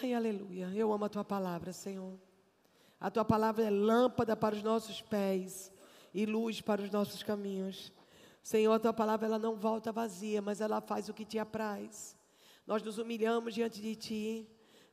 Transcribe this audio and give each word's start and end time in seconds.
Ai, 0.00 0.14
aleluia. 0.14 0.70
Eu 0.76 0.92
amo 0.92 1.06
a 1.06 1.08
tua 1.08 1.24
palavra, 1.24 1.72
Senhor. 1.72 2.16
A 3.00 3.10
tua 3.10 3.24
palavra 3.24 3.64
é 3.64 3.70
lâmpada 3.70 4.36
para 4.36 4.54
os 4.54 4.62
nossos 4.62 5.02
pés 5.02 5.72
e 6.14 6.24
luz 6.24 6.60
para 6.60 6.80
os 6.80 6.90
nossos 6.90 7.22
caminhos. 7.24 7.92
Senhor, 8.40 8.72
a 8.72 8.78
tua 8.78 8.92
palavra 8.92 9.26
ela 9.26 9.40
não 9.40 9.56
volta 9.56 9.90
vazia, 9.90 10.40
mas 10.40 10.60
ela 10.60 10.80
faz 10.80 11.08
o 11.08 11.14
que 11.14 11.24
te 11.24 11.36
apraz. 11.36 12.16
Nós 12.64 12.80
nos 12.80 12.98
humilhamos 12.98 13.54
diante 13.54 13.80
de 13.80 13.96
ti, 13.96 14.48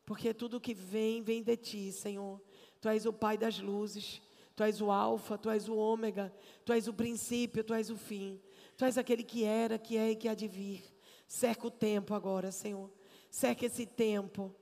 porque 0.07 0.33
tudo 0.33 0.59
que 0.59 0.73
vem, 0.73 1.21
vem 1.21 1.43
de 1.43 1.55
ti, 1.55 1.91
Senhor. 1.91 2.41
Tu 2.81 2.89
és 2.89 3.05
o 3.05 3.13
Pai 3.13 3.37
das 3.37 3.59
luzes, 3.59 4.21
tu 4.55 4.63
és 4.63 4.81
o 4.81 4.89
Alfa, 4.89 5.37
tu 5.37 5.51
és 5.51 5.69
o 5.69 5.75
Ômega, 5.75 6.33
tu 6.65 6.73
és 6.73 6.87
o 6.87 6.93
princípio, 6.93 7.63
tu 7.63 7.75
és 7.75 7.91
o 7.91 7.95
fim. 7.95 8.41
Tu 8.75 8.85
és 8.85 8.97
aquele 8.97 9.23
que 9.23 9.43
era, 9.43 9.77
que 9.77 9.97
é 9.97 10.11
e 10.11 10.15
que 10.15 10.27
há 10.27 10.33
de 10.33 10.47
vir. 10.47 10.83
Cerca 11.27 11.67
o 11.67 11.71
tempo 11.71 12.15
agora, 12.15 12.51
Senhor. 12.51 12.89
Cerca 13.29 13.67
esse 13.67 13.85
tempo. 13.85 14.55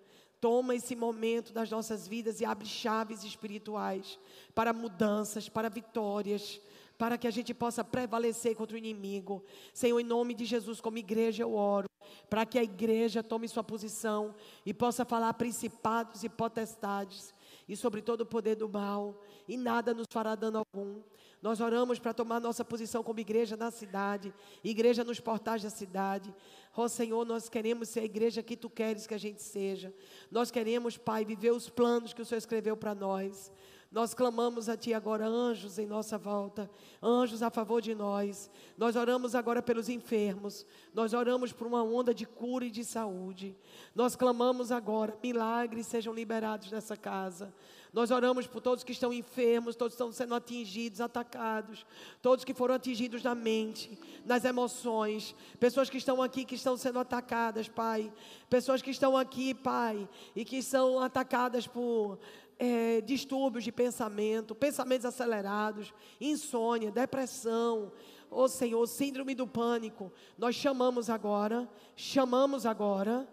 Toma 0.44 0.76
esse 0.76 0.94
momento 0.94 1.54
das 1.54 1.72
nossas 1.72 2.06
vidas 2.06 2.42
e 2.42 2.46
abre 2.46 2.68
chaves 2.68 3.24
espirituais 3.24 4.20
para 4.54 4.74
mudanças, 4.74 5.48
para 5.48 5.70
vitórias, 5.70 6.60
para 6.98 7.18
que 7.18 7.28
a 7.28 7.32
gente 7.32 7.54
possa 7.54 7.82
prevalecer 7.82 8.54
contra 8.54 8.76
o 8.76 8.78
inimigo. 8.78 9.42
Senhor, 9.74 9.98
em 9.98 10.04
nome 10.04 10.34
de 10.34 10.44
Jesus, 10.44 10.82
como 10.82 10.98
igreja 10.98 11.44
eu 11.44 11.56
oro, 11.56 11.88
para 12.30 12.46
que 12.46 12.60
a 12.60 12.64
igreja 12.64 13.24
tome 13.24 13.48
sua 13.48 13.64
posição 13.64 14.36
e 14.66 14.74
possa 14.74 15.06
falar 15.06 15.34
principados 15.36 16.26
e 16.26 16.28
potestades 16.28 17.33
e 17.68 17.76
sobre 17.76 18.02
todo 18.02 18.22
o 18.22 18.26
poder 18.26 18.56
do 18.56 18.68
mal, 18.68 19.22
e 19.48 19.58
nada 19.58 19.94
nos 19.94 20.08
fará 20.10 20.36
dano 20.36 20.60
algum. 20.60 21.02
Nós 21.42 21.60
oramos 21.60 22.00
para 22.00 22.14
tomar 22.14 22.40
nossa 22.40 22.64
posição 22.64 23.04
como 23.04 23.20
igreja 23.20 23.58
na 23.58 23.70
cidade, 23.70 24.34
igreja 24.64 25.04
nos 25.04 25.20
portais 25.20 25.62
da 25.62 25.70
cidade. 25.70 26.34
Ó 26.76 26.88
Senhor, 26.88 27.26
nós 27.26 27.50
queremos 27.50 27.90
ser 27.90 28.00
a 28.00 28.06
igreja 28.06 28.42
que 28.42 28.56
tu 28.56 28.70
queres 28.70 29.06
que 29.06 29.14
a 29.14 29.18
gente 29.18 29.42
seja. 29.42 29.94
Nós 30.32 30.50
queremos, 30.50 30.98
Pai, 30.98 31.26
viver 31.26 31.52
os 31.52 31.70
planos 31.70 32.14
que 32.14 32.22
o 32.22 32.26
Senhor 32.26 32.38
escreveu 32.38 32.78
para 32.78 32.96
nós. 32.96 33.52
Nós 33.94 34.16
clamamos 34.16 34.70
a 34.70 34.76
Ti 34.76 34.92
agora, 34.92 35.28
anjos 35.28 35.78
em 35.78 35.86
nossa 35.86 36.18
volta, 36.18 36.68
anjos 37.00 37.44
a 37.44 37.52
favor 37.52 37.80
de 37.80 37.94
nós. 37.94 38.50
Nós 38.76 38.96
oramos 38.96 39.36
agora 39.36 39.62
pelos 39.62 39.88
enfermos, 39.88 40.66
nós 40.92 41.14
oramos 41.14 41.54
por 41.54 41.68
uma 41.68 41.84
onda 41.84 42.12
de 42.12 42.26
cura 42.26 42.66
e 42.66 42.72
de 42.72 42.84
saúde. 42.84 43.56
Nós 43.94 44.16
clamamos 44.16 44.72
agora, 44.72 45.16
milagres 45.22 45.86
sejam 45.86 46.12
liberados 46.12 46.72
nessa 46.72 46.98
casa. 46.98 47.54
Nós 47.94 48.10
oramos 48.10 48.48
por 48.48 48.60
todos 48.60 48.84
que 48.84 48.92
estão 48.92 49.14
enfermos, 49.14 49.76
todos 49.76 49.94
que 49.94 50.02
estão 50.02 50.12
sendo 50.12 50.34
atingidos, 50.34 51.00
atacados, 51.00 51.86
todos 52.24 52.44
que 52.44 52.52
foram 52.52 52.74
atingidos 52.74 53.22
na 53.22 53.36
mente, 53.36 54.00
nas 54.26 54.44
emoções, 54.44 55.36
pessoas 55.60 55.92
que 55.92 55.98
estão 55.98 56.20
aqui 56.20 56.44
que 56.44 56.56
estão 56.56 56.76
sendo 56.76 56.98
atacadas, 56.98 57.68
Pai, 57.68 58.12
pessoas 58.50 58.82
que 58.82 58.90
estão 58.90 59.16
aqui, 59.16 59.54
Pai, 59.54 60.10
e 60.36 60.44
que 60.44 60.64
são 60.64 60.98
atacadas 60.98 61.68
por 61.68 62.18
é, 62.60 63.02
distúrbios 63.02 63.64
de 63.64 63.72
pensamento, 63.72 64.56
pensamentos 64.56 65.06
acelerados, 65.06 65.94
insônia, 66.20 66.92
depressão, 66.92 67.92
oh 68.30 68.48
Senhor, 68.48 68.86
síndrome 68.88 69.36
do 69.36 69.48
pânico. 69.48 70.12
Nós 70.38 70.56
chamamos 70.56 71.10
agora, 71.10 71.70
chamamos 71.96 72.66
agora, 72.66 73.28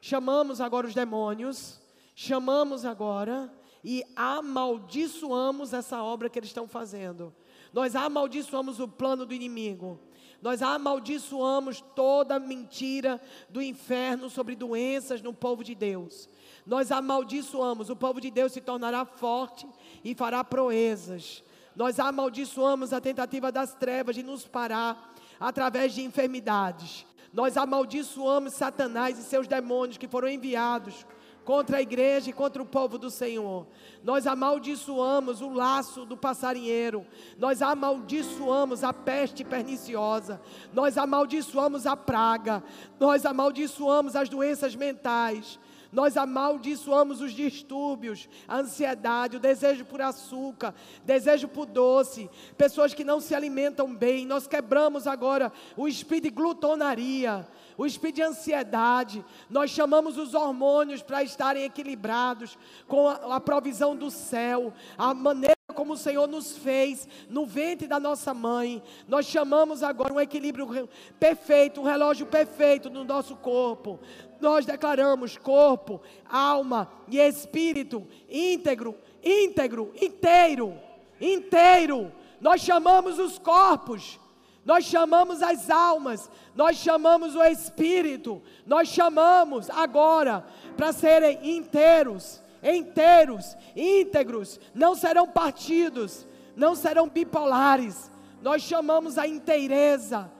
chamamos 0.00 0.60
agora 0.60 0.86
os 0.86 0.94
demônios, 0.94 1.80
chamamos 2.14 2.84
agora 2.84 3.52
e 3.84 4.02
amaldiçoamos 4.14 5.72
essa 5.72 6.02
obra 6.02 6.28
que 6.28 6.38
eles 6.38 6.50
estão 6.50 6.66
fazendo. 6.66 7.34
Nós 7.72 7.94
amaldiçoamos 7.94 8.80
o 8.80 8.88
plano 8.88 9.26
do 9.26 9.34
inimigo. 9.34 10.00
Nós 10.40 10.62
amaldiçoamos 10.62 11.80
toda 11.94 12.38
mentira 12.38 13.20
do 13.48 13.62
inferno 13.62 14.28
sobre 14.28 14.54
doenças 14.54 15.22
no 15.22 15.32
povo 15.32 15.64
de 15.64 15.74
Deus 15.74 16.28
nós 16.66 16.90
amaldiçoamos, 16.90 17.90
o 17.90 17.96
povo 17.96 18.20
de 18.20 18.30
Deus 18.30 18.52
se 18.52 18.60
tornará 18.60 19.04
forte 19.04 19.66
e 20.04 20.14
fará 20.14 20.42
proezas. 20.42 21.44
Nós 21.76 22.00
amaldiçoamos 22.00 22.92
a 22.92 23.00
tentativa 23.00 23.52
das 23.52 23.72
trevas 23.74 24.16
de 24.16 24.22
nos 24.22 24.46
parar 24.46 25.14
através 25.38 25.94
de 25.94 26.02
enfermidades. 26.02 27.06
Nós 27.32 27.56
amaldiçoamos 27.56 28.54
Satanás 28.54 29.18
e 29.18 29.22
seus 29.22 29.46
demônios 29.46 29.98
que 29.98 30.08
foram 30.08 30.28
enviados 30.28 31.06
contra 31.44 31.76
a 31.76 31.82
igreja 31.82 32.30
e 32.30 32.32
contra 32.32 32.60
o 32.60 32.66
povo 32.66 32.98
do 32.98 33.08
Senhor. 33.08 33.68
Nós 34.02 34.26
amaldiçoamos 34.26 35.40
o 35.40 35.48
laço 35.50 36.04
do 36.04 36.16
passarinheiro. 36.16 37.06
Nós 37.38 37.62
amaldiçoamos 37.62 38.82
a 38.82 38.92
peste 38.92 39.44
perniciosa. 39.44 40.40
Nós 40.72 40.98
amaldiçoamos 40.98 41.86
a 41.86 41.96
praga. 41.96 42.64
Nós 42.98 43.24
amaldiçoamos 43.24 44.16
as 44.16 44.28
doenças 44.28 44.74
mentais. 44.74 45.60
Nós 45.96 46.14
amaldiçoamos 46.18 47.22
os 47.22 47.32
distúrbios, 47.32 48.28
a 48.46 48.58
ansiedade, 48.58 49.38
o 49.38 49.40
desejo 49.40 49.82
por 49.86 50.02
açúcar, 50.02 50.74
desejo 51.06 51.48
por 51.48 51.64
doce, 51.64 52.28
pessoas 52.54 52.92
que 52.92 53.02
não 53.02 53.18
se 53.18 53.34
alimentam 53.34 53.96
bem. 53.96 54.26
Nós 54.26 54.46
quebramos 54.46 55.06
agora 55.06 55.50
o 55.74 55.88
espírito 55.88 56.24
de 56.24 56.30
glutonaria, 56.32 57.48
o 57.78 57.86
espírito 57.86 58.16
de 58.16 58.22
ansiedade. 58.24 59.24
Nós 59.48 59.70
chamamos 59.70 60.18
os 60.18 60.34
hormônios 60.34 61.00
para 61.00 61.22
estarem 61.22 61.64
equilibrados 61.64 62.58
com 62.86 63.08
a, 63.08 63.36
a 63.36 63.40
provisão 63.40 63.96
do 63.96 64.10
céu, 64.10 64.74
a 64.98 65.14
maneira 65.14 65.55
como 65.76 65.92
o 65.92 65.96
Senhor 65.96 66.26
nos 66.26 66.56
fez 66.56 67.06
no 67.30 67.46
ventre 67.46 67.86
da 67.86 68.00
nossa 68.00 68.34
mãe. 68.34 68.82
Nós 69.06 69.26
chamamos 69.26 69.84
agora 69.84 70.12
um 70.12 70.20
equilíbrio 70.20 70.88
perfeito, 71.20 71.80
um 71.80 71.84
relógio 71.84 72.26
perfeito 72.26 72.90
no 72.90 73.04
nosso 73.04 73.36
corpo 73.36 74.00
nós 74.40 74.66
declaramos 74.66 75.36
corpo, 75.36 76.00
alma 76.28 76.90
e 77.08 77.18
espírito 77.18 78.06
íntegro, 78.28 78.96
íntegro, 79.22 79.92
inteiro, 80.00 80.78
inteiro. 81.20 82.12
Nós 82.40 82.60
chamamos 82.60 83.18
os 83.18 83.38
corpos, 83.38 84.20
nós 84.64 84.84
chamamos 84.84 85.42
as 85.42 85.70
almas, 85.70 86.30
nós 86.54 86.76
chamamos 86.76 87.34
o 87.34 87.42
espírito, 87.42 88.42
nós 88.66 88.88
chamamos 88.88 89.70
agora 89.70 90.44
para 90.76 90.92
serem 90.92 91.38
inteiros, 91.56 92.42
inteiros, 92.62 93.56
íntegros, 93.74 94.60
não 94.74 94.94
serão 94.94 95.28
partidos, 95.28 96.26
não 96.54 96.74
serão 96.74 97.08
bipolares. 97.08 98.10
Nós 98.42 98.62
chamamos 98.62 99.18
a 99.18 99.26
inteireza, 99.26 100.30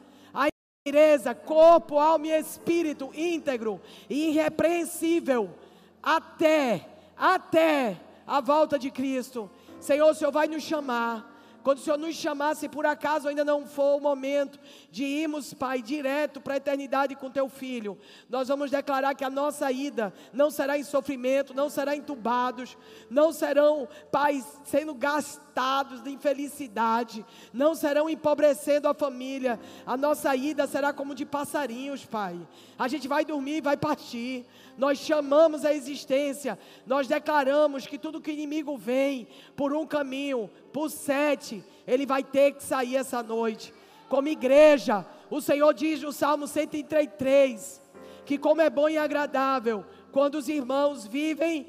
inteireza, 0.86 1.34
corpo, 1.34 1.98
alma 1.98 2.28
e 2.28 2.40
espírito 2.40 3.10
íntegro 3.12 3.80
e 4.08 4.28
irrepreensível 4.28 5.52
até, 6.00 6.88
até 7.16 8.00
a 8.24 8.40
volta 8.40 8.78
de 8.78 8.92
Cristo. 8.92 9.50
Senhor, 9.80 10.10
o 10.10 10.14
Senhor 10.14 10.30
vai 10.30 10.46
nos 10.46 10.62
chamar. 10.62 11.34
Quando 11.64 11.78
o 11.78 11.80
Senhor 11.80 11.98
nos 11.98 12.14
chamar, 12.14 12.54
se 12.54 12.68
por 12.68 12.86
acaso 12.86 13.26
ainda 13.26 13.44
não 13.44 13.66
for 13.66 13.96
o 13.96 14.00
momento 14.00 14.60
de 14.96 15.04
irmos, 15.04 15.52
Pai, 15.52 15.82
direto 15.82 16.40
para 16.40 16.54
a 16.54 16.56
eternidade 16.56 17.14
com 17.14 17.30
Teu 17.30 17.50
Filho, 17.50 17.98
nós 18.30 18.48
vamos 18.48 18.70
declarar 18.70 19.14
que 19.14 19.24
a 19.24 19.28
nossa 19.28 19.70
ida 19.70 20.10
não 20.32 20.50
será 20.50 20.78
em 20.78 20.82
sofrimento, 20.82 21.52
não 21.52 21.68
será 21.68 21.94
entubados, 21.94 22.78
não 23.10 23.30
serão, 23.30 23.86
Pai, 24.10 24.42
sendo 24.64 24.94
gastados 24.94 26.02
de 26.02 26.08
infelicidade, 26.08 27.26
não 27.52 27.74
serão 27.74 28.08
empobrecendo 28.08 28.88
a 28.88 28.94
família. 28.94 29.60
A 29.84 29.98
nossa 29.98 30.34
ida 30.34 30.66
será 30.66 30.94
como 30.94 31.14
de 31.14 31.26
passarinhos, 31.26 32.06
Pai. 32.06 32.34
A 32.78 32.88
gente 32.88 33.06
vai 33.06 33.22
dormir 33.22 33.58
e 33.58 33.60
vai 33.60 33.76
partir 33.76 34.46
nós 34.76 34.98
chamamos 34.98 35.64
a 35.64 35.72
existência, 35.72 36.58
nós 36.86 37.08
declaramos 37.08 37.86
que 37.86 37.96
tudo 37.96 38.20
que 38.20 38.30
o 38.30 38.34
inimigo 38.34 38.76
vem 38.76 39.26
por 39.56 39.72
um 39.72 39.86
caminho, 39.86 40.50
por 40.70 40.90
sete, 40.90 41.64
ele 41.86 42.04
vai 42.04 42.22
ter 42.22 42.52
que 42.52 42.62
sair 42.62 42.96
essa 42.96 43.22
noite. 43.22 43.72
Como 44.08 44.28
igreja, 44.28 45.04
o 45.30 45.40
Senhor 45.40 45.72
diz 45.74 46.02
no 46.02 46.12
Salmo 46.12 46.46
133 46.46 47.82
que 48.24 48.36
como 48.36 48.60
é 48.60 48.68
bom 48.68 48.88
e 48.88 48.98
agradável 48.98 49.84
quando 50.10 50.36
os 50.36 50.48
irmãos 50.48 51.06
vivem 51.06 51.66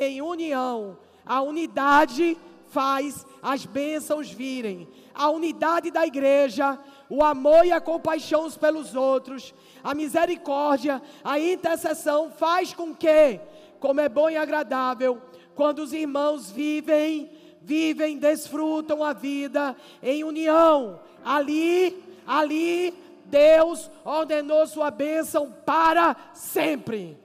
em 0.00 0.20
união, 0.20 0.98
a 1.24 1.40
unidade 1.42 2.36
faz 2.68 3.26
as 3.42 3.66
bênçãos 3.66 4.30
virem. 4.30 4.88
A 5.14 5.28
unidade 5.28 5.90
da 5.90 6.06
igreja, 6.06 6.78
o 7.08 7.22
amor 7.22 7.66
e 7.66 7.72
a 7.72 7.80
compaixão 7.80 8.46
uns 8.46 8.56
pelos 8.56 8.94
outros, 8.94 9.54
a 9.84 9.94
misericórdia, 9.94 11.02
a 11.22 11.38
intercessão 11.38 12.30
faz 12.30 12.72
com 12.72 12.94
que, 12.94 13.38
como 13.78 14.00
é 14.00 14.08
bom 14.08 14.30
e 14.30 14.36
agradável, 14.36 15.20
quando 15.54 15.80
os 15.80 15.92
irmãos 15.92 16.50
vivem, 16.50 17.30
vivem, 17.60 18.16
desfrutam 18.16 19.04
a 19.04 19.12
vida 19.12 19.76
em 20.02 20.24
união. 20.24 20.98
Ali, 21.24 22.02
ali, 22.26 22.94
Deus 23.26 23.90
ordenou 24.04 24.66
sua 24.66 24.90
bênção 24.90 25.52
para 25.64 26.16
sempre. 26.34 27.16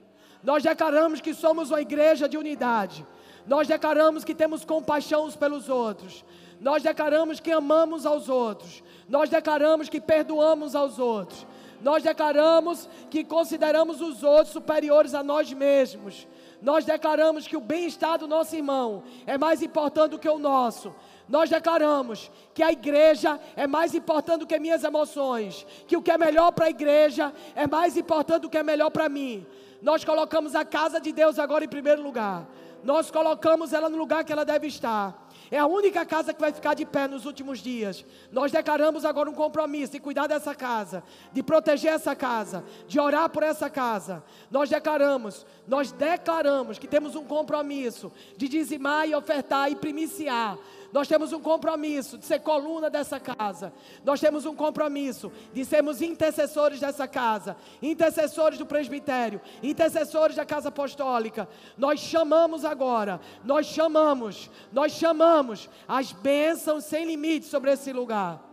Nós 0.42 0.62
declaramos 0.62 1.20
que 1.20 1.34
somos 1.34 1.70
uma 1.70 1.80
igreja 1.80 2.28
de 2.28 2.38
unidade. 2.38 3.06
Nós 3.46 3.66
declaramos 3.66 4.24
que 4.24 4.34
temos 4.34 4.64
compaixão 4.64 5.24
uns 5.24 5.36
pelos 5.36 5.68
outros. 5.68 6.24
Nós 6.60 6.82
declaramos 6.82 7.40
que 7.40 7.50
amamos 7.50 8.04
aos 8.04 8.28
outros. 8.28 8.82
Nós 9.08 9.30
declaramos 9.30 9.88
que 9.88 10.00
perdoamos 10.00 10.74
aos 10.74 10.98
outros. 10.98 11.46
Nós 11.80 12.02
declaramos 12.02 12.88
que 13.08 13.24
consideramos 13.24 14.00
os 14.00 14.22
outros 14.22 14.52
superiores 14.52 15.14
a 15.14 15.22
nós 15.22 15.52
mesmos. 15.52 16.26
Nós 16.60 16.84
declaramos 16.84 17.46
que 17.46 17.56
o 17.56 17.60
bem-estar 17.60 18.18
do 18.18 18.26
nosso 18.26 18.56
irmão 18.56 19.04
é 19.26 19.38
mais 19.38 19.62
importante 19.62 20.10
do 20.10 20.18
que 20.18 20.28
o 20.28 20.38
nosso. 20.38 20.92
Nós 21.28 21.50
declaramos 21.50 22.30
que 22.54 22.62
a 22.62 22.72
igreja 22.72 23.38
é 23.54 23.66
mais 23.66 23.94
importante 23.94 24.40
do 24.40 24.46
que 24.46 24.58
minhas 24.58 24.82
emoções, 24.82 25.66
que 25.86 25.96
o 25.96 26.02
que 26.02 26.10
é 26.10 26.16
melhor 26.16 26.52
para 26.52 26.66
a 26.66 26.70
igreja 26.70 27.32
é 27.54 27.66
mais 27.66 27.96
importante 27.96 28.42
do 28.42 28.50
que 28.50 28.56
é 28.56 28.62
melhor 28.62 28.90
para 28.90 29.08
mim. 29.08 29.46
Nós 29.82 30.04
colocamos 30.04 30.54
a 30.54 30.64
casa 30.64 31.00
de 31.00 31.12
Deus 31.12 31.38
agora 31.38 31.64
em 31.64 31.68
primeiro 31.68 32.02
lugar. 32.02 32.48
Nós 32.82 33.10
colocamos 33.10 33.72
ela 33.72 33.88
no 33.88 33.98
lugar 33.98 34.24
que 34.24 34.32
ela 34.32 34.44
deve 34.44 34.66
estar. 34.66 35.28
É 35.50 35.58
a 35.58 35.66
única 35.66 36.04
casa 36.04 36.32
que 36.32 36.40
vai 36.40 36.52
ficar 36.52 36.74
de 36.74 36.84
pé 36.84 37.08
nos 37.08 37.24
últimos 37.24 37.60
dias. 37.60 38.04
Nós 38.30 38.52
declaramos 38.52 39.04
agora 39.04 39.30
um 39.30 39.34
compromisso 39.34 39.92
de 39.92 40.00
cuidar 40.00 40.26
dessa 40.26 40.54
casa, 40.54 41.02
de 41.32 41.42
proteger 41.42 41.92
essa 41.92 42.14
casa, 42.14 42.64
de 42.86 43.00
orar 43.00 43.28
por 43.30 43.42
essa 43.42 43.70
casa. 43.70 44.22
Nós 44.50 44.68
declaramos, 44.68 45.46
nós 45.66 45.90
declaramos 45.90 46.78
que 46.78 46.86
temos 46.86 47.14
um 47.16 47.24
compromisso 47.24 48.12
de 48.36 48.48
dizimar 48.48 49.08
e 49.08 49.14
ofertar 49.14 49.70
e 49.72 49.76
primiciar 49.76 50.58
nós 50.92 51.06
temos 51.06 51.32
um 51.32 51.40
compromisso 51.40 52.16
de 52.16 52.24
ser 52.24 52.40
coluna 52.40 52.88
dessa 52.88 53.20
casa. 53.20 53.72
Nós 54.04 54.20
temos 54.20 54.46
um 54.46 54.54
compromisso 54.54 55.30
de 55.52 55.64
sermos 55.64 56.00
intercessores 56.00 56.80
dessa 56.80 57.06
casa, 57.06 57.56
intercessores 57.82 58.58
do 58.58 58.66
presbitério, 58.66 59.40
intercessores 59.62 60.36
da 60.36 60.46
casa 60.46 60.68
apostólica. 60.68 61.48
Nós 61.76 62.00
chamamos 62.00 62.64
agora, 62.64 63.20
nós 63.44 63.66
chamamos, 63.66 64.50
nós 64.72 64.92
chamamos 64.92 65.68
as 65.86 66.12
bênçãos 66.12 66.84
sem 66.84 67.04
limite 67.04 67.46
sobre 67.46 67.72
esse 67.72 67.92
lugar 67.92 68.47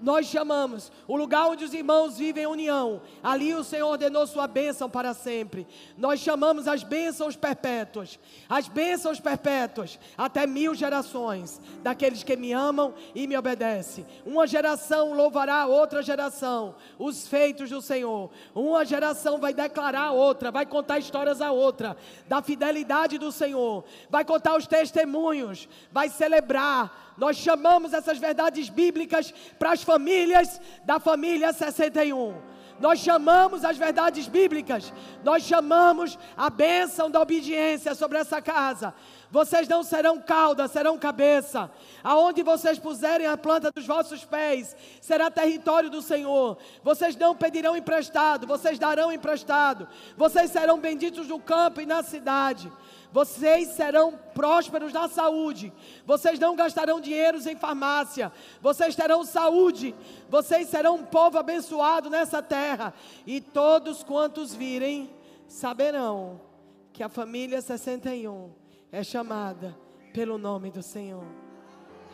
nós 0.00 0.26
chamamos 0.26 0.92
o 1.06 1.16
lugar 1.16 1.48
onde 1.48 1.64
os 1.64 1.74
irmãos 1.74 2.18
vivem 2.18 2.44
em 2.44 2.46
união. 2.46 3.02
Ali 3.22 3.54
o 3.54 3.64
Senhor 3.64 3.88
ordenou 3.88 4.26
sua 4.26 4.46
bênção 4.46 4.88
para 4.88 5.14
sempre. 5.14 5.66
Nós 5.96 6.20
chamamos 6.20 6.68
as 6.68 6.82
bênçãos 6.82 7.36
perpétuas, 7.36 8.18
as 8.48 8.68
bênçãos 8.68 9.20
perpétuas, 9.20 9.98
até 10.16 10.46
mil 10.46 10.74
gerações, 10.74 11.60
daqueles 11.82 12.22
que 12.22 12.36
me 12.36 12.52
amam 12.52 12.94
e 13.14 13.26
me 13.26 13.36
obedecem. 13.36 14.06
Uma 14.24 14.46
geração 14.46 15.12
louvará 15.12 15.66
outra 15.66 16.02
geração 16.02 16.74
os 16.98 17.26
feitos 17.26 17.70
do 17.70 17.80
Senhor. 17.80 18.30
Uma 18.54 18.84
geração 18.84 19.38
vai 19.38 19.52
declarar 19.52 20.06
a 20.08 20.12
outra, 20.12 20.50
vai 20.50 20.66
contar 20.66 20.98
histórias 20.98 21.40
a 21.40 21.50
outra 21.50 21.96
da 22.28 22.42
fidelidade 22.42 23.18
do 23.18 23.32
Senhor, 23.32 23.84
vai 24.10 24.24
contar 24.24 24.56
os 24.56 24.66
testemunhos, 24.66 25.68
vai 25.90 26.08
celebrar 26.08 27.07
nós 27.18 27.36
chamamos 27.36 27.92
essas 27.92 28.18
verdades 28.18 28.68
bíblicas 28.68 29.34
para 29.58 29.72
as 29.72 29.82
famílias 29.82 30.60
da 30.84 31.00
família 31.00 31.52
61. 31.52 32.34
Nós 32.80 33.00
chamamos 33.00 33.64
as 33.64 33.76
verdades 33.76 34.28
bíblicas, 34.28 34.92
nós 35.24 35.42
chamamos 35.42 36.16
a 36.36 36.48
bênção 36.48 37.10
da 37.10 37.20
obediência 37.20 37.92
sobre 37.92 38.18
essa 38.18 38.40
casa. 38.40 38.94
Vocês 39.30 39.66
não 39.66 39.82
serão 39.82 40.20
cauda, 40.20 40.68
serão 40.68 40.96
cabeça. 40.96 41.70
Aonde 42.04 42.42
vocês 42.42 42.78
puserem 42.78 43.26
a 43.26 43.36
planta 43.36 43.72
dos 43.74 43.84
vossos 43.84 44.24
pés, 44.24 44.76
será 45.00 45.28
território 45.28 45.90
do 45.90 46.00
Senhor. 46.00 46.56
Vocês 46.82 47.16
não 47.16 47.34
pedirão 47.34 47.76
emprestado, 47.76 48.46
vocês 48.46 48.78
darão 48.78 49.12
emprestado. 49.12 49.88
Vocês 50.16 50.50
serão 50.50 50.78
benditos 50.78 51.26
no 51.26 51.40
campo 51.40 51.80
e 51.80 51.86
na 51.86 52.02
cidade. 52.04 52.70
Vocês 53.12 53.68
serão 53.68 54.18
prósperos 54.34 54.92
na 54.92 55.08
saúde. 55.08 55.72
Vocês 56.04 56.38
não 56.38 56.54
gastarão 56.54 57.00
dinheiros 57.00 57.46
em 57.46 57.56
farmácia. 57.56 58.30
Vocês 58.60 58.94
terão 58.94 59.24
saúde. 59.24 59.94
Vocês 60.28 60.68
serão 60.68 60.96
um 60.96 61.04
povo 61.04 61.38
abençoado 61.38 62.10
nessa 62.10 62.42
terra. 62.42 62.92
E 63.26 63.40
todos 63.40 64.02
quantos 64.02 64.54
virem 64.54 65.10
saberão 65.46 66.40
que 66.92 67.02
a 67.02 67.08
família 67.08 67.60
61 67.60 68.50
é 68.92 69.02
chamada 69.02 69.76
pelo 70.12 70.36
nome 70.36 70.70
do 70.70 70.82
Senhor. 70.82 71.24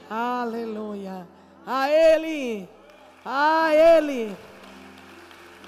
Aleluia. 0.08 1.26
A 1.66 1.88
Ele. 1.90 2.68
A 3.24 3.74
Ele. 3.74 4.36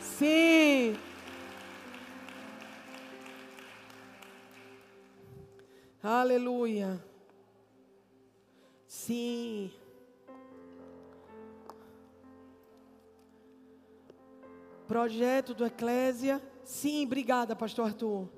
Sim. 0.01 0.97
Aleluia. 6.09 7.05
Sim. 8.87 9.73
Projeto 14.87 15.53
do 15.53 15.67
Eclésia. 15.67 16.41
Sim, 16.63 17.07
obrigada, 17.07 17.57
pastor 17.57 17.87
Arthur. 17.87 18.29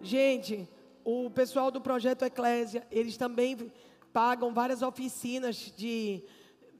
Gente, 0.00 0.66
o 1.04 1.28
pessoal 1.28 1.70
do 1.70 1.82
projeto 1.82 2.24
Eclésia, 2.24 2.86
eles 2.90 3.18
também 3.18 3.70
pagam 4.10 4.54
várias 4.54 4.80
oficinas 4.80 5.70
de 5.76 6.24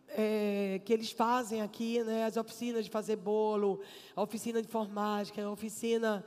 é, 0.08 0.80
que 0.82 0.94
eles 0.94 1.12
fazem 1.12 1.60
aqui, 1.60 2.02
né? 2.02 2.24
As 2.24 2.38
oficinas 2.38 2.86
de 2.86 2.90
fazer 2.90 3.16
bolo, 3.16 3.82
a 4.16 4.22
oficina 4.22 4.62
de 4.62 4.66
informática, 4.66 5.44
a 5.44 5.50
oficina 5.50 6.24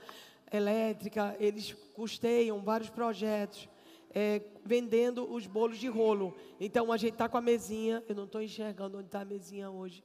elétrica, 0.53 1.35
eles 1.39 1.73
custeiam 1.95 2.61
vários 2.61 2.91
projetos 2.91 3.70
é, 4.13 4.41
vendendo 4.63 5.31
os 5.31 5.47
bolos 5.47 5.77
de 5.77 5.87
rolo. 5.87 6.35
Então 6.59 6.91
a 6.91 6.97
gente 6.97 7.13
está 7.13 7.27
com 7.27 7.37
a 7.37 7.41
mesinha. 7.41 8.03
Eu 8.07 8.15
não 8.15 8.25
estou 8.25 8.41
enxergando 8.41 8.97
onde 8.97 9.07
está 9.07 9.21
a 9.21 9.25
mesinha 9.25 9.69
hoje. 9.69 10.03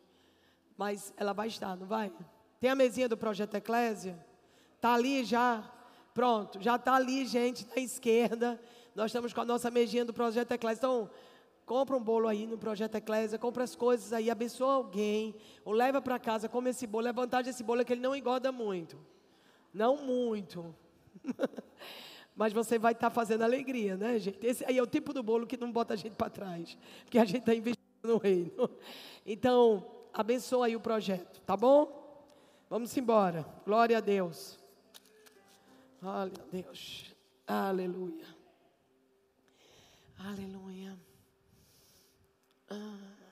Mas 0.77 1.13
ela 1.17 1.33
vai 1.33 1.49
estar, 1.49 1.77
não 1.77 1.87
vai? 1.87 2.13
Tem 2.61 2.71
a 2.71 2.75
mesinha 2.75 3.09
do 3.09 3.17
Projeto 3.17 3.55
Eclésia? 3.55 4.19
Está 4.77 4.95
ali 4.95 5.25
já? 5.25 5.73
Pronto, 6.15 6.63
já 6.63 6.77
está 6.77 6.95
ali, 6.95 7.27
gente, 7.27 7.67
na 7.69 7.83
esquerda. 7.83 8.61
Nós 8.95 9.07
estamos 9.07 9.33
com 9.33 9.41
a 9.41 9.45
nossa 9.45 9.71
mesinha 9.71 10.05
do 10.05 10.13
Projeto 10.13 10.53
Eclésia. 10.53 10.79
Então, 10.79 11.11
compra 11.67 11.97
um 11.97 12.03
bolo 12.03 12.29
aí 12.29 12.47
no 12.47 12.57
Projeto 12.57 12.95
Eclésia, 12.95 13.39
compra 13.39 13.65
as 13.65 13.75
coisas 13.75 14.13
aí, 14.13 14.31
abençoa 14.31 14.75
alguém, 14.75 15.35
ou 15.65 15.73
leva 15.73 16.01
para 16.01 16.19
casa, 16.19 16.49
come 16.49 16.71
esse 16.71 16.87
bolo. 16.87 17.09
A 17.09 17.13
vantagem 17.13 17.53
desse 17.53 17.63
bolo 17.63 17.83
é 17.83 17.85
que 17.85 17.93
ele 17.93 18.01
não 18.01 18.17
engorda 18.17 18.51
muito. 18.51 18.99
Não 19.75 19.97
muito. 19.99 20.75
Mas 22.37 22.53
você 22.53 22.79
vai 22.79 22.93
estar 22.93 23.09
tá 23.09 23.15
fazendo 23.15 23.43
alegria, 23.43 23.97
né, 23.97 24.19
gente? 24.19 24.47
Esse 24.47 24.65
aí 24.67 24.77
é 24.77 24.83
o 24.83 24.87
tipo 24.87 25.13
do 25.15 25.23
bolo 25.23 25.47
que 25.47 25.57
não 25.57 25.73
bota 25.73 25.95
a 25.95 25.97
gente 25.97 26.15
para 26.15 26.29
trás, 26.29 26.77
porque 27.03 27.19
a 27.19 27.25
gente 27.25 27.41
está 27.41 27.55
investindo 27.55 27.81
no 28.05 28.19
reino. 28.19 28.71
Então, 29.25 29.85
abençoa 30.13 30.67
aí 30.67 30.77
o 30.77 30.81
projeto, 30.81 31.41
tá 31.41 31.57
bom? 31.57 32.05
Vamos 32.69 32.97
embora. 32.97 33.47
Glória 33.65 33.99
a 33.99 34.01
Deus. 34.01 34.59
Glória 36.01 36.33
a 36.41 36.51
Deus. 36.51 37.15
Aleluia. 37.47 38.27
Aleluia. 40.19 40.97
Ah. 42.71 43.26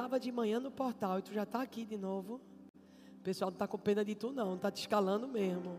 Estava 0.00 0.18
de 0.18 0.32
manhã 0.32 0.58
no 0.58 0.70
portal 0.70 1.18
e 1.18 1.22
tu 1.22 1.30
já 1.34 1.42
está 1.42 1.60
aqui 1.60 1.84
de 1.84 1.98
novo. 1.98 2.40
O 3.18 3.22
pessoal 3.22 3.50
não 3.50 3.54
está 3.54 3.68
com 3.68 3.76
pena 3.76 4.02
de 4.02 4.14
tu, 4.14 4.32
não. 4.32 4.54
Está 4.54 4.70
te 4.70 4.80
escalando 4.80 5.28
mesmo. 5.28 5.78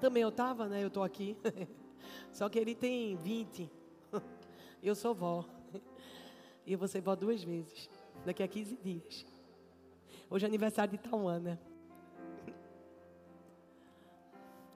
Também 0.00 0.22
eu 0.22 0.30
estava, 0.30 0.66
né? 0.68 0.82
Eu 0.82 0.88
estou 0.88 1.02
aqui. 1.02 1.36
Só 2.32 2.48
que 2.48 2.58
ele 2.58 2.74
tem 2.74 3.14
20. 3.14 3.70
Eu 4.82 4.94
sou 4.94 5.14
vó. 5.14 5.44
E 6.64 6.74
eu 6.74 6.78
vou 6.78 6.86
ser 6.86 7.00
vó 7.00 7.16
duas 7.16 7.42
vezes. 7.42 7.90
Daqui 8.24 8.40
a 8.40 8.46
15 8.46 8.76
dias. 8.76 9.26
Hoje 10.30 10.44
é 10.44 10.48
aniversário 10.48 10.92
de 10.92 10.98
Tauana. 10.98 11.60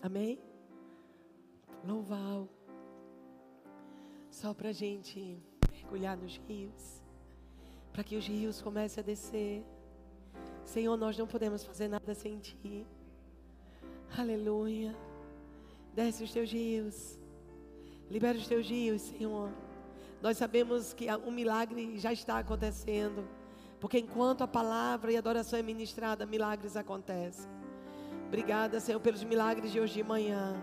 Amém? 0.03 0.37
Louvar 1.85 2.45
só 4.37 4.53
para 4.53 4.69
a 4.69 4.73
gente 4.73 5.43
mergulhar 5.73 6.15
nos 6.15 6.39
rios, 6.47 7.03
para 7.91 8.05
que 8.05 8.17
os 8.17 8.27
rios 8.27 8.61
comecem 8.61 9.03
a 9.03 9.07
descer. 9.07 9.65
Senhor, 10.63 10.95
nós 10.99 11.17
não 11.17 11.27
podemos 11.27 11.65
fazer 11.65 11.89
nada 11.89 12.15
sem 12.15 12.39
Ti. 12.39 12.87
Aleluia. 14.15 14.95
Desce 15.95 16.23
os 16.23 16.31
Teus 16.31 16.53
rios. 16.53 17.19
Libera 18.11 18.37
os 18.37 18.47
Teus 18.47 18.69
rios, 18.69 19.01
Senhor. 19.01 19.51
Nós 20.21 20.37
sabemos 20.37 20.93
que 20.93 21.07
um 21.27 21.31
milagre 21.31 21.99
já 21.99 22.13
está 22.13 22.39
acontecendo. 22.39 23.27
Porque 23.81 23.99
enquanto 23.99 24.43
a 24.43 24.47
palavra 24.47 25.13
e 25.13 25.17
a 25.17 25.19
adoração 25.19 25.59
é 25.59 25.63
ministrada, 25.63 26.27
milagres 26.27 26.77
acontecem. 26.77 27.51
Obrigada, 28.27 28.81
Senhor, 28.81 29.01
pelos 29.01 29.25
milagres 29.25 29.73
de 29.73 29.81
hoje 29.81 29.95
de 29.95 30.03
manhã. 30.03 30.63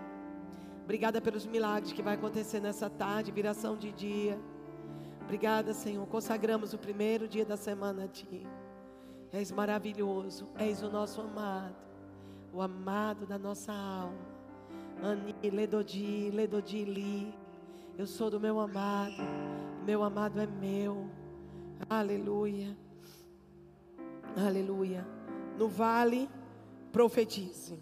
Obrigada 0.83 1.21
pelos 1.21 1.45
milagres 1.45 1.93
que 1.93 2.01
vai 2.01 2.15
acontecer 2.15 2.59
nessa 2.59 2.89
tarde, 2.89 3.31
viração 3.31 3.77
de 3.77 3.91
dia. 3.91 4.39
Obrigada, 5.21 5.73
Senhor. 5.73 6.05
Consagramos 6.07 6.73
o 6.73 6.77
primeiro 6.77 7.27
dia 7.27 7.45
da 7.45 7.55
semana 7.55 8.03
a 8.03 8.07
Ti. 8.07 8.45
És 9.31 9.51
maravilhoso, 9.51 10.49
és 10.55 10.83
o 10.83 10.91
nosso 10.91 11.21
amado, 11.21 11.75
o 12.51 12.61
amado 12.61 13.25
da 13.25 13.39
nossa 13.39 13.71
alma. 13.71 14.33
Ani, 15.01 15.33
Ledodi, 15.49 16.29
Ledodi, 16.29 16.83
Li. 16.83 17.33
Eu 17.97 18.05
sou 18.05 18.29
do 18.29 18.39
meu 18.39 18.59
amado, 18.59 19.23
meu 19.85 20.03
amado 20.03 20.39
é 20.39 20.45
meu. 20.45 21.09
Aleluia. 21.89 22.77
Aleluia. 24.35 25.05
No 25.57 25.67
vale, 25.67 26.29
profetize. 26.91 27.81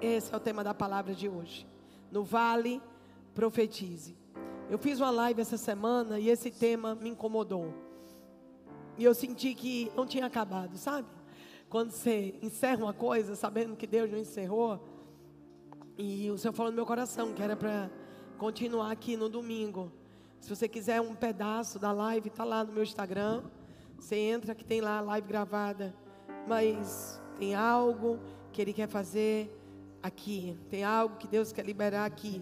Esse 0.00 0.32
é 0.32 0.36
o 0.36 0.40
tema 0.40 0.62
da 0.62 0.72
palavra 0.72 1.14
de 1.14 1.28
hoje. 1.28 1.66
No 2.10 2.24
vale, 2.24 2.80
profetize. 3.34 4.16
Eu 4.68 4.78
fiz 4.78 5.00
uma 5.00 5.10
live 5.10 5.40
essa 5.40 5.56
semana 5.56 6.18
e 6.18 6.28
esse 6.28 6.50
tema 6.50 6.94
me 6.94 7.10
incomodou. 7.10 7.72
E 8.98 9.04
eu 9.04 9.14
senti 9.14 9.54
que 9.54 9.92
não 9.94 10.06
tinha 10.06 10.26
acabado, 10.26 10.76
sabe? 10.76 11.06
Quando 11.68 11.90
você 11.90 12.34
encerra 12.42 12.84
uma 12.84 12.94
coisa 12.94 13.34
sabendo 13.34 13.76
que 13.76 13.86
Deus 13.86 14.10
não 14.10 14.18
encerrou. 14.18 14.80
E 15.98 16.30
o 16.30 16.38
Senhor 16.38 16.52
falou 16.52 16.72
no 16.72 16.76
meu 16.76 16.86
coração 16.86 17.32
que 17.32 17.42
era 17.42 17.56
para 17.56 17.90
continuar 18.38 18.90
aqui 18.90 19.16
no 19.16 19.28
domingo. 19.28 19.92
Se 20.40 20.48
você 20.48 20.68
quiser 20.68 21.00
um 21.00 21.14
pedaço 21.14 21.78
da 21.78 21.92
live, 21.92 22.28
está 22.28 22.44
lá 22.44 22.64
no 22.64 22.72
meu 22.72 22.82
Instagram. 22.82 23.42
Você 23.98 24.16
entra 24.16 24.54
que 24.54 24.64
tem 24.64 24.80
lá 24.80 24.98
a 24.98 25.00
live 25.00 25.28
gravada. 25.28 25.94
Mas 26.46 27.20
tem 27.38 27.54
algo 27.54 28.18
que 28.52 28.62
Ele 28.62 28.72
quer 28.72 28.88
fazer 28.88 29.55
aqui. 30.06 30.56
Tem 30.70 30.84
algo 30.84 31.16
que 31.16 31.26
Deus 31.26 31.52
quer 31.52 31.64
liberar 31.64 32.04
aqui. 32.04 32.40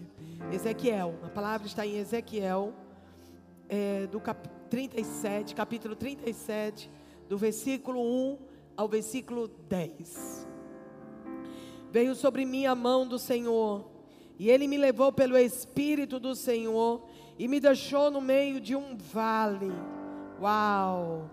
Ezequiel, 0.51 1.15
a 1.23 1.29
palavra 1.29 1.67
está 1.67 1.85
em 1.85 1.97
Ezequiel, 1.97 2.73
é, 3.67 4.07
do 4.07 4.19
cap 4.19 4.47
37, 4.69 5.55
capítulo 5.55 5.95
37, 5.95 6.89
do 7.27 7.37
versículo 7.37 8.01
1 8.01 8.37
ao 8.77 8.87
versículo 8.87 9.47
10. 9.47 10.47
Veio 11.91 12.13
sobre 12.13 12.45
mim 12.45 12.65
a 12.65 12.75
mão 12.75 13.07
do 13.07 13.17
Senhor, 13.17 13.89
e 14.37 14.49
ele 14.49 14.67
me 14.67 14.77
levou 14.77 15.11
pelo 15.11 15.37
Espírito 15.37 16.19
do 16.19 16.35
Senhor 16.35 17.07
e 17.39 17.47
me 17.47 17.59
deixou 17.59 18.11
no 18.11 18.21
meio 18.21 18.59
de 18.59 18.75
um 18.75 18.95
vale. 18.95 19.71
Uau! 20.39 21.29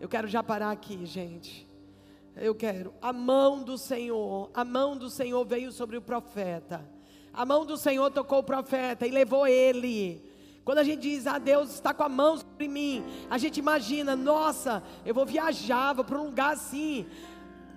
Eu 0.00 0.08
quero 0.08 0.28
já 0.28 0.42
parar 0.42 0.70
aqui, 0.70 1.06
gente. 1.06 1.66
Eu 2.36 2.54
quero. 2.54 2.92
A 3.00 3.12
mão 3.12 3.62
do 3.62 3.78
Senhor, 3.78 4.50
a 4.52 4.64
mão 4.64 4.96
do 4.96 5.08
Senhor 5.08 5.44
veio 5.44 5.70
sobre 5.70 5.96
o 5.96 6.02
profeta. 6.02 6.84
A 7.32 7.44
mão 7.44 7.64
do 7.64 7.76
Senhor 7.76 8.10
tocou 8.10 8.38
o 8.38 8.44
profeta 8.44 9.06
e 9.06 9.10
levou 9.10 9.46
ele. 9.46 10.22
Quando 10.64 10.78
a 10.78 10.84
gente 10.84 11.02
diz, 11.02 11.26
ah, 11.26 11.38
Deus 11.38 11.74
está 11.74 11.92
com 11.92 12.02
a 12.02 12.08
mão 12.08 12.38
sobre 12.38 12.68
mim, 12.68 13.04
a 13.28 13.36
gente 13.36 13.58
imagina, 13.58 14.16
nossa, 14.16 14.82
eu 15.04 15.14
vou 15.14 15.26
viajar, 15.26 15.92
vou 15.92 16.04
para 16.04 16.18
um 16.18 16.24
lugar 16.24 16.54
assim, 16.54 17.06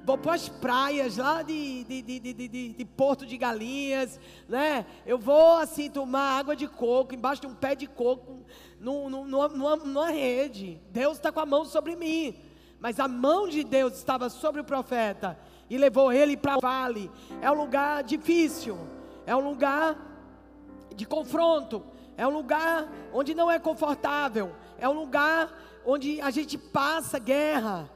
vou 0.05 0.17
para 0.17 0.35
as 0.35 0.47
praias 0.47 1.17
lá 1.17 1.43
de, 1.43 1.83
de, 1.83 2.01
de, 2.01 2.33
de, 2.33 2.69
de, 2.69 2.85
Porto 2.85 3.25
de 3.25 3.37
Galinhas, 3.37 4.17
né? 4.47 4.85
Eu 5.05 5.19
vou 5.19 5.57
assim 5.57 5.89
tomar 5.89 6.39
água 6.39 6.55
de 6.55 6.65
coco, 6.65 7.13
embaixo 7.13 7.41
de 7.41 7.47
um 7.47 7.53
pé 7.53 7.75
de 7.75 7.87
coco, 7.87 8.45
numa, 8.79 9.49
numa, 9.49 9.75
numa 9.75 10.09
rede. 10.09 10.81
Deus 10.89 11.17
está 11.17 11.29
com 11.29 11.41
a 11.41 11.45
mão 11.45 11.65
sobre 11.65 11.95
mim. 11.97 12.33
Mas 12.79 12.99
a 12.99 13.07
mão 13.07 13.47
de 13.47 13.63
Deus 13.63 13.93
estava 13.93 14.29
sobre 14.29 14.61
o 14.61 14.63
profeta 14.63 15.37
e 15.69 15.77
levou 15.77 16.11
ele 16.11 16.37
para 16.37 16.57
o 16.57 16.61
vale. 16.61 17.11
É 17.41 17.51
um 17.51 17.55
lugar 17.55 18.03
difícil, 18.03 18.77
é 19.25 19.35
um 19.35 19.49
lugar 19.49 19.97
de 20.95 21.05
confronto, 21.05 21.83
é 22.15 22.25
um 22.25 22.31
lugar 22.31 22.87
onde 23.13 23.33
não 23.35 23.49
é 23.49 23.59
confortável, 23.59 24.55
é 24.79 24.87
um 24.87 24.93
lugar 24.93 25.51
onde 25.85 26.19
a 26.21 26.29
gente 26.29 26.57
passa 26.57 27.19
guerra. 27.19 27.89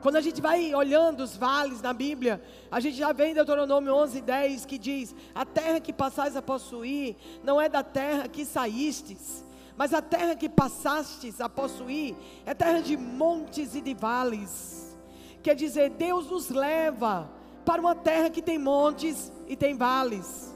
Quando 0.00 0.16
a 0.16 0.20
gente 0.20 0.40
vai 0.40 0.74
olhando 0.74 1.20
os 1.20 1.36
vales 1.36 1.80
na 1.80 1.92
Bíblia, 1.92 2.42
a 2.70 2.80
gente 2.80 2.96
já 2.96 3.12
vê 3.12 3.26
em 3.26 3.34
Deuteronômio 3.34 3.94
11, 3.94 4.20
10 4.20 4.66
que 4.66 4.76
diz: 4.76 5.14
A 5.32 5.44
terra 5.44 5.78
que 5.78 5.92
passais 5.92 6.36
a 6.36 6.42
possuir 6.42 7.16
não 7.44 7.60
é 7.60 7.68
da 7.68 7.84
terra 7.84 8.26
que 8.26 8.44
saístes, 8.44 9.44
mas 9.76 9.94
a 9.94 10.02
terra 10.02 10.36
que 10.36 10.48
passastes 10.48 11.40
a 11.40 11.48
possuir 11.48 12.14
é 12.44 12.54
terra 12.54 12.80
de 12.80 12.96
montes 12.96 13.74
e 13.74 13.80
de 13.80 13.94
vales. 13.94 14.96
Quer 15.42 15.54
dizer, 15.54 15.90
Deus 15.90 16.30
nos 16.30 16.50
leva 16.50 17.30
para 17.64 17.80
uma 17.80 17.94
terra 17.94 18.30
que 18.30 18.42
tem 18.42 18.58
montes 18.58 19.32
e 19.46 19.56
tem 19.56 19.76
vales. 19.76 20.54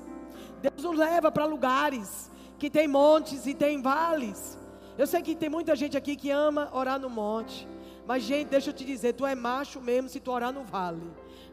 Deus 0.61 0.82
nos 0.82 0.96
leva 0.96 1.30
para 1.30 1.44
lugares 1.44 2.30
que 2.58 2.70
tem 2.70 2.87
montes 2.88 3.46
e 3.46 3.54
tem 3.54 3.80
vales. 3.80 4.58
Eu 4.96 5.06
sei 5.06 5.23
que 5.23 5.35
tem 5.35 5.49
muita 5.49 5.76
gente 5.76 5.96
aqui 5.96 6.16
que 6.16 6.30
ama 6.30 6.70
orar 6.73 6.99
no 6.99 7.11
monte. 7.11 7.68
Mas, 8.06 8.23
gente, 8.23 8.49
deixa 8.49 8.70
eu 8.70 8.75
te 8.75 8.85
dizer, 8.85 9.14
tu 9.14 9.26
é 9.26 9.35
macho 9.35 9.80
mesmo 9.80 10.08
se 10.08 10.20
tu 10.20 10.30
orar 10.30 10.52
no 10.52 10.62
vale. 10.62 11.02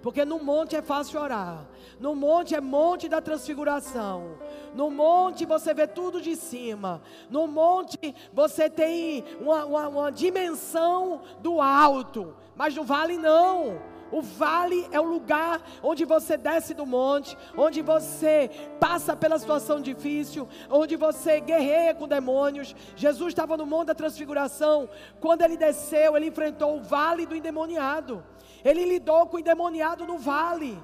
Porque 0.03 0.25
no 0.25 0.37
monte 0.37 0.75
é 0.75 0.81
fácil 0.81 1.21
orar. 1.21 1.65
No 1.97 2.13
monte 2.13 2.53
é 2.53 2.59
monte 2.59 3.07
da 3.07 3.21
transfiguração. 3.21 4.37
No 4.75 4.91
monte 4.91 5.45
você 5.45 5.73
vê 5.73 5.87
tudo 5.87 6.21
de 6.21 6.35
cima. 6.35 7.01
No 7.29 7.47
monte 7.47 7.97
você 8.33 8.69
tem 8.69 9.23
uma, 9.39 9.63
uma, 9.63 9.87
uma 9.87 10.11
dimensão 10.11 11.21
do 11.39 11.61
alto. 11.61 12.35
Mas 12.53 12.75
no 12.75 12.83
vale 12.83 13.17
não. 13.17 13.81
O 14.11 14.21
vale 14.21 14.85
é 14.91 14.99
o 14.99 15.05
lugar 15.05 15.61
onde 15.81 16.03
você 16.03 16.35
desce 16.35 16.73
do 16.73 16.85
monte, 16.85 17.35
onde 17.57 17.81
você 17.81 18.51
passa 18.81 19.15
pela 19.15 19.39
situação 19.39 19.79
difícil, 19.79 20.47
onde 20.69 20.97
você 20.97 21.39
guerreia 21.39 21.95
com 21.95 22.09
demônios. 22.09 22.75
Jesus 22.93 23.29
estava 23.29 23.55
no 23.55 23.65
monte 23.65 23.87
da 23.87 23.95
transfiguração. 23.95 24.89
Quando 25.21 25.43
ele 25.43 25.55
desceu, 25.55 26.17
ele 26.17 26.27
enfrentou 26.27 26.75
o 26.75 26.83
vale 26.83 27.25
do 27.25 27.37
endemoniado. 27.37 28.21
Ele 28.63 28.85
lidou 28.85 29.27
com 29.27 29.37
o 29.37 29.39
endemoniado 29.39 30.05
no 30.05 30.17
vale. 30.17 30.81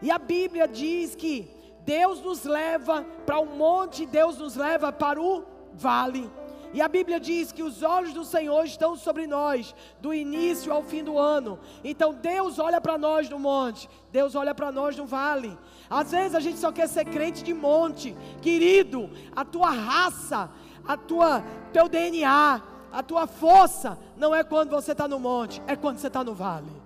E 0.00 0.10
a 0.10 0.18
Bíblia 0.18 0.66
diz 0.66 1.14
que 1.14 1.50
Deus 1.84 2.20
nos 2.20 2.44
leva 2.44 3.04
para 3.26 3.38
o 3.38 3.42
um 3.42 3.56
monte, 3.56 4.06
Deus 4.06 4.38
nos 4.38 4.56
leva 4.56 4.92
para 4.92 5.20
o 5.20 5.44
vale. 5.72 6.30
E 6.74 6.80
a 6.80 6.88
Bíblia 6.88 7.20
diz 7.20 7.52
que 7.52 7.62
os 7.62 7.82
olhos 7.82 8.14
do 8.14 8.24
Senhor 8.24 8.64
estão 8.64 8.96
sobre 8.96 9.26
nós, 9.26 9.74
do 10.00 10.14
início 10.14 10.72
ao 10.72 10.82
fim 10.82 11.04
do 11.04 11.18
ano. 11.18 11.58
Então 11.84 12.14
Deus 12.14 12.58
olha 12.58 12.80
para 12.80 12.96
nós 12.96 13.28
no 13.28 13.38
monte, 13.38 13.88
Deus 14.10 14.34
olha 14.34 14.54
para 14.54 14.72
nós 14.72 14.96
no 14.96 15.04
vale. 15.04 15.56
Às 15.90 16.12
vezes 16.12 16.34
a 16.34 16.40
gente 16.40 16.58
só 16.58 16.72
quer 16.72 16.88
ser 16.88 17.04
crente 17.04 17.44
de 17.44 17.52
monte, 17.52 18.16
querido. 18.40 19.10
A 19.36 19.44
tua 19.44 19.70
raça, 19.70 20.50
a 20.86 20.96
tua 20.96 21.44
teu 21.72 21.88
DNA, 21.88 22.62
a 22.90 23.02
tua 23.02 23.26
força 23.26 23.98
não 24.16 24.34
é 24.34 24.42
quando 24.42 24.70
você 24.70 24.92
está 24.92 25.06
no 25.06 25.18
monte, 25.18 25.62
é 25.66 25.76
quando 25.76 25.98
você 25.98 26.06
está 26.06 26.24
no 26.24 26.34
vale. 26.34 26.81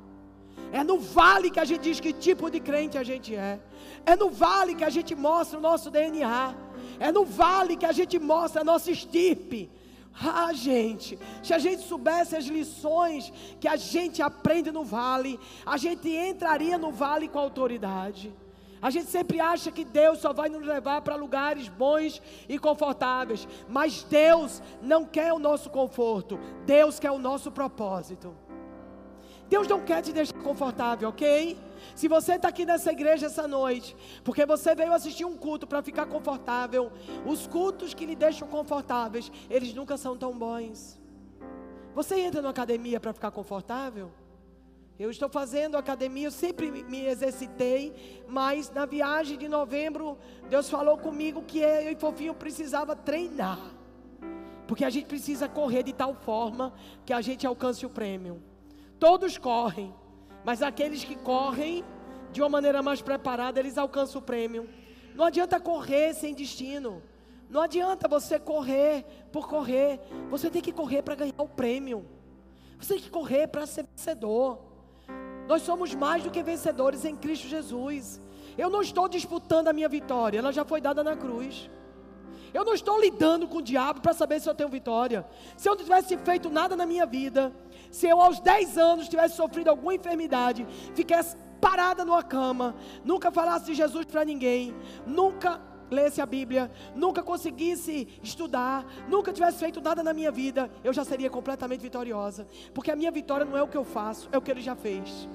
É 0.80 0.84
no 0.84 0.98
vale 0.98 1.50
que 1.50 1.58
a 1.58 1.64
gente 1.64 1.84
diz 1.88 1.98
que 2.04 2.12
tipo 2.12 2.50
de 2.54 2.60
crente 2.60 2.98
a 2.98 3.02
gente 3.10 3.34
é. 3.34 3.58
É 4.04 4.14
no 4.14 4.28
vale 4.28 4.74
que 4.74 4.84
a 4.84 4.90
gente 4.96 5.14
mostra 5.14 5.58
o 5.58 5.62
nosso 5.68 5.90
DNA. 5.90 6.54
É 7.00 7.10
no 7.10 7.24
vale 7.24 7.78
que 7.78 7.86
a 7.86 7.92
gente 7.92 8.18
mostra 8.18 8.60
a 8.60 8.64
nossa 8.64 8.90
estirpe. 8.90 9.70
Ah, 10.20 10.52
gente, 10.52 11.18
se 11.42 11.54
a 11.54 11.58
gente 11.58 11.80
soubesse 11.82 12.36
as 12.36 12.44
lições 12.44 13.32
que 13.58 13.66
a 13.66 13.76
gente 13.76 14.20
aprende 14.20 14.70
no 14.70 14.84
vale, 14.84 15.40
a 15.64 15.78
gente 15.78 16.10
entraria 16.10 16.76
no 16.76 16.90
vale 16.92 17.26
com 17.26 17.38
autoridade. 17.38 18.34
A 18.80 18.90
gente 18.90 19.10
sempre 19.10 19.40
acha 19.40 19.70
que 19.70 19.84
Deus 19.84 20.18
só 20.18 20.34
vai 20.34 20.50
nos 20.50 20.64
levar 20.74 21.00
para 21.00 21.16
lugares 21.16 21.68
bons 21.68 22.20
e 22.46 22.58
confortáveis, 22.58 23.48
mas 23.66 24.02
Deus 24.02 24.62
não 24.82 25.06
quer 25.06 25.32
o 25.32 25.38
nosso 25.38 25.70
conforto, 25.70 26.38
Deus 26.66 26.98
quer 26.98 27.10
o 27.10 27.18
nosso 27.18 27.50
propósito. 27.50 28.34
Deus 29.48 29.68
não 29.68 29.80
quer 29.80 30.02
te 30.02 30.12
deixar 30.12 30.34
confortável, 30.42 31.08
ok? 31.08 31.56
Se 31.94 32.08
você 32.08 32.34
está 32.34 32.48
aqui 32.48 32.64
nessa 32.64 32.90
igreja 32.90 33.26
essa 33.26 33.46
noite, 33.46 33.96
porque 34.24 34.44
você 34.44 34.74
veio 34.74 34.92
assistir 34.92 35.24
um 35.24 35.36
culto 35.36 35.66
para 35.66 35.82
ficar 35.82 36.06
confortável, 36.06 36.90
os 37.24 37.46
cultos 37.46 37.94
que 37.94 38.06
lhe 38.06 38.16
deixam 38.16 38.48
confortáveis, 38.48 39.30
eles 39.48 39.72
nunca 39.72 39.96
são 39.96 40.16
tão 40.16 40.36
bons. 40.36 40.98
Você 41.94 42.18
entra 42.20 42.42
na 42.42 42.50
academia 42.50 42.98
para 42.98 43.12
ficar 43.12 43.30
confortável? 43.30 44.10
Eu 44.98 45.10
estou 45.10 45.28
fazendo 45.28 45.76
academia, 45.76 46.26
eu 46.26 46.30
sempre 46.30 46.70
me 46.70 47.06
exercitei, 47.06 48.24
mas 48.26 48.70
na 48.70 48.86
viagem 48.86 49.36
de 49.36 49.46
novembro, 49.46 50.18
Deus 50.48 50.70
falou 50.70 50.96
comigo 50.96 51.42
que 51.42 51.58
eu 51.58 51.92
e 51.92 51.96
Fofinho 51.96 52.34
precisava 52.34 52.96
treinar. 52.96 53.60
Porque 54.66 54.84
a 54.84 54.90
gente 54.90 55.06
precisa 55.06 55.48
correr 55.48 55.82
de 55.82 55.92
tal 55.92 56.14
forma 56.14 56.72
que 57.04 57.12
a 57.12 57.20
gente 57.20 57.46
alcance 57.46 57.84
o 57.84 57.90
prêmio. 57.90 58.42
Todos 58.98 59.36
correm, 59.38 59.94
mas 60.44 60.62
aqueles 60.62 61.04
que 61.04 61.16
correm 61.16 61.84
de 62.32 62.40
uma 62.40 62.48
maneira 62.48 62.82
mais 62.82 63.02
preparada, 63.02 63.60
eles 63.60 63.78
alcançam 63.78 64.20
o 64.20 64.24
prêmio. 64.24 64.68
Não 65.14 65.24
adianta 65.24 65.60
correr 65.60 66.14
sem 66.14 66.34
destino. 66.34 67.02
Não 67.48 67.60
adianta 67.60 68.08
você 68.08 68.38
correr 68.38 69.04
por 69.32 69.48
correr. 69.48 70.00
Você 70.30 70.50
tem 70.50 70.60
que 70.60 70.72
correr 70.72 71.02
para 71.02 71.14
ganhar 71.14 71.34
o 71.38 71.48
prêmio. 71.48 72.04
Você 72.78 72.94
tem 72.94 73.02
que 73.02 73.10
correr 73.10 73.46
para 73.46 73.66
ser 73.66 73.84
vencedor. 73.84 74.58
Nós 75.46 75.62
somos 75.62 75.94
mais 75.94 76.22
do 76.22 76.30
que 76.30 76.42
vencedores 76.42 77.04
em 77.04 77.16
Cristo 77.16 77.48
Jesus. 77.48 78.20
Eu 78.58 78.68
não 78.68 78.82
estou 78.82 79.08
disputando 79.08 79.68
a 79.68 79.72
minha 79.72 79.88
vitória, 79.88 80.38
ela 80.38 80.52
já 80.52 80.64
foi 80.64 80.80
dada 80.80 81.04
na 81.04 81.16
cruz. 81.16 81.70
Eu 82.52 82.64
não 82.64 82.74
estou 82.74 82.98
lidando 83.00 83.46
com 83.46 83.58
o 83.58 83.62
diabo 83.62 84.00
para 84.00 84.14
saber 84.14 84.40
se 84.40 84.48
eu 84.48 84.54
tenho 84.54 84.68
vitória. 84.68 85.26
Se 85.56 85.68
eu 85.68 85.74
não 85.74 85.82
tivesse 85.82 86.16
feito 86.18 86.48
nada 86.48 86.74
na 86.74 86.86
minha 86.86 87.04
vida, 87.04 87.52
se 87.96 88.06
eu 88.06 88.20
aos 88.20 88.38
10 88.40 88.76
anos 88.76 89.08
tivesse 89.08 89.36
sofrido 89.36 89.68
alguma 89.68 89.94
enfermidade, 89.94 90.66
ficasse 90.94 91.34
parada 91.58 92.04
numa 92.04 92.22
cama, 92.22 92.76
nunca 93.02 93.30
falasse 93.30 93.64
de 93.66 93.74
Jesus 93.74 94.04
para 94.04 94.22
ninguém, 94.22 94.74
nunca 95.06 95.58
lesse 95.90 96.20
a 96.20 96.26
Bíblia, 96.26 96.70
nunca 96.94 97.22
conseguisse 97.22 98.06
estudar, 98.22 98.84
nunca 99.08 99.32
tivesse 99.32 99.58
feito 99.58 99.80
nada 99.80 100.02
na 100.02 100.12
minha 100.12 100.30
vida, 100.30 100.70
eu 100.84 100.92
já 100.92 101.04
seria 101.06 101.30
completamente 101.30 101.80
vitoriosa. 101.80 102.46
Porque 102.74 102.90
a 102.90 102.96
minha 102.96 103.10
vitória 103.10 103.46
não 103.46 103.56
é 103.56 103.62
o 103.62 103.68
que 103.68 103.78
eu 103.78 103.84
faço, 103.84 104.28
é 104.30 104.36
o 104.36 104.42
que 104.42 104.50
ele 104.50 104.60
já 104.60 104.76
fez. 104.76 105.26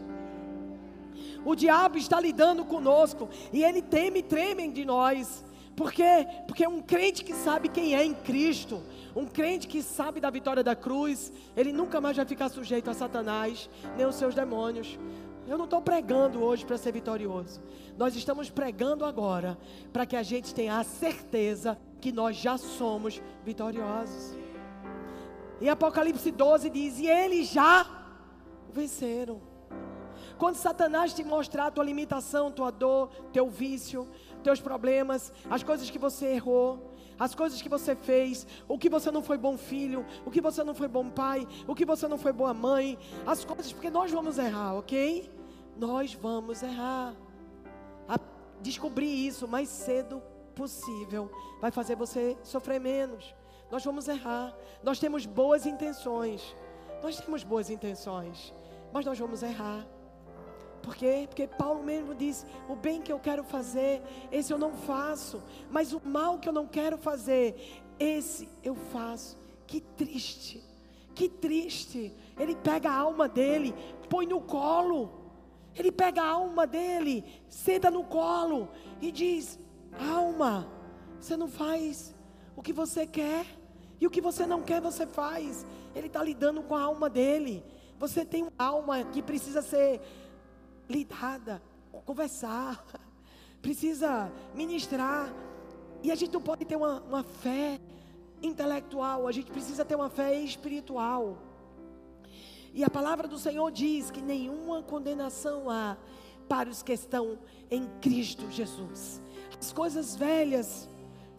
O 1.44 1.56
diabo 1.56 1.98
está 1.98 2.20
lidando 2.22 2.64
conosco 2.64 3.28
e 3.52 3.64
ele 3.64 3.82
teme 3.82 4.20
e 4.20 4.24
treme 4.24 4.68
de 4.68 4.86
nós. 4.86 5.44
Por 5.76 5.92
quê? 5.92 6.28
Porque 6.46 6.68
um 6.68 6.80
crente 6.80 7.24
que 7.24 7.34
sabe 7.34 7.70
quem 7.70 7.96
é 7.96 8.06
em 8.06 8.14
Cristo, 8.14 8.84
um 9.16 9.26
crente 9.26 9.68
que 9.68 9.82
sabe 9.82 10.20
da 10.20 10.30
vitória 10.30 10.64
da 10.64 10.76
cruz, 10.76 11.32
ele 11.56 11.72
nunca 11.72 12.00
mais 12.00 12.18
vai 12.18 12.26
ficar 12.26 12.50
sujeito 12.50 12.90
a 12.90 12.94
Satanás, 12.94 13.70
nem 13.98 14.06
os 14.06 14.16
seus 14.16 14.34
demônios. 14.34 14.98
Eu 15.48 15.58
não 15.58 15.66
estou 15.66 15.82
pregando 15.82 16.44
hoje 16.44 16.66
para 16.66 16.78
ser 16.78 16.94
vitorioso. 16.94 17.62
Nós 17.98 18.16
estamos 18.16 18.50
pregando 18.50 19.04
agora 19.04 19.58
para 19.92 20.06
que 20.06 20.16
a 20.16 20.24
gente 20.24 20.54
tenha 20.54 20.80
a 20.80 20.84
certeza 20.84 21.78
que 22.00 22.12
nós 22.12 22.38
já 22.38 22.58
somos 22.58 23.22
vitoriosos. 23.44 24.38
E 25.60 25.68
Apocalipse 25.68 26.32
12 26.32 26.70
diz: 26.70 27.00
E 27.00 27.08
eles 27.08 27.50
já 27.50 27.86
venceram. 28.72 29.42
Quando 30.38 30.56
Satanás 30.56 31.14
te 31.14 31.24
mostrar 31.24 31.68
a 31.68 31.72
tua 31.72 31.84
limitação, 31.84 32.52
tua 32.52 32.72
dor, 32.72 33.10
teu 33.32 33.50
vício, 33.50 34.08
teus 34.44 34.60
problemas, 34.60 35.32
as 35.50 35.62
coisas 35.62 35.90
que 35.90 36.00
você 36.00 36.34
errou, 36.34 36.91
as 37.22 37.36
coisas 37.36 37.62
que 37.62 37.70
você 37.70 37.96
fez, 37.96 38.48
o 38.68 38.80
que 38.80 38.90
você 38.90 39.12
não 39.12 39.22
foi 39.22 39.38
bom 39.38 39.56
filho, 39.56 40.04
o 40.26 40.32
que 40.32 40.42
você 40.42 40.64
não 40.64 40.74
foi 40.74 40.88
bom 40.88 41.08
pai, 41.08 41.48
o 41.68 41.76
que 41.76 41.86
você 41.86 42.08
não 42.08 42.18
foi 42.18 42.34
boa 42.34 42.52
mãe, 42.52 42.98
as 43.28 43.46
coisas, 43.46 43.72
porque 43.72 43.92
nós 43.92 44.10
vamos 44.10 44.40
errar, 44.40 44.74
ok? 44.74 45.32
Nós 45.78 46.16
vamos 46.16 46.64
errar. 46.64 47.14
A 48.10 48.18
descobrir 48.60 49.28
isso 49.28 49.48
mais 49.48 49.70
cedo 49.70 50.20
possível 50.56 51.30
vai 51.62 51.70
fazer 51.70 51.96
você 51.96 52.36
sofrer 52.42 52.80
menos. 52.80 53.36
Nós 53.70 53.86
vamos 53.86 54.08
errar. 54.08 54.58
Nós 54.82 54.98
temos 54.98 55.28
boas 55.28 55.68
intenções. 55.68 56.56
Nós 57.04 57.18
temos 57.18 57.44
boas 57.44 57.70
intenções, 57.70 58.52
mas 58.92 59.06
nós 59.06 59.20
vamos 59.20 59.44
errar. 59.44 59.86
Por 60.82 60.96
quê? 60.96 61.26
Porque 61.28 61.48
Paulo 61.48 61.84
mesmo 61.84 62.16
diz: 62.16 62.46
o 62.68 62.76
bem 62.76 63.02
que 63.02 63.12
eu 63.12 63.20
quero 63.20 63.44
fazer, 63.44 64.02
esse 64.32 64.52
eu 64.52 64.58
não 64.58 64.74
faço, 64.74 65.42
mas 65.70 65.94
o 65.94 66.02
mal 66.04 66.40
que 66.40 66.50
eu 66.50 66.54
não 66.54 66.68
quero 66.68 66.98
fazer, 66.98 67.84
esse 68.00 68.50
eu 68.64 68.76
faço. 68.76 69.38
Que 69.68 69.80
triste, 69.80 70.64
que 71.14 71.30
triste. 71.30 72.14
Ele 72.38 72.56
pega 72.56 72.90
a 72.90 72.96
alma 72.96 73.30
dele, 73.30 73.74
põe 74.10 74.26
no 74.26 74.42
colo. 74.42 75.20
Ele 75.74 75.92
pega 75.92 76.22
a 76.22 76.30
alma 76.30 76.68
dele, 76.68 77.24
senta 77.48 77.90
no 77.90 78.04
colo 78.04 78.70
e 79.00 79.12
diz: 79.12 79.60
Alma, 80.00 80.68
você 81.20 81.38
não 81.38 81.48
faz 81.48 82.14
o 82.56 82.62
que 82.62 82.74
você 82.74 83.06
quer, 83.06 83.46
e 84.00 84.08
o 84.08 84.10
que 84.10 84.20
você 84.20 84.46
não 84.46 84.62
quer, 84.64 84.82
você 84.82 85.06
faz. 85.06 85.66
Ele 85.96 86.08
está 86.08 86.24
lidando 86.24 86.64
com 86.64 86.76
a 86.76 86.82
alma 86.82 87.10
dele. 87.10 87.64
Você 88.00 88.26
tem 88.26 88.42
uma 88.42 88.52
alma 88.58 89.04
que 89.04 89.22
precisa 89.22 89.62
ser 89.62 90.02
lidada, 90.90 91.62
conversar, 92.06 92.84
precisa 93.62 94.32
ministrar. 94.54 95.34
E 96.04 96.12
a 96.12 96.16
gente 96.16 96.34
não 96.34 96.42
pode 96.42 96.66
ter 96.66 96.76
uma, 96.76 97.00
uma 97.02 97.24
fé 97.24 97.80
intelectual, 98.42 99.28
a 99.28 99.32
gente 99.32 99.52
precisa 99.52 99.86
ter 99.86 99.96
uma 99.96 100.10
fé 100.10 100.40
espiritual. 100.42 101.38
E 102.74 102.84
a 102.84 102.90
palavra 102.90 103.28
do 103.28 103.38
Senhor 103.38 103.70
diz 103.72 104.10
que 104.10 104.22
nenhuma 104.22 104.82
condenação 104.82 105.70
há 105.70 105.98
para 106.48 106.70
os 106.70 106.82
que 106.82 106.94
estão 106.94 107.38
em 107.70 107.88
Cristo 108.02 108.50
Jesus. 108.50 109.22
As 109.60 109.72
coisas 109.72 110.16
velhas 110.16 110.90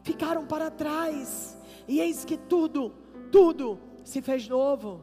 ficaram 0.02 0.46
para 0.46 0.70
trás, 0.70 1.56
e 1.88 2.00
eis 2.00 2.24
que 2.24 2.36
tudo, 2.36 2.94
tudo 3.30 3.78
se 4.04 4.22
fez 4.22 4.48
novo. 4.48 5.02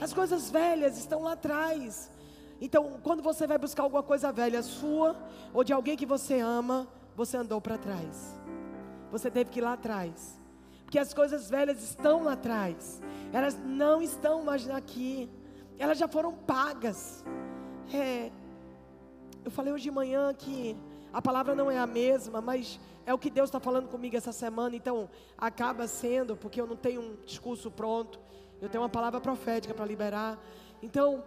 As 0.00 0.12
coisas 0.12 0.50
velhas 0.50 0.98
estão 0.98 1.22
lá 1.22 1.32
atrás, 1.32 2.10
então, 2.60 2.98
quando 3.02 3.22
você 3.22 3.46
vai 3.46 3.58
buscar 3.58 3.82
alguma 3.82 4.02
coisa 4.02 4.32
velha 4.32 4.62
sua 4.62 5.16
ou 5.52 5.62
de 5.62 5.72
alguém 5.72 5.96
que 5.96 6.06
você 6.06 6.40
ama, 6.40 6.88
você 7.14 7.36
andou 7.36 7.60
para 7.60 7.76
trás. 7.76 8.40
Você 9.10 9.30
teve 9.30 9.50
que 9.50 9.58
ir 9.58 9.62
lá 9.62 9.74
atrás. 9.74 10.40
Porque 10.84 10.98
as 10.98 11.12
coisas 11.12 11.50
velhas 11.50 11.82
estão 11.82 12.22
lá 12.24 12.32
atrás. 12.32 13.02
Elas 13.32 13.58
não 13.64 14.00
estão 14.00 14.42
mais 14.44 14.68
aqui. 14.68 15.28
Elas 15.78 15.98
já 15.98 16.08
foram 16.08 16.32
pagas. 16.32 17.24
É, 17.92 18.30
eu 19.44 19.50
falei 19.50 19.72
hoje 19.72 19.84
de 19.84 19.90
manhã 19.90 20.32
que 20.32 20.76
a 21.12 21.20
palavra 21.20 21.54
não 21.54 21.70
é 21.70 21.78
a 21.78 21.86
mesma, 21.86 22.40
mas 22.40 22.80
é 23.04 23.12
o 23.12 23.18
que 23.18 23.30
Deus 23.30 23.48
está 23.48 23.60
falando 23.60 23.88
comigo 23.88 24.16
essa 24.16 24.32
semana. 24.32 24.74
Então, 24.74 25.10
acaba 25.36 25.86
sendo, 25.86 26.36
porque 26.36 26.60
eu 26.60 26.66
não 26.66 26.76
tenho 26.76 27.00
um 27.00 27.16
discurso 27.24 27.70
pronto. 27.70 28.18
Eu 28.60 28.68
tenho 28.68 28.82
uma 28.82 28.88
palavra 28.88 29.20
profética 29.20 29.74
para 29.74 29.84
liberar. 29.84 30.38
Então, 30.82 31.22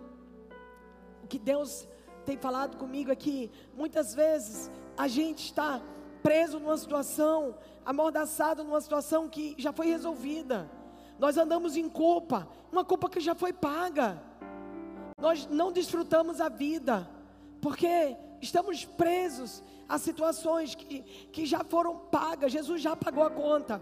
que 1.30 1.40
Deus 1.40 1.88
tem 2.26 2.38
falado 2.38 2.78
comigo 2.78 3.12
é 3.12 3.16
que 3.16 3.50
muitas 3.76 4.14
vezes 4.14 4.70
a 4.98 5.08
gente 5.08 5.46
está 5.46 5.82
preso 6.22 6.60
numa 6.60 6.78
situação, 6.78 7.56
amordaçado 7.86 8.64
numa 8.64 8.82
situação 8.82 9.30
que 9.30 9.56
já 9.58 9.72
foi 9.72 9.88
resolvida. 9.88 10.70
Nós 11.18 11.38
andamos 11.38 11.78
em 11.78 11.88
culpa, 11.90 12.48
uma 12.72 12.84
culpa 12.84 13.10
que 13.10 13.20
já 13.20 13.36
foi 13.36 13.54
paga. 13.54 14.22
Nós 15.20 15.48
não 15.48 15.72
desfrutamos 15.72 16.40
a 16.40 16.50
vida, 16.50 17.10
porque 17.62 18.16
estamos 18.42 18.86
presos 18.86 19.64
a 19.88 19.98
situações 19.98 20.76
que, 20.76 21.02
que 21.32 21.46
já 21.46 21.64
foram 21.64 21.98
pagas, 21.98 22.52
Jesus 22.52 22.82
já 22.82 22.96
pagou 22.96 23.24
a 23.24 23.30
conta. 23.30 23.82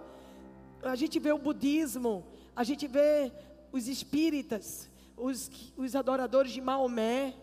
A 0.81 0.95
gente 0.95 1.19
vê 1.19 1.31
o 1.31 1.37
budismo, 1.37 2.25
a 2.55 2.63
gente 2.63 2.87
vê 2.87 3.31
os 3.71 3.87
espíritas, 3.87 4.89
os, 5.17 5.49
os 5.75 5.95
adoradores 5.95 6.51
de 6.51 6.61
Maomé, 6.61 7.33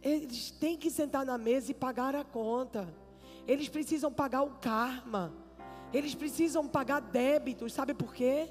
eles 0.00 0.52
têm 0.52 0.76
que 0.76 0.90
sentar 0.90 1.26
na 1.26 1.36
mesa 1.36 1.72
e 1.72 1.74
pagar 1.74 2.14
a 2.14 2.24
conta. 2.24 2.88
Eles 3.46 3.68
precisam 3.68 4.12
pagar 4.12 4.42
o 4.42 4.50
karma. 4.60 5.32
Eles 5.92 6.14
precisam 6.14 6.66
pagar 6.68 7.00
débitos. 7.00 7.72
Sabe 7.72 7.92
por 7.92 8.14
quê? 8.14 8.48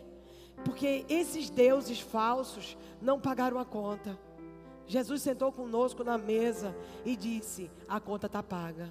Porque 0.65 1.05
esses 1.07 1.49
deuses 1.49 1.99
falsos 1.99 2.77
não 3.01 3.19
pagaram 3.19 3.59
a 3.59 3.65
conta. 3.65 4.19
Jesus 4.85 5.21
sentou 5.21 5.51
conosco 5.51 6.03
na 6.03 6.17
mesa 6.17 6.75
e 7.05 7.15
disse: 7.15 7.71
A 7.87 7.99
conta 7.99 8.27
está 8.27 8.43
paga. 8.43 8.89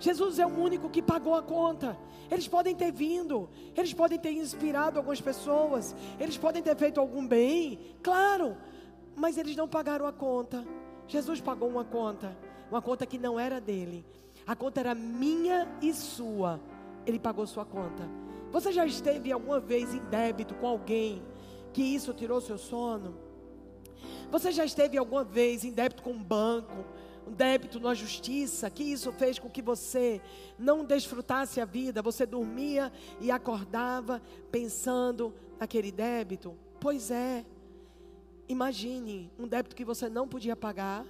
Jesus 0.00 0.38
é 0.38 0.46
o 0.46 0.58
único 0.58 0.88
que 0.88 1.02
pagou 1.02 1.34
a 1.34 1.42
conta. 1.42 1.98
Eles 2.30 2.46
podem 2.46 2.74
ter 2.74 2.92
vindo, 2.92 3.48
eles 3.76 3.94
podem 3.94 4.18
ter 4.18 4.32
inspirado 4.32 4.98
algumas 4.98 5.20
pessoas, 5.20 5.94
eles 6.20 6.36
podem 6.36 6.62
ter 6.62 6.76
feito 6.76 7.00
algum 7.00 7.26
bem, 7.26 7.78
claro, 8.02 8.56
mas 9.16 9.38
eles 9.38 9.56
não 9.56 9.66
pagaram 9.66 10.06
a 10.06 10.12
conta. 10.12 10.64
Jesus 11.06 11.40
pagou 11.40 11.68
uma 11.68 11.84
conta, 11.84 12.36
uma 12.70 12.82
conta 12.82 13.06
que 13.06 13.18
não 13.18 13.40
era 13.40 13.60
dele, 13.60 14.04
a 14.46 14.54
conta 14.54 14.80
era 14.80 14.94
minha 14.94 15.66
e 15.80 15.92
sua. 15.94 16.60
Ele 17.06 17.18
pagou 17.18 17.46
sua 17.46 17.64
conta. 17.64 18.06
Você 18.52 18.72
já 18.72 18.84
esteve 18.84 19.32
alguma 19.32 19.58
vez 19.58 19.94
em 19.94 19.98
débito 19.98 20.54
com 20.54 20.66
alguém 20.66 21.22
que 21.72 21.82
isso 21.82 22.12
tirou 22.12 22.40
seu 22.40 22.58
sono? 22.58 23.14
Você 24.30 24.52
já 24.52 24.64
esteve 24.64 24.98
alguma 24.98 25.24
vez 25.24 25.64
em 25.64 25.72
débito 25.72 26.02
com 26.02 26.10
um 26.10 26.22
banco? 26.22 26.84
Um 27.28 27.32
débito 27.32 27.78
na 27.78 27.92
justiça, 27.92 28.70
que 28.70 28.82
isso 28.82 29.12
fez 29.12 29.38
com 29.38 29.50
que 29.50 29.60
você 29.60 30.20
não 30.58 30.82
desfrutasse 30.82 31.60
a 31.60 31.66
vida, 31.66 32.00
você 32.00 32.24
dormia 32.24 32.90
e 33.20 33.30
acordava 33.30 34.22
pensando 34.50 35.34
naquele 35.60 35.92
débito. 35.92 36.56
Pois 36.80 37.10
é, 37.10 37.44
imagine 38.48 39.30
um 39.38 39.46
débito 39.46 39.76
que 39.76 39.84
você 39.84 40.08
não 40.08 40.26
podia 40.26 40.56
pagar, 40.56 41.04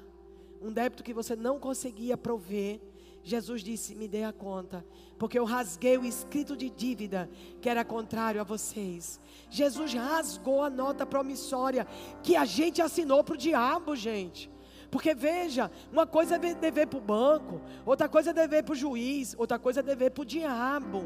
um 0.61 0.72
débito 0.72 1.04
que 1.04 1.14
você 1.14 1.37
não 1.37 1.59
conseguia 1.59 2.16
prover. 2.16 2.81
Jesus 3.22 3.62
disse: 3.62 3.94
Me 3.94 4.09
dê 4.09 4.24
a 4.24 4.33
conta, 4.33 4.85
porque 5.18 5.38
eu 5.38 5.44
rasguei 5.44 5.98
o 5.98 6.04
escrito 6.04 6.57
de 6.57 6.68
dívida 6.68 7.31
que 7.61 7.68
era 7.68 7.85
contrário 7.85 8.40
a 8.40 8.44
vocês. 8.44 9.20
Jesus 9.50 9.94
rasgou 9.94 10.64
a 10.64 10.70
nota 10.70 11.07
promissória 11.07 11.87
que 12.24 12.35
a 12.35 12.44
gente 12.44 12.83
assinou 12.83 13.22
para 13.22 13.35
o 13.35 13.38
diabo, 13.38 13.94
gente. 13.94 14.50
Porque 14.90 15.14
veja, 15.14 15.70
uma 15.92 16.07
coisa 16.07 16.37
é 16.37 16.38
dever 16.38 16.87
para 16.87 16.98
o 16.98 17.03
banco, 17.03 17.61
outra 17.85 18.09
coisa 18.09 18.31
é 18.31 18.33
dever 18.33 18.62
para 18.64 18.72
o 18.72 18.77
juiz, 18.77 19.35
outra 19.38 19.59
coisa 19.59 19.81
é 19.81 19.83
dever 19.83 20.11
para 20.11 20.22
o 20.22 20.24
diabo. 20.24 21.05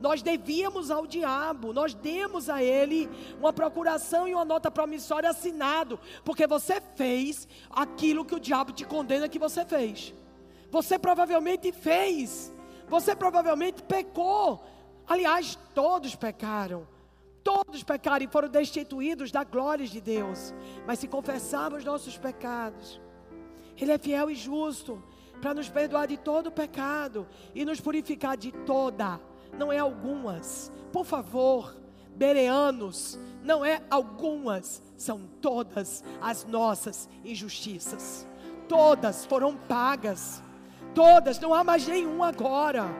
Nós 0.00 0.22
devíamos 0.22 0.90
ao 0.90 1.06
diabo, 1.06 1.72
nós 1.72 1.94
demos 1.94 2.50
a 2.50 2.62
ele 2.62 3.08
uma 3.38 3.52
procuração 3.52 4.28
e 4.28 4.34
uma 4.34 4.44
nota 4.44 4.70
promissória 4.70 5.30
assinado, 5.30 5.98
porque 6.24 6.46
você 6.46 6.80
fez 6.96 7.48
aquilo 7.70 8.24
que 8.24 8.34
o 8.34 8.40
diabo 8.40 8.72
te 8.72 8.84
condena 8.84 9.28
que 9.28 9.38
você 9.38 9.64
fez. 9.64 10.12
Você 10.70 10.98
provavelmente 10.98 11.72
fez. 11.72 12.52
Você 12.88 13.16
provavelmente 13.16 13.82
pecou. 13.82 14.64
Aliás, 15.06 15.58
todos 15.74 16.14
pecaram. 16.14 16.86
Todos 17.46 17.84
pecaram 17.84 18.24
e 18.24 18.28
foram 18.28 18.48
destituídos 18.48 19.30
da 19.30 19.44
glória 19.44 19.86
de 19.86 20.00
Deus. 20.00 20.52
Mas 20.84 20.98
se 20.98 21.06
confessarmos 21.06 21.84
nossos 21.84 22.18
pecados, 22.18 23.00
Ele 23.80 23.92
é 23.92 23.98
fiel 23.98 24.28
e 24.28 24.34
justo 24.34 25.00
para 25.40 25.54
nos 25.54 25.68
perdoar 25.68 26.08
de 26.08 26.16
todo 26.16 26.50
pecado 26.50 27.24
e 27.54 27.64
nos 27.64 27.80
purificar 27.80 28.36
de 28.36 28.50
toda, 28.50 29.20
não 29.56 29.72
é 29.72 29.78
algumas. 29.78 30.72
Por 30.92 31.04
favor, 31.04 31.76
bereanos, 32.16 33.16
não 33.44 33.64
é 33.64 33.80
algumas, 33.88 34.82
são 34.96 35.20
todas 35.40 36.02
as 36.20 36.44
nossas 36.46 37.08
injustiças. 37.24 38.26
Todas 38.68 39.24
foram 39.24 39.56
pagas. 39.56 40.42
Todas, 40.96 41.38
não 41.38 41.54
há 41.54 41.62
mais 41.62 41.86
nenhum 41.86 42.24
agora 42.24 42.90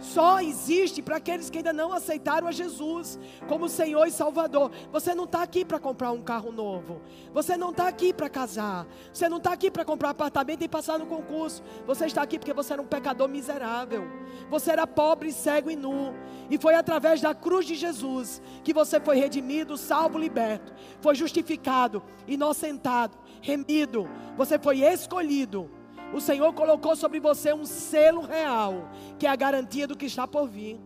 só 0.00 0.40
existe 0.40 1.02
para 1.02 1.16
aqueles 1.16 1.50
que 1.50 1.58
ainda 1.58 1.72
não 1.72 1.92
aceitaram 1.92 2.46
a 2.46 2.52
Jesus 2.52 3.18
como 3.48 3.68
Senhor 3.68 4.06
e 4.06 4.10
Salvador. 4.10 4.70
Você 4.92 5.14
não 5.14 5.24
está 5.24 5.42
aqui 5.42 5.64
para 5.64 5.78
comprar 5.78 6.12
um 6.12 6.22
carro 6.22 6.52
novo. 6.52 7.00
Você 7.32 7.56
não 7.56 7.70
está 7.70 7.88
aqui 7.88 8.12
para 8.12 8.28
casar. 8.28 8.86
Você 9.12 9.28
não 9.28 9.38
está 9.38 9.52
aqui 9.52 9.70
para 9.70 9.84
comprar 9.84 10.10
apartamento 10.10 10.62
e 10.62 10.68
passar 10.68 10.98
no 10.98 11.06
concurso. 11.06 11.62
Você 11.86 12.06
está 12.06 12.22
aqui 12.22 12.38
porque 12.38 12.52
você 12.52 12.74
era 12.74 12.82
um 12.82 12.86
pecador 12.86 13.28
miserável. 13.28 14.04
Você 14.48 14.70
era 14.70 14.86
pobre, 14.86 15.32
cego 15.32 15.70
e 15.70 15.76
nu. 15.76 16.14
E 16.48 16.58
foi 16.58 16.74
através 16.74 17.20
da 17.20 17.34
cruz 17.34 17.66
de 17.66 17.74
Jesus 17.74 18.40
que 18.62 18.72
você 18.72 19.00
foi 19.00 19.16
redimido, 19.16 19.76
salvo, 19.76 20.18
liberto. 20.18 20.72
Foi 21.00 21.14
justificado, 21.14 22.02
inocentado, 22.26 23.18
remido. 23.40 24.08
Você 24.36 24.58
foi 24.58 24.80
escolhido 24.84 25.77
o 26.12 26.20
Senhor 26.20 26.52
colocou 26.52 26.96
sobre 26.96 27.20
você 27.20 27.52
um 27.52 27.64
selo 27.64 28.22
real, 28.22 28.88
que 29.18 29.26
é 29.26 29.30
a 29.30 29.36
garantia 29.36 29.86
do 29.86 29.96
que 29.96 30.06
está 30.06 30.26
por 30.26 30.48
vir. 30.48 30.80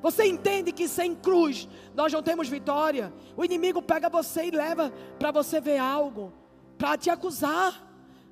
Você 0.00 0.26
entende 0.26 0.70
que 0.70 0.86
sem 0.86 1.14
cruz 1.14 1.68
nós 1.94 2.12
não 2.12 2.22
temos 2.22 2.48
vitória? 2.48 3.12
O 3.36 3.44
inimigo 3.44 3.82
pega 3.82 4.08
você 4.08 4.46
e 4.46 4.50
leva 4.50 4.92
para 5.18 5.30
você 5.30 5.60
ver 5.60 5.78
algo, 5.78 6.32
para 6.76 6.96
te 6.96 7.10
acusar, 7.10 7.84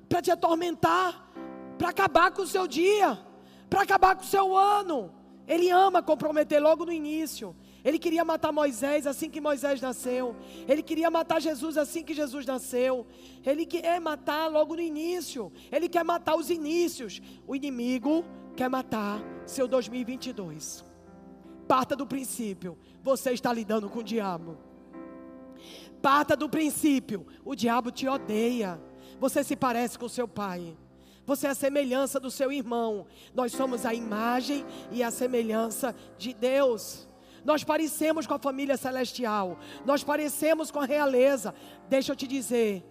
para 0.07 0.21
te 0.21 0.31
atormentar, 0.31 1.29
para 1.77 1.89
acabar 1.89 2.31
com 2.31 2.43
o 2.43 2.47
seu 2.47 2.67
dia, 2.67 3.19
para 3.69 3.81
acabar 3.81 4.15
com 4.15 4.23
o 4.23 4.27
seu 4.27 4.55
ano. 4.55 5.11
Ele 5.47 5.69
ama 5.69 6.01
comprometer 6.01 6.61
logo 6.61 6.85
no 6.85 6.91
início. 6.91 7.55
Ele 7.87 7.97
queria 7.97 8.25
matar 8.25 8.51
Moisés 8.51 9.07
assim 9.07 9.29
que 9.29 9.39
Moisés 9.39 9.79
nasceu. 9.79 10.35
Ele 10.67 10.83
queria 10.83 11.09
matar 11.09 11.39
Jesus 11.41 11.77
assim 11.77 12.03
que 12.03 12.13
Jesus 12.13 12.45
nasceu. 12.45 13.07
Ele 13.45 13.65
quer 13.65 14.01
matar 14.01 14.47
logo 14.49 14.75
no 14.75 14.81
início. 14.81 15.49
Ele 15.71 15.87
quer 15.87 16.03
matar 16.03 16.35
os 16.35 16.49
inícios. 16.49 17.21
O 17.47 17.55
inimigo 17.55 18.25
quer 18.57 18.69
matar 18.69 19.21
seu 19.45 19.69
2022. 19.69 20.83
Parta 21.65 21.95
do 21.95 22.05
princípio: 22.05 22.77
você 23.01 23.31
está 23.31 23.53
lidando 23.53 23.89
com 23.89 23.99
o 23.99 24.03
diabo. 24.03 24.57
Parta 26.01 26.35
do 26.35 26.49
princípio: 26.49 27.25
o 27.45 27.55
diabo 27.55 27.89
te 27.89 28.05
odeia. 28.05 28.81
Você 29.17 29.45
se 29.45 29.55
parece 29.55 29.97
com 29.97 30.09
seu 30.09 30.27
pai. 30.27 30.75
Você 31.25 31.47
é 31.47 31.51
a 31.51 31.55
semelhança 31.55 32.19
do 32.19 32.29
seu 32.29 32.51
irmão. 32.51 33.07
Nós 33.33 33.53
somos 33.53 33.85
a 33.85 33.93
imagem 33.93 34.65
e 34.91 35.01
a 35.01 35.09
semelhança 35.09 35.95
de 36.17 36.33
Deus. 36.33 37.06
Nós 37.43 37.63
parecemos 37.63 38.25
com 38.25 38.33
a 38.33 38.39
família 38.39 38.77
celestial. 38.77 39.57
Nós 39.85 40.03
parecemos 40.03 40.71
com 40.71 40.79
a 40.79 40.85
realeza. 40.85 41.53
Deixa 41.89 42.11
eu 42.11 42.15
te 42.15 42.27
dizer. 42.27 42.83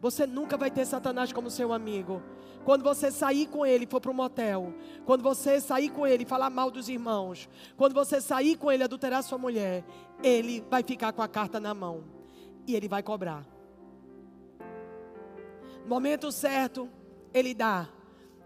Você 0.00 0.26
nunca 0.26 0.56
vai 0.56 0.70
ter 0.70 0.84
Satanás 0.84 1.32
como 1.32 1.50
seu 1.50 1.72
amigo. 1.72 2.22
Quando 2.64 2.82
você 2.82 3.10
sair 3.10 3.46
com 3.46 3.64
ele 3.64 3.84
e 3.84 3.86
for 3.86 4.00
para 4.00 4.10
um 4.10 4.14
motel. 4.14 4.74
Quando 5.04 5.22
você 5.22 5.60
sair 5.60 5.90
com 5.90 6.06
ele 6.06 6.24
e 6.24 6.26
falar 6.26 6.50
mal 6.50 6.70
dos 6.70 6.88
irmãos. 6.88 7.48
Quando 7.76 7.92
você 7.92 8.20
sair 8.20 8.56
com 8.56 8.70
ele 8.70 8.82
e 8.82 8.84
adulterar 8.84 9.22
sua 9.22 9.38
mulher. 9.38 9.84
Ele 10.22 10.64
vai 10.68 10.82
ficar 10.82 11.12
com 11.12 11.22
a 11.22 11.28
carta 11.28 11.60
na 11.60 11.72
mão. 11.72 12.04
E 12.66 12.74
ele 12.74 12.88
vai 12.88 13.02
cobrar. 13.02 13.46
No 15.82 15.88
momento 15.88 16.30
certo, 16.30 16.88
ele 17.32 17.54
dá. 17.54 17.88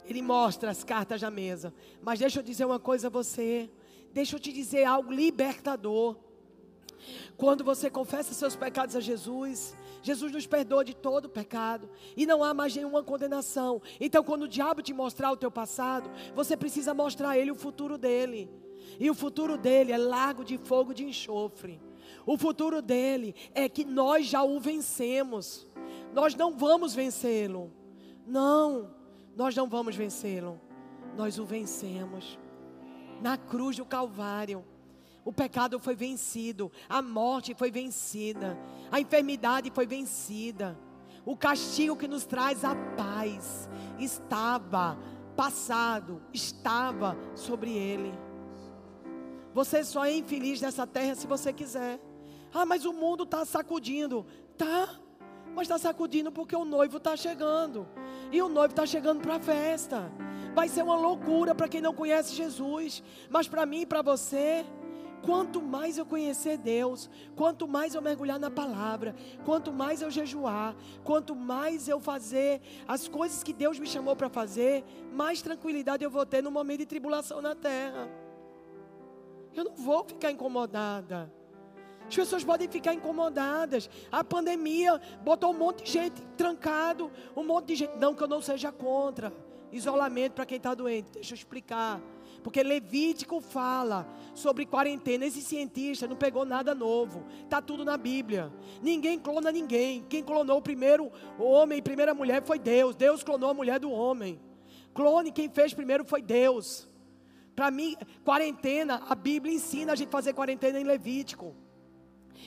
Ele 0.05 0.23
mostra 0.23 0.71
as 0.71 0.85
cartas 0.85 1.21
na 1.23 1.31
mesa. 1.31 1.73
Mas 2.03 2.19
deixa 2.19 2.41
eu 2.41 2.43
dizer 2.43 2.65
uma 2.65 2.79
coisa 2.79 3.09
a 3.09 3.11
você. 3.11 3.71
Deixa 4.17 4.35
eu 4.35 4.41
te 4.41 4.51
dizer 4.51 4.85
algo 4.85 5.13
libertador. 5.13 6.17
Quando 7.37 7.63
você 7.63 7.91
confessa 7.91 8.33
seus 8.33 8.57
pecados 8.57 8.97
a 8.97 9.01
Jesus, 9.01 9.77
Jesus 10.03 10.33
nos 10.33 10.47
perdoa 10.47 10.83
de 10.83 10.97
todo 10.97 11.29
pecado 11.29 11.91
e 12.17 12.25
não 12.25 12.43
há 12.43 12.55
mais 12.55 12.75
nenhuma 12.75 13.03
condenação. 13.03 13.83
Então, 14.01 14.25
quando 14.25 14.45
o 14.45 14.49
diabo 14.49 14.81
te 14.81 14.95
mostrar 14.95 15.31
o 15.33 15.37
teu 15.37 15.51
passado, 15.51 16.11
você 16.35 16.57
precisa 16.57 16.95
mostrar 16.95 17.29
a 17.33 17.39
ele 17.39 17.51
o 17.51 17.55
futuro 17.55 17.99
dele. 17.99 18.49
E 18.99 19.11
o 19.11 19.15
futuro 19.15 19.59
dele 19.59 19.93
é 19.93 19.99
largo 19.99 20.43
de 20.43 20.57
fogo 20.57 20.95
de 20.95 21.05
enxofre. 21.05 21.79
O 22.25 22.39
futuro 22.39 22.81
dele 22.81 23.35
é 23.55 23.69
que 23.69 23.85
nós 23.85 24.25
já 24.25 24.43
o 24.43 24.59
vencemos. 24.59 25.67
Nós 26.15 26.35
não 26.35 26.57
vamos 26.57 26.95
vencê-lo. 26.95 27.71
Não, 28.27 28.95
nós 29.37 29.55
não 29.55 29.69
vamos 29.69 29.95
vencê-lo. 29.95 30.59
Nós 31.15 31.39
o 31.39 31.45
vencemos 31.45 32.39
na 33.21 33.37
cruz 33.37 33.77
do 33.77 33.85
Calvário. 33.85 34.65
O 35.25 35.33
pecado 35.33 35.81
foi 35.81 35.97
vencido, 35.97 36.71
a 36.89 37.03
morte 37.03 37.55
foi 37.55 37.71
vencida, 37.71 38.57
a 38.93 39.01
enfermidade 39.01 39.71
foi 39.75 39.87
vencida. 39.87 40.79
O 41.25 41.37
castigo 41.37 41.97
que 41.97 42.07
nos 42.07 42.25
traz 42.25 42.65
a 42.65 42.77
paz 42.97 43.69
estava 43.99 44.97
passado, 45.37 46.23
estava 46.33 47.17
sobre 47.35 47.73
ele. 47.73 48.15
Você 49.53 49.83
só 49.83 50.05
é 50.05 50.15
infeliz 50.15 50.61
nessa 50.61 50.87
terra 50.87 51.15
se 51.15 51.27
você 51.27 51.53
quiser. 51.53 52.01
Ah, 52.55 52.65
mas 52.65 52.85
o 52.85 52.93
mundo 52.93 53.25
está 53.25 53.45
sacudindo. 53.45 54.25
Tá, 54.57 55.01
mas 55.55 55.63
está 55.63 55.79
sacudindo 55.79 56.31
porque 56.31 56.55
o 56.55 56.65
noivo 56.65 56.99
está 56.99 57.17
chegando. 57.17 57.89
E 58.31 58.41
o 58.41 58.49
noivo 58.49 58.73
está 58.73 58.87
chegando 58.87 59.21
para 59.21 59.37
a 59.37 59.41
festa. 59.41 60.13
Vai 60.57 60.71
ser 60.71 60.83
uma 60.83 60.97
loucura 60.97 61.55
para 61.55 61.69
quem 61.69 61.83
não 61.83 61.93
conhece 61.93 62.35
Jesus, 62.35 63.03
mas 63.29 63.47
para 63.47 63.67
mim 63.67 63.83
e 63.83 63.87
para 63.87 64.01
você, 64.01 64.65
quanto 65.21 65.61
mais 65.61 65.99
eu 65.99 66.07
conhecer 66.07 66.57
Deus, 66.57 67.11
quanto 67.37 67.69
mais 67.69 67.95
eu 67.95 68.01
mergulhar 68.01 68.41
na 68.41 68.51
palavra, 68.51 69.15
quanto 69.45 69.71
mais 69.71 70.01
eu 70.01 70.11
jejuar, 70.11 70.75
quanto 71.05 71.37
mais 71.37 71.89
eu 71.89 72.01
fazer 72.01 72.63
as 72.89 73.07
coisas 73.07 73.43
que 73.43 73.53
Deus 73.53 73.79
me 73.79 73.87
chamou 73.87 74.17
para 74.17 74.31
fazer, 74.31 74.83
mais 75.13 75.43
tranquilidade 75.43 76.03
eu 76.03 76.11
vou 76.11 76.25
ter 76.25 76.43
no 76.43 76.51
momento 76.51 76.79
de 76.79 76.87
tribulação 76.87 77.43
na 77.43 77.55
terra. 77.55 78.09
Eu 79.55 79.63
não 79.63 79.75
vou 79.75 80.05
ficar 80.05 80.31
incomodada. 80.31 81.31
As 82.09 82.17
pessoas 82.17 82.43
podem 82.43 82.67
ficar 82.67 82.95
incomodadas. 82.95 83.91
A 84.11 84.25
pandemia 84.25 84.99
botou 85.23 85.51
um 85.51 85.59
monte 85.59 85.85
de 85.85 85.93
gente 85.93 86.23
trancado, 86.35 87.11
um 87.37 87.45
monte 87.45 87.67
de 87.67 87.75
gente. 87.75 87.99
Não 87.99 88.15
que 88.15 88.23
eu 88.23 88.29
não 88.29 88.41
seja 88.41 88.73
contra. 88.73 89.45
Isolamento 89.77 90.33
para 90.33 90.47
quem 90.47 90.57
está 90.57 90.75
doente. 90.75 91.13
Deixa 91.13 91.35
eu 91.35 91.37
explicar. 91.37 92.01
Porque 92.43 92.63
Levítico 92.63 93.41
fala 93.41 94.07
sobre 94.35 94.67
quarentena. 94.67 95.27
Esse 95.27 95.43
cientista 95.43 96.07
não 96.07 96.17
pegou 96.17 96.45
nada 96.45 96.75
novo. 96.75 97.25
Está 97.43 97.61
tudo 97.61 97.85
na 97.85 97.97
Bíblia. 97.97 98.53
Ninguém 98.83 99.19
clona 99.19 99.51
ninguém. 99.51 100.05
Quem 100.09 100.23
clonou 100.23 100.59
o 100.59 100.63
primeiro 100.63 101.11
homem 101.39 101.79
e 101.79 101.83
primeira 101.83 102.15
mulher 102.15 102.43
foi 102.45 102.59
Deus. 102.59 102.95
Deus 102.95 103.23
clonou 103.23 103.51
a 103.51 103.55
mulher 103.55 103.81
do 103.81 103.91
homem. 103.91 104.41
Clone, 104.95 105.33
quem 105.33 105.49
fez 105.49 105.75
primeiro 105.75 106.05
foi 106.05 106.23
Deus. 106.23 106.89
Para 107.55 107.71
mim, 107.71 107.97
quarentena, 108.25 109.03
a 109.09 109.15
Bíblia 109.15 109.55
ensina 109.55 109.93
a 109.93 109.97
gente 109.97 110.11
fazer 110.11 110.33
quarentena 110.33 110.79
em 110.79 110.85
Levítico. 110.85 111.55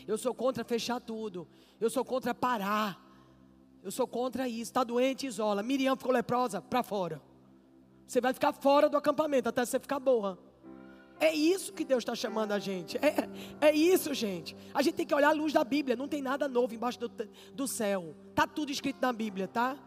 Eu 0.07 0.17
sou 0.17 0.33
contra 0.33 0.63
fechar 0.63 0.99
tudo. 0.99 1.47
Eu 1.79 1.89
sou 1.89 2.05
contra 2.05 2.33
parar. 2.33 3.08
Eu 3.83 3.91
sou 3.91 4.07
contra 4.07 4.47
isso. 4.47 4.63
Está 4.63 4.83
doente, 4.83 5.27
isola. 5.27 5.63
Miriam 5.63 5.95
ficou 5.95 6.11
leprosa, 6.11 6.61
para 6.61 6.83
fora. 6.83 7.21
Você 8.05 8.19
vai 8.19 8.33
ficar 8.33 8.53
fora 8.53 8.89
do 8.89 8.97
acampamento 8.97 9.49
até 9.49 9.63
você 9.63 9.79
ficar 9.79 9.99
boa. 9.99 10.37
É 11.19 11.33
isso 11.33 11.73
que 11.73 11.83
Deus 11.83 12.01
está 12.01 12.15
chamando 12.15 12.53
a 12.53 12.59
gente. 12.59 12.97
É, 12.97 13.67
é 13.67 13.75
isso, 13.75 14.13
gente. 14.13 14.55
A 14.73 14.81
gente 14.81 14.95
tem 14.95 15.05
que 15.05 15.13
olhar 15.13 15.29
a 15.29 15.33
luz 15.33 15.51
da 15.51 15.63
Bíblia. 15.63 15.95
Não 15.95 16.07
tem 16.07 16.21
nada 16.21 16.47
novo 16.47 16.73
embaixo 16.73 16.99
do, 16.99 17.09
do 17.53 17.67
céu. 17.67 18.15
Tá 18.33 18.47
tudo 18.47 18.71
escrito 18.71 18.97
na 19.01 19.11
Bíblia, 19.11 19.47
tá? 19.47 19.77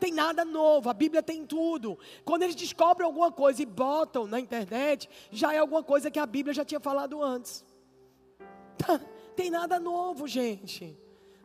Tem 0.00 0.10
nada 0.10 0.44
novo. 0.44 0.88
A 0.88 0.94
Bíblia 0.94 1.22
tem 1.22 1.44
tudo. 1.44 1.98
Quando 2.24 2.42
eles 2.42 2.56
descobrem 2.56 3.06
alguma 3.06 3.30
coisa 3.30 3.62
e 3.62 3.66
botam 3.66 4.26
na 4.26 4.40
internet, 4.40 5.08
já 5.30 5.52
é 5.52 5.58
alguma 5.58 5.82
coisa 5.82 6.10
que 6.10 6.18
a 6.18 6.24
Bíblia 6.24 6.54
já 6.54 6.64
tinha 6.64 6.80
falado 6.80 7.22
antes. 7.22 7.64
Tá? 8.78 8.98
Tem 9.36 9.50
nada 9.50 9.78
novo, 9.78 10.26
gente. 10.26 10.98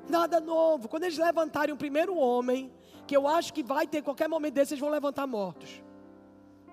Nada 0.09 0.39
novo. 0.39 0.87
Quando 0.87 1.03
eles 1.03 1.17
levantarem 1.17 1.73
o 1.73 1.77
primeiro 1.77 2.15
homem, 2.15 2.71
que 3.07 3.15
eu 3.15 3.27
acho 3.27 3.53
que 3.53 3.63
vai 3.63 3.87
ter 3.87 4.01
qualquer 4.01 4.27
momento 4.27 4.53
desse, 4.53 4.73
eles 4.73 4.81
vão 4.81 4.89
levantar 4.89 5.27
mortos. 5.27 5.83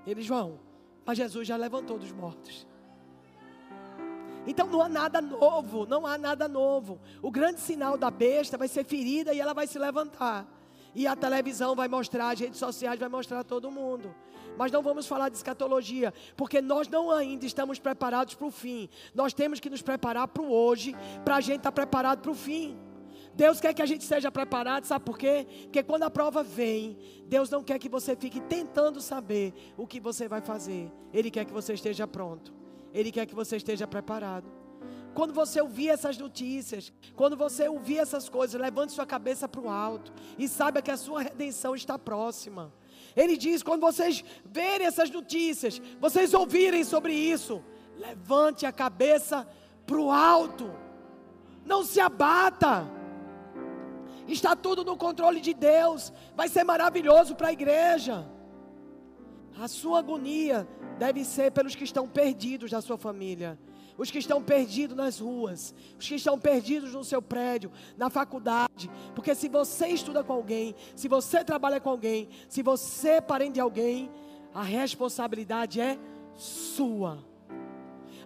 Eles 0.07 0.27
vão. 0.27 0.59
Mas 1.05 1.19
Jesus 1.19 1.47
já 1.47 1.57
levantou 1.57 1.99
dos 1.99 2.13
mortos. 2.13 2.67
Então 4.47 4.67
não 4.67 4.81
há 4.81 4.89
nada 4.89 5.21
novo, 5.21 5.87
não 5.87 6.07
há 6.07 6.19
nada 6.19 6.49
novo. 6.49 7.01
O 7.21 7.31
grande 7.31 7.61
sinal 7.61 7.97
da 7.97 8.11
besta 8.11 8.59
vai 8.59 8.69
ser 8.69 8.85
ferida 8.85 9.33
e 9.33 9.41
ela 9.41 9.55
vai 9.55 9.67
se 9.67 9.79
levantar. 9.79 10.47
E 10.95 11.07
a 11.07 11.17
televisão 11.17 11.75
vai 11.75 11.89
mostrar, 11.89 12.31
as 12.31 12.41
redes 12.41 12.59
sociais 12.59 12.99
vai 12.99 13.09
mostrar 13.09 13.45
todo 13.45 13.71
mundo. 13.71 14.15
Mas 14.59 14.71
não 14.71 14.83
vamos 14.83 15.07
falar 15.07 15.31
de 15.31 15.37
escatologia, 15.37 16.13
porque 16.37 16.61
nós 16.61 16.87
não 16.89 17.11
ainda 17.11 17.47
estamos 17.47 17.79
preparados 17.79 18.35
para 18.35 18.47
o 18.47 18.51
fim. 18.51 18.89
Nós 19.15 19.33
temos 19.33 19.59
que 19.59 19.71
nos 19.71 19.81
preparar 19.81 20.29
para 20.29 20.43
o 20.43 20.53
hoje, 20.53 20.95
para 21.25 21.37
a 21.37 21.41
gente 21.41 21.59
estar 21.59 21.71
tá 21.71 21.73
preparado 21.73 22.21
para 22.21 22.31
o 22.31 22.35
fim. 22.35 22.77
Deus 23.35 23.61
quer 23.61 23.73
que 23.73 23.83
a 23.83 23.87
gente 23.87 24.05
seja 24.05 24.31
preparado, 24.31 24.85
sabe 24.85 25.05
por 25.05 25.19
quê? 25.19 25.47
Porque 25.63 25.83
quando 25.83 26.03
a 26.03 26.11
prova 26.11 26.43
vem, 26.43 26.99
Deus 27.27 27.49
não 27.49 27.63
quer 27.63 27.79
que 27.79 27.89
você 27.89 28.15
fique 28.15 28.41
tentando 28.41 29.01
saber 29.01 29.55
o 29.77 29.87
que 29.87 29.99
você 29.99 30.29
vai 30.29 30.41
fazer. 30.41 30.93
Ele 31.13 31.31
quer 31.31 31.45
que 31.45 31.53
você 31.53 31.73
esteja 31.73 32.07
pronto. 32.07 32.53
Ele 32.93 33.11
quer 33.11 33.25
que 33.27 33.35
você 33.35 33.57
esteja 33.57 33.87
preparado. 33.87 34.47
Quando 35.15 35.33
você 35.33 35.61
ouvir 35.61 35.89
essas 35.89 36.17
notícias, 36.17 36.93
quando 37.15 37.37
você 37.37 37.69
ouvir 37.69 37.99
essas 37.99 38.29
coisas, 38.29 38.61
levante 38.61 38.93
sua 38.93 39.07
cabeça 39.07 39.49
para 39.49 39.61
o 39.61 39.69
alto 39.69 40.13
e 40.39 40.49
saiba 40.49 40.81
que 40.81 40.91
a 40.91 40.97
sua 40.97 41.23
redenção 41.23 41.75
está 41.75 41.99
próxima. 41.99 42.73
Ele 43.15 43.37
diz: 43.37 43.63
quando 43.63 43.83
vocês 43.83 44.25
verem 44.45 44.87
essas 44.87 45.11
notícias, 45.11 45.81
vocês 46.01 46.33
ouvirem 46.33 46.85
sobre 46.85 47.13
isso, 47.13 47.63
levante 47.97 48.65
a 48.65 48.73
cabeça 48.73 49.47
para 49.87 49.99
o 49.99 50.11
alto, 50.11 50.73
não 51.65 51.85
se 51.85 52.01
abata. 52.01 53.02
Está 54.29 54.55
tudo 54.55 54.85
no 54.85 54.97
controle 54.97 55.41
de 55.41 55.55
Deus. 55.55 56.13
Vai 56.35 56.49
ser 56.49 56.65
maravilhoso 56.65 57.35
para 57.35 57.49
a 57.49 57.53
igreja. 57.53 58.27
A 59.59 59.69
sua 59.69 59.99
agonia 59.99 60.67
deve 60.99 61.25
ser 61.25 61.51
pelos 61.53 61.75
que 61.75 61.85
estão 61.85 62.09
perdidos 62.09 62.71
da 62.71 62.81
sua 62.81 62.97
família 62.97 63.59
os 63.97 64.11
que 64.11 64.19
estão 64.19 64.43
perdidos 64.43 64.97
nas 64.97 65.19
ruas, 65.19 65.75
os 65.99 66.09
que 66.09 66.15
estão 66.15 66.39
perdidos 66.39 66.93
no 66.93 67.05
seu 67.05 67.21
prédio, 67.21 67.71
na 67.97 68.11
faculdade. 68.11 68.91
Porque 69.15 69.35
se 69.35 69.49
você 69.49 69.89
estuda 69.89 70.25
com 70.25 70.33
alguém, 70.33 70.75
se 70.97 71.09
você 71.09 71.45
trabalha 71.45 71.81
com 71.81 71.91
alguém, 71.91 72.29
se 72.49 72.63
você 72.63 73.11
é 73.11 73.21
parente 73.21 73.55
de 73.55 73.61
alguém, 73.61 74.11
a 74.55 74.63
responsabilidade 74.63 75.81
é 75.81 75.99
sua. 76.35 77.25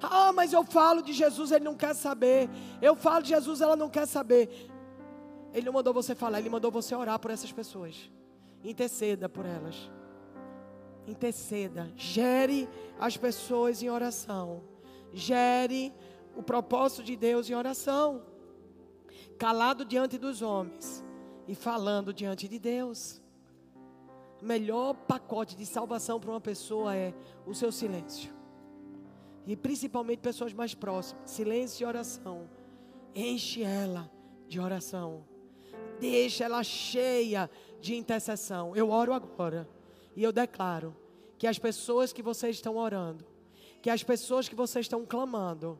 Ah, 0.00 0.32
mas 0.32 0.52
eu 0.52 0.62
falo 0.64 1.02
de 1.02 1.12
Jesus, 1.12 1.50
ele 1.50 1.64
não 1.64 1.74
quer 1.74 1.94
saber. 1.94 2.48
Eu 2.80 2.94
falo 2.94 3.22
de 3.22 3.30
Jesus, 3.30 3.60
ela 3.60 3.76
não 3.76 3.88
quer 3.88 4.06
saber. 4.06 4.70
Ele 5.56 5.66
não 5.66 5.72
mandou 5.72 5.92
você 5.92 6.14
falar, 6.14 6.38
ele 6.38 6.50
mandou 6.50 6.70
você 6.70 6.94
orar 6.94 7.18
por 7.18 7.32
essas 7.32 7.50
pessoas. 7.50 8.08
Interceda 8.62 9.28
por 9.28 9.44
elas. 9.44 9.90
Interceda. 11.08 11.90
Gere 11.96 12.68
as 13.00 13.16
pessoas 13.16 13.82
em 13.82 13.90
oração 13.90 14.62
gere 15.16 15.94
o 16.36 16.42
propósito 16.42 17.02
de 17.02 17.16
Deus 17.16 17.48
em 17.48 17.54
oração, 17.54 18.22
calado 19.38 19.84
diante 19.84 20.18
dos 20.18 20.42
homens 20.42 21.02
e 21.48 21.54
falando 21.54 22.12
diante 22.12 22.46
de 22.46 22.58
Deus. 22.58 23.22
O 24.42 24.44
melhor 24.44 24.92
pacote 24.92 25.56
de 25.56 25.64
salvação 25.64 26.20
para 26.20 26.30
uma 26.30 26.40
pessoa 26.40 26.94
é 26.94 27.14
o 27.46 27.54
seu 27.54 27.72
silêncio. 27.72 28.34
E 29.46 29.56
principalmente 29.56 30.18
pessoas 30.18 30.52
mais 30.52 30.74
próximas. 30.74 31.30
Silêncio 31.30 31.84
e 31.84 31.86
oração. 31.86 32.50
Enche 33.14 33.62
ela 33.62 34.10
de 34.46 34.60
oração. 34.60 35.24
Deixa 36.00 36.44
ela 36.44 36.62
cheia 36.62 37.50
de 37.80 37.94
intercessão. 37.94 38.74
Eu 38.76 38.90
oro 38.90 39.12
agora. 39.12 39.68
E 40.14 40.22
eu 40.22 40.32
declaro 40.32 40.96
que 41.38 41.46
as 41.46 41.58
pessoas 41.58 42.12
que 42.12 42.22
vocês 42.22 42.56
estão 42.56 42.76
orando 42.76 43.24
que 43.86 43.90
as 43.90 44.02
pessoas 44.02 44.48
que 44.48 44.54
vocês 44.56 44.86
estão 44.86 45.06
clamando, 45.06 45.78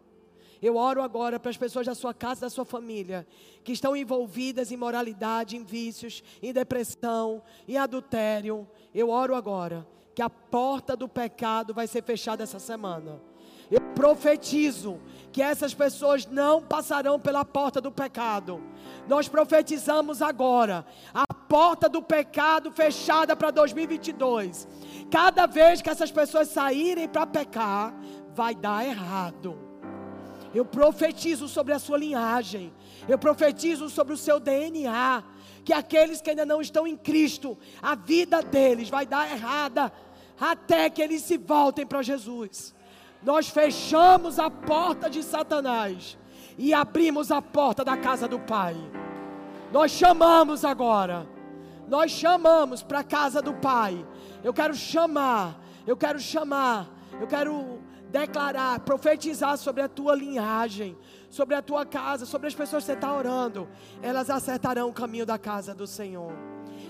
eu 0.63 0.77
oro 0.77 1.03
agora 1.03 1.41
para 1.41 1.51
as 1.51 1.57
pessoas 1.57 1.87
da 1.87 1.95
sua 1.95 2.15
casa, 2.15 2.43
da 2.43 2.51
sua 2.51 2.65
família, 2.65 3.27
que 3.65 3.73
estão 3.73 3.97
envolvidas 3.97 4.71
em 4.71 4.77
moralidade, 4.77 5.57
em 5.57 5.65
vícios, 5.65 6.23
em 6.41 6.53
depressão, 6.53 7.43
em 7.67 7.77
adultério. 7.77 8.65
Eu 8.95 9.11
oro 9.11 9.35
agora 9.35 9.85
que 10.15 10.23
a 10.23 10.31
porta 10.31 10.97
do 10.97 11.09
pecado 11.09 11.75
vai 11.75 11.89
ser 11.89 12.01
fechada 12.05 12.45
essa 12.45 12.61
semana. 12.61 13.21
Eu 13.71 13.81
profetizo 13.95 15.01
que 15.33 15.43
essas 15.43 15.75
pessoas 15.75 16.27
não 16.27 16.63
passarão 16.63 17.19
pela 17.19 17.45
porta 17.45 17.81
do 17.81 17.91
pecado. 17.91 18.63
Nós 19.09 19.29
profetizamos 19.29 20.23
agora 20.23 20.87
a 21.13 21.35
porta 21.35 21.89
do 21.89 22.03
pecado 22.03 22.71
fechada 22.71 23.37
para 23.37 23.51
2022. 23.51 24.67
Cada 25.11 25.47
vez 25.47 25.83
que 25.83 25.91
essas 25.91 26.11
pessoas 26.11 26.49
saírem 26.49 27.09
para 27.09 27.27
pecar, 27.27 27.95
vai 28.35 28.55
dar 28.55 28.87
errado. 28.87 29.59
Eu 30.55 30.65
profetizo 30.65 31.49
sobre 31.49 31.75
a 31.75 31.79
sua 31.79 31.99
linhagem. 31.99 32.73
Eu 33.09 33.19
profetizo 33.19 33.91
sobre 33.91 34.15
o 34.15 34.17
seu 34.17 34.41
DNA. 34.41 35.23
Que 35.65 35.73
aqueles 35.73 36.21
que 36.21 36.31
ainda 36.31 36.47
não 36.47 36.61
estão 36.61 36.87
em 36.87 36.97
Cristo, 36.97 37.59
a 37.83 37.95
vida 37.97 38.41
deles 38.41 38.89
vai 38.89 39.05
dar 39.05 39.31
errada. 39.31 39.93
Até 40.41 40.89
que 40.89 41.03
eles 41.03 41.23
se 41.23 41.37
voltem 41.37 41.85
para 41.87 42.03
Jesus. 42.03 42.76
Nós 43.27 43.49
fechamos 43.49 44.39
a 44.39 44.49
porta 44.49 45.11
de 45.11 45.23
Satanás. 45.23 46.17
E 46.57 46.73
abrimos 46.73 47.31
a 47.31 47.43
porta 47.43 47.85
da 47.85 47.99
casa 47.99 48.27
do 48.27 48.41
Pai. 48.41 48.75
Nós 49.71 49.91
chamamos 49.91 50.65
agora. 50.65 51.27
Nós 51.87 52.11
chamamos 52.13 52.83
para 52.83 53.01
a 53.01 53.05
casa 53.05 53.43
do 53.43 53.53
Pai 53.53 54.03
eu 54.47 54.55
quero 54.55 54.75
chamar, 54.77 55.61
eu 55.85 55.97
quero 55.97 56.21
chamar, 56.21 56.89
eu 57.21 57.27
quero 57.27 57.81
declarar, 58.11 58.79
profetizar 58.79 59.59
sobre 59.59 59.83
a 59.83 59.89
tua 59.89 60.15
linhagem, 60.15 60.97
sobre 61.29 61.57
a 61.57 61.63
tua 61.63 61.85
casa, 61.85 62.25
sobre 62.25 62.47
as 62.47 62.55
pessoas 62.55 62.85
que 62.85 62.87
você 62.87 62.93
está 62.93 63.13
orando. 63.13 63.69
Elas 64.01 64.31
acertarão 64.31 64.89
o 64.89 64.93
caminho 64.93 65.27
da 65.27 65.37
casa 65.37 65.75
do 65.75 65.85
Senhor. 65.85 66.33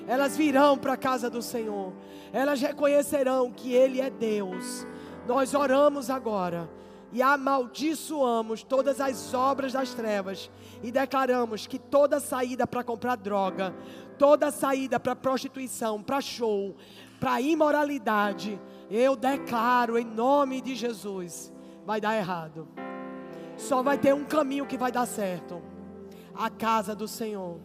Elas 0.06 0.36
virão 0.36 0.76
para 0.76 0.92
a 0.92 0.96
casa 0.98 1.30
do 1.30 1.40
Senhor. 1.40 1.94
Elas 2.30 2.60
reconhecerão 2.60 3.50
que 3.50 3.72
Ele 3.72 4.02
é 4.02 4.10
Deus. 4.10 4.86
Nós 5.26 5.54
oramos 5.54 6.08
agora 6.08 6.68
e 7.12 7.22
amaldiçoamos 7.22 8.62
todas 8.62 9.00
as 9.00 9.32
obras 9.32 9.72
das 9.72 9.92
trevas 9.94 10.50
e 10.82 10.90
declaramos 10.90 11.66
que 11.66 11.78
toda 11.78 12.20
saída 12.20 12.66
para 12.66 12.84
comprar 12.84 13.16
droga, 13.16 13.74
toda 14.18 14.50
saída 14.50 15.00
para 15.00 15.16
prostituição, 15.16 16.02
para 16.02 16.20
show, 16.20 16.76
para 17.18 17.40
imoralidade, 17.40 18.60
eu 18.90 19.16
declaro 19.16 19.98
em 19.98 20.04
nome 20.04 20.60
de 20.60 20.74
Jesus, 20.74 21.52
vai 21.84 22.00
dar 22.00 22.16
errado. 22.16 22.68
Só 23.56 23.82
vai 23.82 23.98
ter 23.98 24.14
um 24.14 24.24
caminho 24.24 24.66
que 24.66 24.76
vai 24.76 24.92
dar 24.92 25.06
certo. 25.06 25.62
A 26.34 26.50
casa 26.50 26.94
do 26.94 27.08
Senhor. 27.08 27.58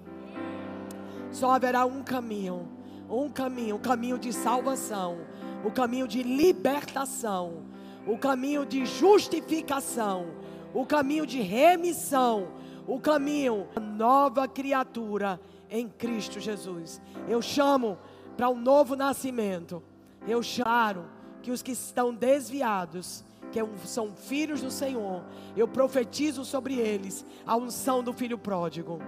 Só 1.29 1.51
haverá 1.51 1.85
um 1.85 2.01
caminho, 2.01 2.67
um 3.09 3.29
caminho, 3.29 3.75
um 3.75 3.79
caminho 3.79 4.17
de 4.17 4.31
salvação, 4.31 5.17
o 5.63 5.71
caminho 5.71 6.07
de 6.07 6.23
libertação, 6.23 7.63
o 8.05 8.17
caminho 8.17 8.65
de 8.65 8.85
justificação, 8.85 10.27
o 10.73 10.85
caminho 10.85 11.25
de 11.25 11.41
remissão, 11.41 12.47
o 12.87 12.99
caminho 12.99 13.67
nova 13.79 14.47
criatura 14.47 15.39
em 15.69 15.87
Cristo 15.87 16.39
Jesus. 16.39 17.01
Eu 17.27 17.41
chamo 17.41 17.97
para 18.35 18.49
um 18.49 18.59
novo 18.59 18.95
nascimento. 18.95 19.83
Eu 20.27 20.41
charo 20.41 21.05
que 21.41 21.51
os 21.51 21.61
que 21.61 21.71
estão 21.71 22.13
desviados, 22.13 23.23
que 23.51 23.59
é 23.59 23.67
são 23.85 24.13
filhos 24.13 24.61
do 24.61 24.71
Senhor, 24.71 25.23
eu 25.55 25.67
profetizo 25.67 26.43
sobre 26.45 26.75
eles 26.75 27.25
a 27.45 27.55
unção 27.55 28.03
do 28.03 28.13
filho 28.13 28.37
pródigo. 28.37 28.99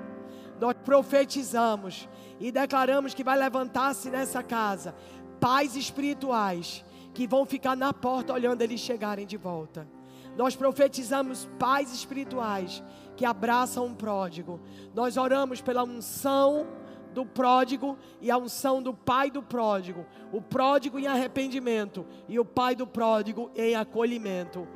Nós 0.60 0.76
profetizamos 0.86 2.08
e 2.40 2.52
declaramos 2.52 3.14
que 3.14 3.24
vai 3.24 3.38
levantar-se 3.38 4.10
nessa 4.10 4.42
casa 4.42 4.96
pais 5.40 5.76
espirituais 5.76 6.84
que 7.14 7.28
vão 7.28 7.46
ficar 7.46 7.76
na 7.76 7.94
porta 7.94 8.34
olhando 8.34 8.62
eles 8.62 8.80
chegarem 8.80 9.26
de 9.26 9.38
volta. 9.38 9.88
Nós 10.36 10.56
profetizamos 10.56 11.48
pais 11.60 11.94
espirituais 11.94 12.84
que 13.16 13.26
abraçam 13.26 13.86
um 13.86 13.94
pródigo. 13.94 14.60
Nós 14.94 15.18
oramos 15.18 15.62
pela 15.62 15.84
unção 15.84 16.66
do 17.14 17.26
pródigo 17.26 17.98
e 18.20 18.32
a 18.32 18.38
unção 18.38 18.82
do 18.82 18.94
pai 18.94 19.30
do 19.30 19.44
pródigo. 19.44 20.06
O 20.32 20.42
pródigo 20.42 20.98
em 20.98 21.06
arrependimento 21.06 22.06
e 22.28 22.40
o 22.40 22.46
pai 22.46 22.76
do 22.76 22.88
pródigo 22.88 23.52
em 23.56 23.76
acolhimento. 23.76 24.68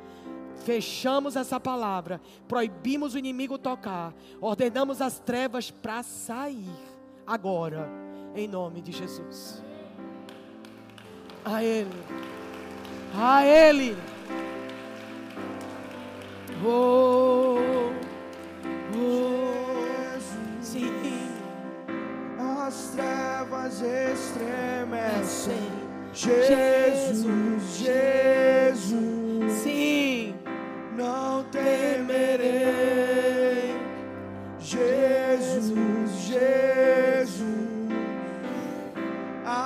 Fechamos 0.64 1.36
essa 1.36 1.60
palavra, 1.60 2.20
proibimos 2.48 3.14
o 3.14 3.18
inimigo 3.18 3.56
tocar, 3.58 4.12
ordenamos 4.40 5.00
as 5.00 5.20
trevas 5.20 5.70
para 5.70 6.02
sair 6.02 6.66
agora, 7.24 7.88
em 8.34 8.48
nome 8.48 8.80
de 8.80 8.90
Jesus. 8.90 9.67
A 11.50 11.64
Ele, 11.64 11.90
a 13.14 13.44
Ele. 13.44 13.96
Oh, 16.64 17.92
oh, 18.94 20.18
sim 20.60 21.08
as 22.68 22.90
trevas 22.94 23.80
estremecem. 23.80 25.72
Jesus, 26.12 27.24
Jesus, 27.78 29.52
sim, 29.62 30.34
não 30.94 31.44
temerei. 31.44 32.58
Jesus, 34.58 35.72
Jesus, 36.26 37.17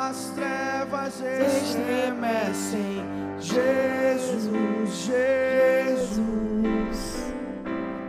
as 0.08 0.30
trevas 0.30 1.14
estremecem. 1.20 3.04
Jesus, 3.38 4.94
Jesus, 5.06 6.12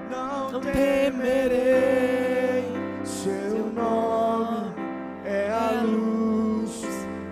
não 0.10 0.60
temerei. 0.60 1.54
Seu 3.04 3.72
nome 3.74 4.74
é 5.24 5.50
a 5.52 5.72
é 5.74 5.82
luz 5.82 6.82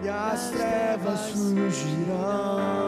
e 0.04 0.10
as 0.10 0.50
trevas 0.52 1.30
fugirão. 1.32 2.81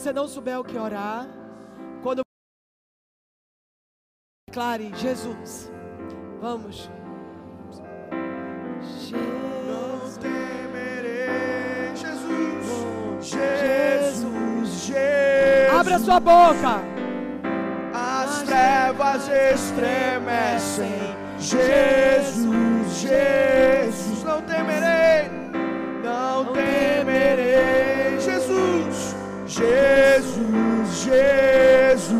Você 0.00 0.14
não 0.14 0.26
souber 0.26 0.58
o 0.58 0.64
que 0.64 0.78
orar, 0.78 1.28
quando 2.02 2.22
declare 4.48 4.90
Jesus. 4.96 5.70
Vamos. 6.40 6.90
Não 8.10 10.06
Jesus. 10.06 10.16
temerei, 10.16 11.94
Jesus, 11.94 13.26
Jesus. 13.26 13.44
Jesus, 13.60 14.70
Jesus. 14.86 15.78
Abra 15.78 15.98
sua 15.98 16.18
boca. 16.18 16.80
As 17.92 18.42
trevas 18.44 19.28
estremecem. 19.28 20.98
Jesus, 21.38 23.00
Jesus, 23.02 24.24
não 24.24 24.40
temerei, 24.40 25.28
não 26.02 26.54
temerei. 26.54 27.89
Jesus, 29.60 31.04
Jesus. 31.04 32.14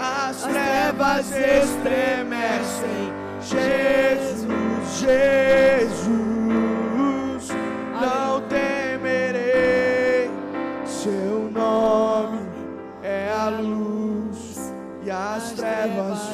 As 0.00 0.42
trevas 0.44 1.30
estremecem. 1.30 3.12
Jesus, 3.42 4.48
Jesus, 5.00 6.08
não 8.00 8.40
temerei. 8.48 10.30
Seu 10.86 11.50
nome 11.52 12.48
é 13.02 13.30
a 13.30 13.50
luz 13.50 14.72
e 15.04 15.10
as 15.10 15.52
trevas 15.52 16.31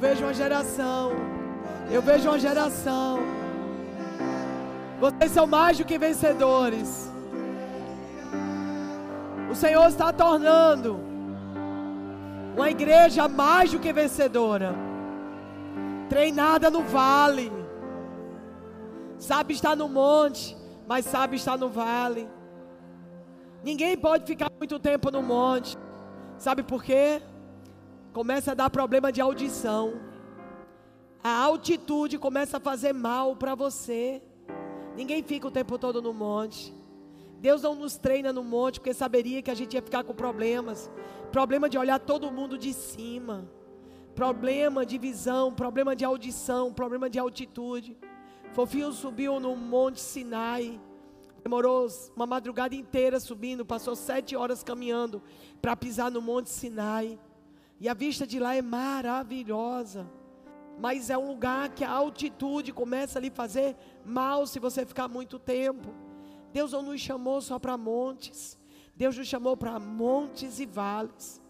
vejo 0.00 0.24
uma 0.24 0.32
geração. 0.32 1.12
Eu 1.90 2.00
vejo 2.00 2.28
uma 2.28 2.38
geração. 2.38 3.18
Vocês 4.98 5.30
são 5.30 5.46
mais 5.46 5.76
do 5.78 5.84
que 5.84 5.98
vencedores. 5.98 7.10
O 9.50 9.54
Senhor 9.54 9.86
está 9.88 10.12
tornando 10.12 10.98
uma 12.56 12.70
igreja 12.70 13.28
mais 13.28 13.72
do 13.72 13.78
que 13.78 13.92
vencedora. 13.92 14.74
Treinada 16.08 16.70
no 16.70 16.82
vale. 16.82 17.52
Sabe 19.18 19.52
estar 19.52 19.76
no 19.76 19.88
monte, 19.88 20.56
mas 20.88 21.04
sabe 21.04 21.36
estar 21.36 21.58
no 21.58 21.68
vale. 21.68 22.26
Ninguém 23.62 23.98
pode 23.98 24.24
ficar 24.24 24.50
muito 24.58 24.78
tempo 24.78 25.10
no 25.10 25.22
monte. 25.22 25.76
Sabe 26.38 26.62
por 26.62 26.82
quê? 26.82 27.20
Começa 28.12 28.50
a 28.50 28.54
dar 28.54 28.70
problema 28.70 29.12
de 29.12 29.20
audição. 29.20 30.00
A 31.22 31.44
altitude 31.44 32.18
começa 32.18 32.56
a 32.56 32.60
fazer 32.60 32.92
mal 32.92 33.36
para 33.36 33.54
você. 33.54 34.20
Ninguém 34.96 35.22
fica 35.22 35.46
o 35.46 35.50
tempo 35.50 35.78
todo 35.78 36.02
no 36.02 36.12
monte. 36.12 36.74
Deus 37.38 37.62
não 37.62 37.74
nos 37.74 37.96
treina 37.96 38.32
no 38.32 38.42
monte 38.42 38.80
porque 38.80 38.92
saberia 38.92 39.40
que 39.42 39.50
a 39.50 39.54
gente 39.54 39.74
ia 39.74 39.82
ficar 39.82 40.02
com 40.02 40.12
problemas. 40.12 40.90
Problema 41.30 41.68
de 41.68 41.78
olhar 41.78 42.00
todo 42.00 42.32
mundo 42.32 42.58
de 42.58 42.72
cima. 42.72 43.48
Problema 44.14 44.84
de 44.84 44.98
visão, 44.98 45.54
problema 45.54 45.94
de 45.94 46.04
audição, 46.04 46.72
problema 46.72 47.08
de 47.08 47.18
altitude. 47.18 47.96
Fofinho 48.52 48.92
subiu 48.92 49.38
no 49.38 49.54
Monte 49.54 50.00
Sinai. 50.00 50.80
Demorou 51.44 51.86
uma 52.16 52.26
madrugada 52.26 52.74
inteira 52.74 53.20
subindo, 53.20 53.64
passou 53.64 53.94
sete 53.94 54.34
horas 54.34 54.64
caminhando 54.64 55.22
para 55.62 55.76
pisar 55.76 56.10
no 56.10 56.20
Monte 56.20 56.50
Sinai. 56.50 57.18
E 57.80 57.88
a 57.88 57.94
vista 57.94 58.26
de 58.26 58.38
lá 58.38 58.54
é 58.54 58.60
maravilhosa. 58.60 60.06
Mas 60.78 61.08
é 61.08 61.16
um 61.16 61.26
lugar 61.26 61.70
que 61.70 61.82
a 61.82 61.90
altitude 61.90 62.72
começa 62.72 63.18
a 63.18 63.22
lhe 63.22 63.30
fazer 63.30 63.74
mal 64.04 64.46
se 64.46 64.58
você 64.58 64.84
ficar 64.84 65.08
muito 65.08 65.38
tempo. 65.38 65.94
Deus 66.52 66.72
não 66.72 66.82
nos 66.82 67.00
chamou 67.00 67.40
só 67.40 67.58
para 67.58 67.78
montes. 67.78 68.58
Deus 68.94 69.16
nos 69.16 69.26
chamou 69.26 69.56
para 69.56 69.78
montes 69.78 70.60
e 70.60 70.66
vales. 70.66 71.40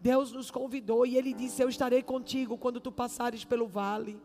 Deus 0.00 0.32
nos 0.32 0.50
convidou 0.50 1.04
e 1.04 1.16
Ele 1.16 1.32
disse: 1.32 1.62
Eu 1.62 1.68
estarei 1.68 2.02
contigo 2.02 2.56
quando 2.56 2.80
tu 2.80 2.92
passares 2.92 3.44
pelo 3.44 3.66
vale. 3.66 4.20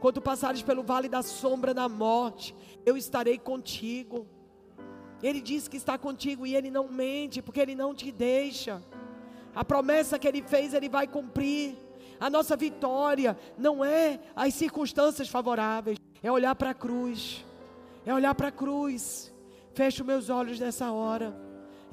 Quando 0.00 0.16
tu 0.16 0.20
passares 0.20 0.60
pelo 0.60 0.82
vale 0.82 1.08
da 1.08 1.22
sombra 1.22 1.72
da 1.72 1.88
morte, 1.88 2.54
eu 2.84 2.96
estarei 2.96 3.38
contigo. 3.38 4.26
Ele 5.22 5.40
diz 5.40 5.66
que 5.68 5.78
está 5.78 5.96
contigo 5.96 6.46
e 6.46 6.54
Ele 6.54 6.70
não 6.70 6.88
mente, 6.88 7.40
porque 7.40 7.60
Ele 7.60 7.74
não 7.74 7.94
te 7.94 8.12
deixa. 8.12 8.82
A 9.54 9.64
promessa 9.64 10.18
que 10.18 10.26
Ele 10.26 10.42
fez, 10.42 10.74
Ele 10.74 10.88
vai 10.88 11.06
cumprir. 11.06 11.76
A 12.20 12.30
nossa 12.30 12.56
vitória 12.56 13.36
não 13.58 13.84
é 13.84 14.20
as 14.34 14.54
circunstâncias 14.54 15.28
favoráveis, 15.28 15.98
é 16.22 16.30
olhar 16.30 16.54
para 16.54 16.70
a 16.70 16.74
cruz. 16.74 17.44
É 18.06 18.14
olhar 18.14 18.34
para 18.34 18.48
a 18.48 18.52
cruz. 18.52 19.32
Fecho 19.74 20.04
meus 20.04 20.30
olhos 20.30 20.60
nessa 20.60 20.92
hora 20.92 21.34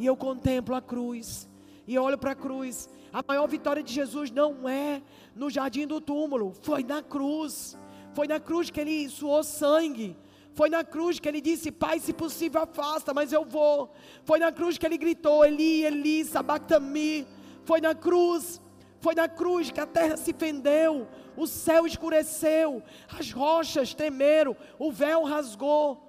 e 0.02 0.06
eu 0.06 0.18
contemplo 0.18 0.74
a 0.74 0.82
cruz. 0.82 1.48
E 1.88 1.98
olho 1.98 2.18
para 2.18 2.32
a 2.32 2.36
cruz. 2.36 2.90
A 3.14 3.24
maior 3.28 3.48
vitória 3.48 3.84
de 3.84 3.94
Jesus 3.94 4.32
não 4.32 4.68
é 4.68 5.02
no 5.36 5.50
jardim 5.50 5.86
do 5.86 6.02
túmulo, 6.02 6.54
foi 6.62 6.84
na 6.84 7.04
cruz. 7.04 7.78
Foi 8.14 8.28
na 8.28 8.40
cruz 8.40 8.70
que 8.70 8.80
ele 8.80 9.08
suou 9.10 9.44
sangue. 9.44 10.18
Foi 10.54 10.70
na 10.70 10.84
cruz 10.84 11.20
que 11.20 11.30
ele 11.30 11.40
disse: 11.40 11.72
Pai, 11.72 12.00
se 12.00 12.14
possível, 12.14 12.62
afasta, 12.62 13.14
mas 13.14 13.32
eu 13.32 13.46
vou. 13.46 13.92
Foi 14.24 14.40
na 14.40 14.52
cruz 14.52 14.78
que 14.78 14.86
ele 14.86 14.98
gritou: 14.98 15.46
Eli, 15.46 15.84
Eli, 15.84 16.26
sabactami. 16.26 17.28
Foi 17.64 17.82
na 17.82 17.96
cruz. 17.96 18.62
Foi 19.02 19.16
na 19.16 19.28
cruz 19.28 19.72
que 19.72 19.80
a 19.80 19.86
terra 19.88 20.16
se 20.16 20.32
fendeu, 20.32 21.08
o 21.36 21.48
céu 21.48 21.88
escureceu, 21.88 22.84
as 23.12 23.32
rochas 23.32 23.96
tremeram, 23.96 24.56
o 24.78 24.92
véu 24.92 25.24
rasgou. 25.24 26.00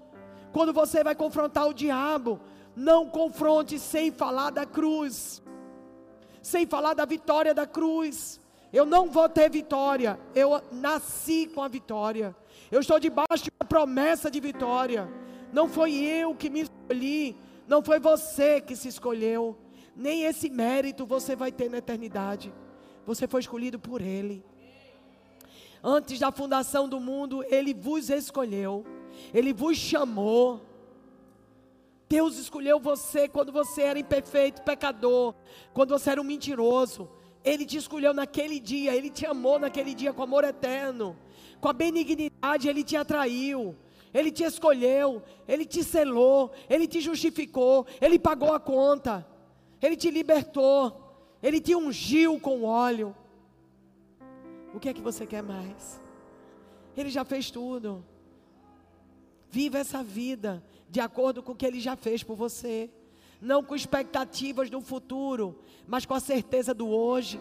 Quando 0.53 0.75
você 0.75 1.03
vai 1.03 1.15
confrontar 1.15 1.67
o 1.67 1.73
diabo, 1.73 2.39
não 2.77 3.09
confronte 3.09 3.79
sem 3.79 4.11
falar 4.13 4.51
da 4.51 4.67
cruz, 4.67 5.43
sem 6.43 6.67
falar 6.67 6.93
da 6.93 7.07
vitória 7.07 7.55
da 7.55 7.67
cruz. 7.67 8.39
Eu 8.71 8.85
não 8.85 9.09
vou 9.11 9.27
ter 9.29 9.51
vitória, 9.51 10.21
eu 10.35 10.61
nasci 10.71 11.47
com 11.47 11.63
a 11.63 11.69
vitória. 11.69 12.37
Eu 12.71 12.81
estou 12.81 13.01
debaixo 13.01 13.45
de 13.45 13.51
uma 13.59 13.67
promessa 13.67 14.31
de 14.31 14.39
vitória. 14.39 15.09
Não 15.51 15.67
foi 15.67 15.95
eu 15.95 16.35
que 16.35 16.51
me 16.51 16.61
escolhi, 16.63 17.37
não 17.67 17.83
foi 17.83 17.99
você 17.99 18.61
que 18.61 18.77
se 18.77 18.89
escolheu. 18.89 19.57
Nem 19.95 20.25
esse 20.25 20.49
mérito 20.49 21.05
você 21.07 21.37
vai 21.37 21.53
ter 21.53 21.71
na 21.71 21.79
eternidade. 21.79 22.53
Você 23.07 23.27
foi 23.27 23.41
escolhido 23.41 23.79
por 23.79 24.01
Ele. 24.01 24.45
Antes 25.83 26.19
da 26.19 26.31
fundação 26.31 26.89
do 26.89 27.01
mundo, 27.01 27.45
Ele 27.49 27.75
vos 27.75 28.09
escolheu, 28.09 28.85
Ele 29.35 29.53
vos 29.53 29.77
chamou. 29.77 30.61
Deus 32.09 32.37
escolheu 32.37 32.79
você 32.79 33.27
quando 33.27 33.51
você 33.51 33.83
era 33.83 33.99
imperfeito, 33.99 34.63
pecador, 34.63 35.35
quando 35.73 35.91
você 35.91 36.11
era 36.11 36.21
um 36.21 36.25
mentiroso. 36.25 37.09
Ele 37.45 37.67
te 37.67 37.77
escolheu 37.77 38.15
naquele 38.15 38.61
dia, 38.61 38.95
Ele 38.95 39.11
te 39.11 39.27
amou 39.27 39.59
naquele 39.59 39.95
dia 39.95 40.13
com 40.13 40.23
amor 40.23 40.45
eterno, 40.45 41.17
com 41.61 41.69
a 41.69 41.73
benignidade, 41.73 42.69
Ele 42.69 42.85
te 42.85 42.97
atraiu. 42.97 43.75
Ele 44.15 44.31
te 44.31 44.45
escolheu, 44.45 45.23
Ele 45.49 45.65
te 45.65 45.83
selou, 45.83 46.53
Ele 46.69 46.87
te 46.87 47.01
justificou, 47.01 47.87
Ele 48.01 48.19
pagou 48.19 48.53
a 48.53 48.61
conta, 48.61 49.27
Ele 49.83 49.97
te 49.97 50.11
libertou, 50.11 51.17
Ele 51.43 51.61
te 51.61 51.75
ungiu 51.75 52.39
com 52.39 52.63
óleo. 52.63 53.15
O 54.73 54.81
que 54.81 54.89
é 54.89 54.95
que 54.95 55.03
você 55.03 55.27
quer 55.27 55.43
mais? 55.43 56.01
Ele 56.97 57.11
já 57.11 57.25
fez 57.25 57.51
tudo. 57.51 58.05
Viva 59.51 59.79
essa 59.79 60.03
vida 60.03 60.65
de 60.89 61.01
acordo 61.01 61.43
com 61.43 61.53
o 61.53 61.55
que 61.55 61.67
ele 61.67 61.81
já 61.81 61.97
fez 61.97 62.23
por 62.23 62.37
você. 62.37 62.91
Não 63.41 63.63
com 63.63 63.75
expectativas 63.75 64.71
do 64.71 64.81
futuro, 64.81 65.59
mas 65.87 66.07
com 66.07 66.15
a 66.15 66.21
certeza 66.21 66.73
do 66.73 66.89
hoje, 66.89 67.41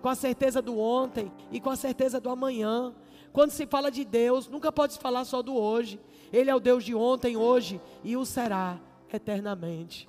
com 0.00 0.08
a 0.08 0.14
certeza 0.14 0.62
do 0.62 0.78
ontem 0.78 1.30
e 1.50 1.60
com 1.60 1.70
a 1.70 1.76
certeza 1.76 2.20
do 2.20 2.30
amanhã. 2.30 2.94
Quando 3.32 3.50
se 3.50 3.66
fala 3.66 3.90
de 3.90 4.04
Deus, 4.04 4.48
nunca 4.48 4.72
pode 4.72 4.94
se 4.94 4.98
falar 4.98 5.24
só 5.24 5.42
do 5.42 5.54
hoje. 5.54 6.00
Ele 6.32 6.50
é 6.50 6.54
o 6.54 6.60
Deus 6.60 6.84
de 6.84 6.94
ontem, 6.94 7.36
hoje 7.36 7.80
e 8.02 8.16
o 8.16 8.24
será 8.24 8.80
eternamente. 9.12 10.08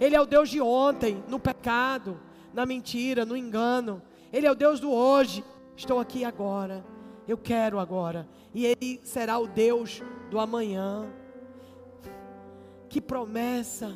Ele 0.00 0.16
é 0.16 0.20
o 0.20 0.26
Deus 0.26 0.48
de 0.48 0.60
ontem, 0.60 1.22
no 1.28 1.38
pecado, 1.38 2.20
na 2.52 2.66
mentira, 2.66 3.24
no 3.24 3.36
engano. 3.36 4.02
Ele 4.32 4.46
é 4.46 4.50
o 4.50 4.54
Deus 4.54 4.80
do 4.80 4.90
hoje 4.90 5.44
Estou 5.76 5.98
aqui 5.98 6.24
agora. 6.24 6.84
Eu 7.26 7.36
quero 7.36 7.78
agora. 7.78 8.28
E 8.54 8.64
Ele 8.64 9.00
será 9.02 9.38
o 9.38 9.46
Deus 9.46 10.02
do 10.30 10.38
amanhã. 10.38 11.10
Que 12.88 13.00
promessa. 13.00 13.92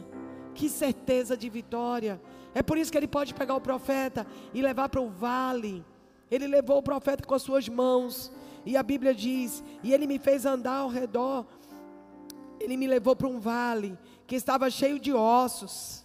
Que 0.55 0.69
certeza 0.69 1.37
de 1.37 1.49
vitória. 1.49 2.21
É 2.53 2.63
por 2.63 2.77
isso 2.77 2.91
que 2.91 2.99
ele 2.99 3.07
pode 3.07 3.33
pegar 3.33 3.55
o 3.55 3.61
profeta 3.61 4.27
e 4.53 4.61
levar 4.61 4.89
para 4.89 5.01
o 5.01 5.09
vale. 5.09 5.85
Ele 6.29 6.49
levou 6.49 6.79
o 6.79 6.83
profeta 6.83 7.25
com 7.25 7.35
as 7.35 7.43
suas 7.43 7.69
mãos. 7.69 8.33
E 8.67 8.77
a 8.77 8.83
Bíblia 8.83 9.15
diz: 9.15 9.63
E 9.85 9.95
ele 9.95 10.07
me 10.07 10.19
fez 10.19 10.45
andar 10.45 10.79
ao 10.79 10.89
redor. 10.89 11.47
Ele 12.59 12.77
me 12.77 12.89
levou 12.89 13.15
para 13.15 13.29
um 13.29 13.39
vale 13.39 13.97
que 14.29 14.37
estava 14.37 14.71
cheio 14.71 15.01
de 15.01 15.13
ossos. 15.13 16.05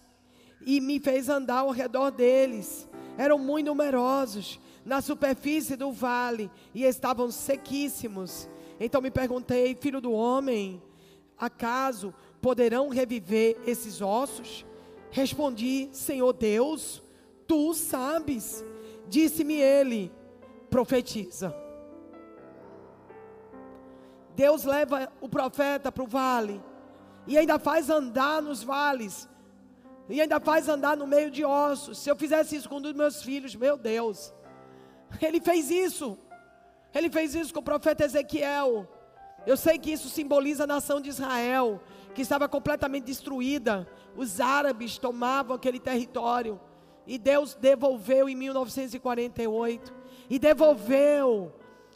E 0.65 0.79
me 0.79 0.97
fez 0.97 1.27
andar 1.27 1.59
ao 1.59 1.71
redor 1.71 2.09
deles. 2.09 2.89
Eram 3.17 3.37
muito 3.37 3.67
numerosos 3.67 4.59
na 4.85 5.01
superfície 5.01 5.75
do 5.75 5.91
vale 5.91 6.49
e 6.73 6.85
estavam 6.85 7.29
sequíssimos. 7.29 8.49
Então 8.79 9.01
me 9.01 9.11
perguntei, 9.11 9.75
filho 9.75 9.99
do 9.99 10.13
homem, 10.13 10.81
acaso 11.37 12.13
poderão 12.41 12.87
reviver 12.87 13.59
esses 13.67 14.01
ossos? 14.01 14.65
Respondi, 15.11 15.89
Senhor 15.91 16.31
Deus, 16.31 17.03
tu 17.45 17.73
sabes. 17.73 18.63
Disse-me 19.09 19.55
ele, 19.55 20.09
profetiza. 20.69 21.53
Deus 24.33 24.63
leva 24.63 25.11
o 25.19 25.27
profeta 25.27 25.91
para 25.91 26.03
o 26.03 26.07
vale 26.07 26.61
e 27.27 27.37
ainda 27.37 27.57
faz 27.57 27.89
andar 27.89 28.41
nos 28.41 28.63
vales 28.63 29.27
e 30.09 30.19
ainda 30.19 30.39
faz 30.39 30.67
andar 30.67 30.97
no 30.97 31.07
meio 31.07 31.31
de 31.31 31.45
ossos. 31.45 31.97
Se 31.97 32.09
eu 32.09 32.15
fizesse 32.15 32.55
isso 32.55 32.67
com 32.67 32.77
um 32.77 32.81
dos 32.81 32.93
meus 32.93 33.21
filhos, 33.23 33.55
meu 33.55 33.77
Deus, 33.77 34.33
ele 35.21 35.39
fez 35.39 35.69
isso. 35.71 36.17
Ele 36.93 37.09
fez 37.09 37.33
isso 37.33 37.53
com 37.53 37.61
o 37.61 37.63
profeta 37.63 38.03
Ezequiel. 38.03 38.87
Eu 39.45 39.57
sei 39.57 39.77
que 39.77 39.91
isso 39.91 40.09
simboliza 40.09 40.65
a 40.65 40.67
nação 40.67 41.01
de 41.01 41.09
Israel, 41.09 41.81
que 42.13 42.21
estava 42.21 42.47
completamente 42.47 43.05
destruída. 43.05 43.87
Os 44.15 44.39
árabes 44.39 44.97
tomavam 44.97 45.55
aquele 45.55 45.79
território. 45.79 46.59
E 47.07 47.17
Deus 47.17 47.55
devolveu 47.55 48.29
em 48.29 48.35
1948. 48.35 49.93
E 50.29 50.37
devolveu 50.37 51.53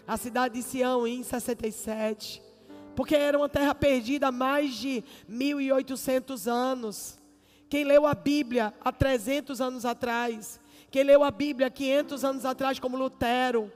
a 0.07 0.17
cidade 0.17 0.55
de 0.55 0.63
Sião 0.63 1.05
em 1.05 1.21
67. 1.23 2.41
Porque 2.97 3.15
era 3.15 3.37
uma 3.37 3.47
terra 3.47 3.73
perdida 3.73 4.27
há 4.27 4.31
mais 4.33 4.73
de 4.73 5.01
1800 5.25 6.49
anos. 6.49 7.17
Quem 7.69 7.85
leu 7.85 8.05
a 8.05 8.13
Bíblia 8.13 8.73
há 8.83 8.91
300 8.91 9.61
anos 9.61 9.85
atrás 9.85 10.59
quem 10.89 11.03
leu 11.03 11.23
a 11.23 11.31
Bíblia 11.31 11.69
500 11.69 12.23
anos 12.23 12.45
atrás, 12.45 12.79
como 12.79 12.97
Lutero. 12.97 13.71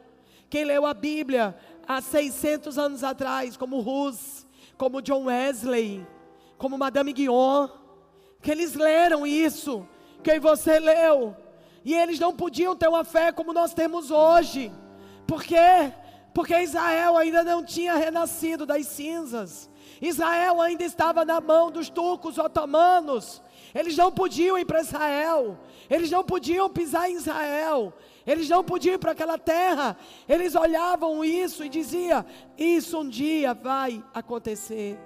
Quem 0.50 0.64
leu 0.64 0.86
a 0.86 0.94
Bíblia 0.94 1.56
há 1.88 2.02
600 2.02 2.78
anos 2.78 3.04
atrás, 3.04 3.58
como 3.58 3.80
Hus, 3.80 4.46
como 4.78 5.02
John 5.02 5.26
Wesley, 5.26 6.06
como 6.58 6.78
Madame 6.78 7.14
Guion. 7.14 7.68
Que 8.42 8.52
eles 8.52 8.74
leram 8.74 9.28
isso, 9.28 9.88
que 10.24 10.40
você 10.40 10.80
leu. 10.80 11.36
E 11.84 11.94
eles 11.94 12.20
não 12.20 12.34
podiam 12.34 12.76
ter 12.76 12.88
uma 12.88 13.04
fé 13.04 13.32
como 13.32 13.54
nós 13.54 13.74
temos 13.74 14.10
hoje. 14.10 14.72
Por 15.28 15.44
quê? 15.44 15.94
Porque 16.34 16.58
Israel 16.58 17.18
ainda 17.18 17.44
não 17.44 17.64
tinha 17.64 17.96
renascido 17.96 18.66
das 18.66 18.88
cinzas. 18.88 19.70
Israel 20.02 20.62
ainda 20.62 20.84
estava 20.84 21.26
na 21.26 21.42
mão 21.42 21.70
dos 21.70 21.90
turcos 21.90 22.38
otomanos. 22.38 23.42
Eles 23.74 23.96
não 23.96 24.12
podiam 24.12 24.58
ir 24.58 24.66
para 24.66 24.82
Israel. 24.82 25.58
Eles 25.90 26.10
não 26.10 26.24
podiam 26.24 26.70
pisar 26.70 27.10
em 27.10 27.16
Israel. 27.16 27.94
Eles 28.26 28.48
não 28.50 28.64
podiam 28.64 28.96
ir 28.96 28.98
para 28.98 29.12
aquela 29.12 29.38
terra. 29.38 29.98
Eles 30.28 30.56
olhavam 30.56 31.24
isso 31.24 31.64
e 31.64 31.70
diziam: 31.70 32.26
Isso 32.58 33.00
um 33.00 33.08
dia 33.08 33.54
vai 33.54 34.04
acontecer. 34.14 34.98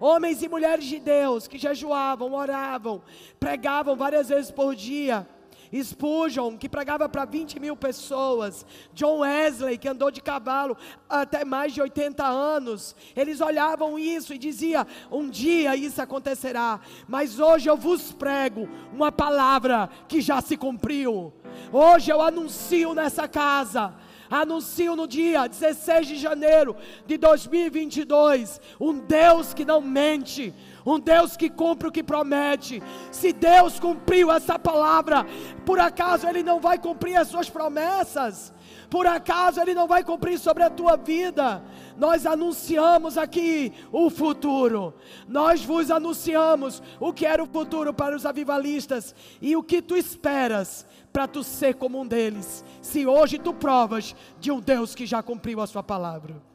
Homens 0.00 0.42
e 0.42 0.48
mulheres 0.48 0.86
de 0.86 0.98
Deus 0.98 1.46
que 1.46 1.58
jejuavam, 1.58 2.32
oravam, 2.32 3.02
pregavam 3.38 3.94
várias 3.94 4.30
vezes 4.30 4.50
por 4.50 4.74
dia 4.74 5.28
Spurgeon, 5.72 6.56
que 6.56 6.68
pregava 6.68 7.08
para 7.08 7.24
20 7.24 7.60
mil 7.60 7.76
pessoas, 7.76 8.66
John 8.92 9.20
Wesley, 9.20 9.78
que 9.78 9.88
andou 9.88 10.10
de 10.10 10.20
cavalo 10.20 10.76
até 11.08 11.44
mais 11.44 11.72
de 11.72 11.80
80 11.80 12.24
anos, 12.24 12.94
eles 13.14 13.40
olhavam 13.40 13.98
isso 13.98 14.34
e 14.34 14.38
diziam: 14.38 14.86
um 15.10 15.28
dia 15.28 15.76
isso 15.76 16.02
acontecerá, 16.02 16.80
mas 17.08 17.38
hoje 17.38 17.68
eu 17.68 17.76
vos 17.76 18.12
prego 18.12 18.68
uma 18.92 19.12
palavra 19.12 19.88
que 20.08 20.20
já 20.20 20.40
se 20.40 20.56
cumpriu. 20.56 21.32
Hoje 21.72 22.10
eu 22.10 22.20
anuncio 22.20 22.94
nessa 22.94 23.28
casa 23.28 23.94
Anuncio 24.30 24.94
no 24.94 25.08
dia 25.08 25.48
16 25.48 26.06
de 26.06 26.16
janeiro 26.16 26.76
de 27.04 27.18
2022 27.18 28.60
um 28.80 28.96
Deus 28.96 29.52
que 29.52 29.64
não 29.64 29.80
mente, 29.80 30.54
um 30.94 31.00
Deus 31.00 31.36
que 31.36 31.48
cumpre 31.48 31.88
o 31.88 31.92
que 31.92 32.02
promete. 32.02 32.82
Se 33.10 33.32
Deus 33.32 33.78
cumpriu 33.78 34.30
essa 34.30 34.58
palavra, 34.58 35.26
por 35.64 35.78
acaso 35.78 36.26
Ele 36.26 36.42
não 36.42 36.60
vai 36.60 36.78
cumprir 36.78 37.16
as 37.16 37.28
suas 37.28 37.48
promessas? 37.48 38.52
Por 38.88 39.06
acaso 39.06 39.60
Ele 39.60 39.74
não 39.74 39.86
vai 39.86 40.02
cumprir 40.02 40.38
sobre 40.38 40.62
a 40.62 40.70
tua 40.70 40.96
vida? 40.96 41.62
Nós 41.96 42.26
anunciamos 42.26 43.16
aqui 43.16 43.72
o 43.92 44.10
futuro. 44.10 44.94
Nós 45.28 45.64
vos 45.64 45.90
anunciamos 45.90 46.82
o 46.98 47.12
que 47.12 47.26
era 47.26 47.42
o 47.42 47.46
futuro 47.46 47.94
para 47.94 48.16
os 48.16 48.26
avivalistas 48.26 49.14
e 49.40 49.54
o 49.56 49.62
que 49.62 49.80
tu 49.80 49.96
esperas 49.96 50.86
para 51.12 51.28
tu 51.28 51.42
ser 51.42 51.74
como 51.74 52.00
um 52.00 52.06
deles. 52.06 52.64
Se 52.80 53.06
hoje 53.06 53.38
tu 53.38 53.52
provas 53.52 54.14
de 54.38 54.50
um 54.50 54.60
Deus 54.60 54.94
que 54.94 55.06
já 55.06 55.22
cumpriu 55.22 55.60
a 55.60 55.66
sua 55.66 55.82
palavra. 55.82 56.49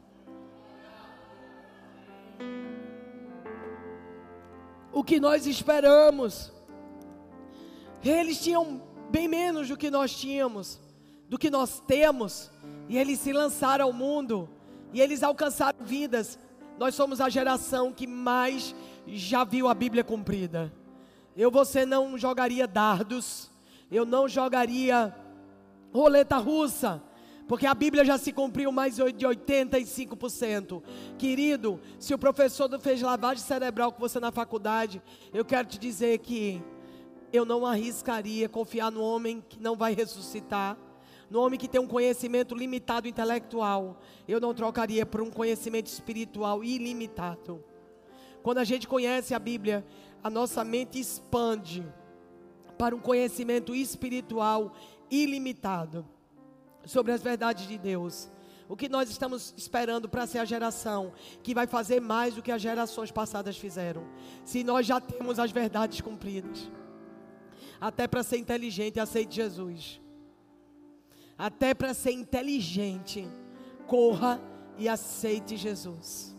O 4.95 5.03
que 5.03 5.19
nós 5.19 5.45
esperamos. 5.45 6.51
Eles 8.03 8.41
tinham 8.41 8.81
bem 9.11 9.27
menos 9.27 9.67
do 9.67 9.77
que 9.77 9.91
nós 9.91 10.15
tínhamos, 10.15 10.79
do 11.29 11.37
que 11.37 11.51
nós 11.51 11.79
temos, 11.81 12.49
e 12.87 12.97
eles 12.97 13.19
se 13.19 13.33
lançaram 13.33 13.85
ao 13.85 13.93
mundo 13.93 14.49
e 14.93 15.01
eles 15.01 15.21
alcançaram 15.21 15.85
vidas. 15.85 16.39
Nós 16.79 16.95
somos 16.95 17.19
a 17.19 17.27
geração 17.27 17.91
que 17.91 18.07
mais 18.07 18.73
já 19.05 19.43
viu 19.43 19.67
a 19.67 19.73
Bíblia 19.73 20.03
cumprida. 20.03 20.71
Eu, 21.35 21.51
você 21.51 21.85
não 21.85 22.17
jogaria 22.17 22.65
dardos, 22.65 23.51
eu 23.91 24.05
não 24.05 24.29
jogaria 24.29 25.13
roleta 25.93 26.37
russa, 26.37 27.03
porque 27.47 27.67
a 27.67 27.73
Bíblia 27.73 28.03
já 28.03 28.17
se 28.17 28.31
cumpriu 28.31 28.71
mais 28.71 28.95
de 28.95 29.03
85%. 29.03 30.81
Querido, 31.17 31.79
se 31.99 32.13
o 32.13 32.17
professor 32.17 32.69
fez 32.79 33.01
lavagem 33.01 33.43
cerebral 33.43 33.91
com 33.91 33.99
você 33.99 34.19
na 34.19 34.31
faculdade, 34.31 35.01
eu 35.33 35.45
quero 35.45 35.67
te 35.67 35.77
dizer 35.77 36.17
que 36.19 36.61
eu 37.31 37.45
não 37.45 37.65
arriscaria 37.65 38.49
confiar 38.49 38.91
no 38.91 39.01
homem 39.01 39.43
que 39.47 39.59
não 39.59 39.75
vai 39.75 39.93
ressuscitar 39.93 40.77
no 41.29 41.41
homem 41.41 41.59
que 41.59 41.67
tem 41.67 41.81
um 41.81 41.87
conhecimento 41.87 42.53
limitado 42.53 43.07
intelectual, 43.07 43.99
eu 44.27 44.39
não 44.39 44.53
trocaria 44.53 45.05
por 45.05 45.21
um 45.21 45.31
conhecimento 45.31 45.87
espiritual 45.87 46.63
ilimitado. 46.63 47.63
Quando 48.43 48.59
a 48.59 48.63
gente 48.63 48.87
conhece 48.87 49.33
a 49.33 49.39
Bíblia, 49.39 49.83
a 50.23 50.29
nossa 50.29 50.63
mente 50.63 50.99
expande 50.99 51.85
para 52.77 52.95
um 52.95 52.99
conhecimento 52.99 53.73
espiritual 53.73 54.73
ilimitado 55.09 56.05
sobre 56.85 57.11
as 57.11 57.21
verdades 57.21 57.67
de 57.67 57.77
Deus. 57.77 58.29
O 58.67 58.75
que 58.75 58.89
nós 58.89 59.09
estamos 59.09 59.53
esperando 59.55 60.09
para 60.09 60.25
ser 60.25 60.39
a 60.39 60.45
geração 60.45 61.13
que 61.43 61.53
vai 61.53 61.67
fazer 61.67 61.99
mais 61.99 62.33
do 62.33 62.41
que 62.41 62.51
as 62.51 62.61
gerações 62.61 63.11
passadas 63.11 63.57
fizeram? 63.57 64.03
Se 64.43 64.63
nós 64.63 64.85
já 64.85 64.99
temos 64.99 65.37
as 65.37 65.51
verdades 65.51 66.01
cumpridas. 66.01 66.69
Até 67.79 68.07
para 68.07 68.23
ser 68.23 68.37
inteligente, 68.37 68.99
aceite 68.99 69.35
Jesus 69.35 70.01
até 71.37 71.73
para 71.73 71.93
ser 71.93 72.11
inteligente, 72.11 73.27
corra 73.87 74.41
e 74.77 74.87
aceite 74.87 75.57
Jesus. 75.57 76.35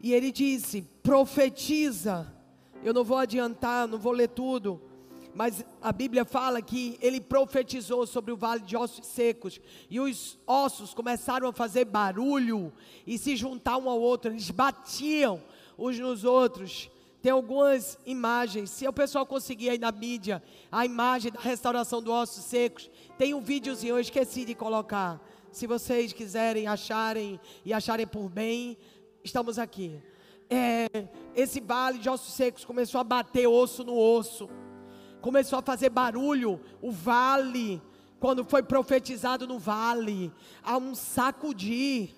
E 0.00 0.12
ele 0.12 0.30
disse: 0.30 0.82
profetiza. 1.02 2.34
Eu 2.82 2.94
não 2.94 3.04
vou 3.04 3.18
adiantar, 3.18 3.86
não 3.86 3.98
vou 3.98 4.12
ler 4.12 4.28
tudo, 4.28 4.80
mas 5.34 5.64
a 5.80 5.92
Bíblia 5.92 6.24
fala 6.24 6.60
que 6.60 6.98
ele 7.00 7.20
profetizou 7.20 8.06
sobre 8.06 8.32
o 8.32 8.36
vale 8.36 8.62
de 8.62 8.76
ossos 8.76 9.06
secos, 9.06 9.60
e 9.88 10.00
os 10.00 10.38
ossos 10.46 10.92
começaram 10.92 11.48
a 11.48 11.52
fazer 11.52 11.84
barulho 11.84 12.72
e 13.06 13.16
se 13.18 13.36
juntar 13.36 13.76
um 13.76 13.88
ao 13.88 14.00
outro, 14.00 14.30
eles 14.30 14.50
batiam 14.50 15.42
uns 15.78 15.98
nos 15.98 16.24
outros. 16.24 16.90
Tem 17.22 17.32
algumas 17.32 17.98
imagens. 18.06 18.70
Se 18.70 18.88
o 18.88 18.92
pessoal 18.92 19.26
conseguir 19.26 19.70
aí 19.70 19.78
na 19.78 19.92
mídia 19.92 20.42
a 20.72 20.86
imagem 20.86 21.30
da 21.30 21.40
restauração 21.40 22.00
dos 22.02 22.12
ossos 22.12 22.44
secos, 22.44 22.90
tem 23.18 23.34
um 23.34 23.42
videozinho, 23.42 23.96
eu 23.96 24.00
esqueci 24.00 24.44
de 24.44 24.54
colocar. 24.54 25.20
Se 25.52 25.66
vocês 25.66 26.12
quiserem 26.12 26.66
acharem 26.66 27.38
e 27.64 27.72
acharem 27.72 28.06
por 28.06 28.28
bem, 28.28 28.78
estamos 29.22 29.58
aqui. 29.58 30.00
É, 30.48 30.88
esse 31.34 31.60
vale 31.60 31.98
de 31.98 32.08
ossos 32.08 32.32
secos 32.32 32.64
começou 32.64 33.00
a 33.00 33.04
bater 33.04 33.46
osso 33.46 33.84
no 33.84 33.96
osso, 33.96 34.48
começou 35.20 35.58
a 35.58 35.62
fazer 35.62 35.90
barulho. 35.90 36.60
O 36.80 36.90
vale, 36.90 37.80
quando 38.18 38.44
foi 38.44 38.62
profetizado 38.62 39.46
no 39.46 39.58
vale, 39.58 40.32
há 40.62 40.76
um 40.76 40.94
sacudir, 40.94 42.10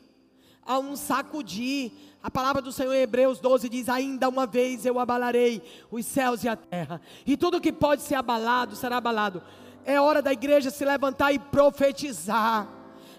há 0.64 0.78
um 0.78 0.96
sacudir 0.96 1.92
a 2.22 2.30
palavra 2.30 2.62
do 2.62 2.70
Senhor 2.70 2.94
em 2.94 3.00
Hebreus 3.00 3.40
12 3.40 3.68
diz: 3.68 3.88
Ainda 3.88 4.28
uma 4.28 4.46
vez 4.46 4.86
eu 4.86 5.00
abalarei 5.00 5.60
os 5.90 6.06
céus 6.06 6.44
e 6.44 6.48
a 6.48 6.54
terra, 6.54 7.00
e 7.26 7.36
tudo 7.36 7.60
que 7.60 7.72
pode 7.72 8.02
ser 8.02 8.14
abalado 8.14 8.76
será 8.76 8.98
abalado. 8.98 9.42
É 9.84 10.00
hora 10.00 10.22
da 10.22 10.32
igreja 10.32 10.70
se 10.70 10.84
levantar 10.84 11.32
e 11.32 11.38
profetizar. 11.40 12.68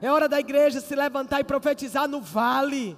É 0.01 0.09
hora 0.09 0.29
da 0.29 0.39
igreja 0.39 0.79
se 0.79 0.95
levantar 0.95 1.41
e 1.41 1.43
profetizar 1.43 2.07
no 2.07 2.21
vale. 2.21 2.97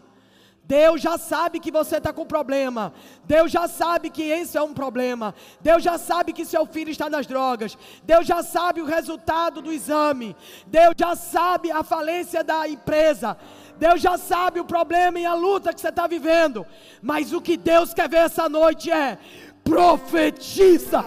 Deus 0.67 0.99
já 0.99 1.17
sabe 1.17 1.59
que 1.59 1.71
você 1.71 1.97
está 1.97 2.11
com 2.11 2.25
problema. 2.25 2.91
Deus 3.23 3.51
já 3.51 3.67
sabe 3.67 4.09
que 4.09 4.23
isso 4.23 4.57
é 4.57 4.63
um 4.63 4.73
problema. 4.73 5.33
Deus 5.61 5.83
já 5.83 5.97
sabe 5.97 6.33
que 6.33 6.43
seu 6.43 6.65
filho 6.65 6.89
está 6.89 7.07
nas 7.09 7.27
drogas. 7.27 7.77
Deus 8.03 8.25
já 8.25 8.41
sabe 8.41 8.81
o 8.81 8.85
resultado 8.85 9.61
do 9.61 9.71
exame. 9.71 10.35
Deus 10.65 10.95
já 10.97 11.15
sabe 11.15 11.71
a 11.71 11.83
falência 11.83 12.43
da 12.43 12.67
empresa. 12.67 13.37
Deus 13.77 14.01
já 14.01 14.17
sabe 14.17 14.59
o 14.59 14.65
problema 14.65 15.19
e 15.19 15.25
a 15.25 15.35
luta 15.35 15.71
que 15.71 15.79
você 15.79 15.89
está 15.89 16.07
vivendo. 16.07 16.65
Mas 17.01 17.31
o 17.31 17.41
que 17.41 17.57
Deus 17.57 17.93
quer 17.93 18.09
ver 18.09 18.17
essa 18.17 18.49
noite 18.49 18.89
é: 18.89 19.19
profetiza. 19.63 21.05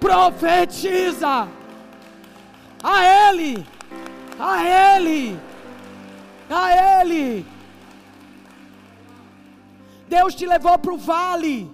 Profetiza. 0.00 1.48
A 2.82 3.28
Ele. 3.28 3.66
A 4.38 4.96
Ele. 4.96 5.38
A 6.48 7.00
Ele. 7.02 7.44
Deus 10.08 10.34
te 10.34 10.46
levou 10.46 10.78
para 10.78 10.92
o 10.92 10.98
vale. 10.98 11.70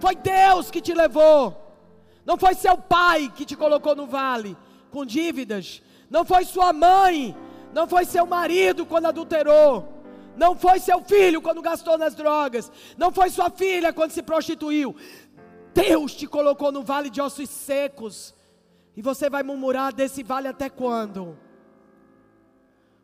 Foi 0.00 0.14
Deus 0.14 0.70
que 0.70 0.80
te 0.80 0.92
levou. 0.92 1.66
Não 2.24 2.36
foi 2.36 2.54
seu 2.54 2.76
pai 2.76 3.32
que 3.34 3.44
te 3.44 3.56
colocou 3.56 3.94
no 3.94 4.06
vale 4.06 4.56
com 4.90 5.04
dívidas, 5.04 5.82
não 6.08 6.24
foi 6.24 6.44
sua 6.44 6.72
mãe, 6.72 7.36
não 7.72 7.86
foi 7.86 8.04
seu 8.04 8.24
marido 8.26 8.86
quando 8.86 9.06
adulterou, 9.06 9.86
não 10.36 10.56
foi 10.56 10.80
seu 10.80 11.02
filho 11.02 11.42
quando 11.42 11.60
gastou 11.60 11.98
nas 11.98 12.14
drogas, 12.14 12.72
não 12.96 13.12
foi 13.12 13.28
sua 13.30 13.50
filha 13.50 13.92
quando 13.92 14.10
se 14.10 14.22
prostituiu. 14.22 14.96
Deus 15.74 16.14
te 16.14 16.26
colocou 16.26 16.72
no 16.72 16.82
vale 16.82 17.10
de 17.10 17.20
ossos 17.20 17.50
secos, 17.50 18.34
e 18.96 19.02
você 19.02 19.28
vai 19.28 19.42
murmurar 19.42 19.92
desse 19.92 20.22
vale 20.22 20.48
até 20.48 20.70
quando? 20.70 21.36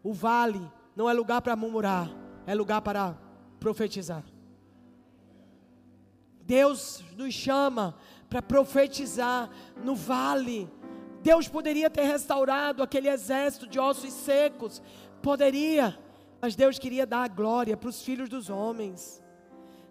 O 0.02 0.12
vale 0.12 0.70
não 0.96 1.08
é 1.08 1.12
lugar 1.12 1.40
para 1.40 1.56
murmurar, 1.56 2.10
é 2.46 2.54
lugar 2.54 2.82
para 2.82 3.16
profetizar. 3.60 4.24
Deus 6.44 7.04
nos 7.16 7.32
chama 7.32 7.96
para 8.28 8.42
profetizar 8.42 9.48
no 9.82 9.94
vale. 9.94 10.68
Deus 11.22 11.46
poderia 11.48 11.88
ter 11.88 12.02
restaurado 12.02 12.82
aquele 12.82 13.08
exército 13.08 13.66
de 13.66 13.78
ossos 13.78 14.12
secos, 14.12 14.82
poderia, 15.22 15.96
mas 16.40 16.56
Deus 16.56 16.78
queria 16.78 17.06
dar 17.06 17.22
a 17.22 17.28
glória 17.28 17.76
para 17.76 17.88
os 17.88 18.02
filhos 18.02 18.28
dos 18.28 18.50
homens. 18.50 19.22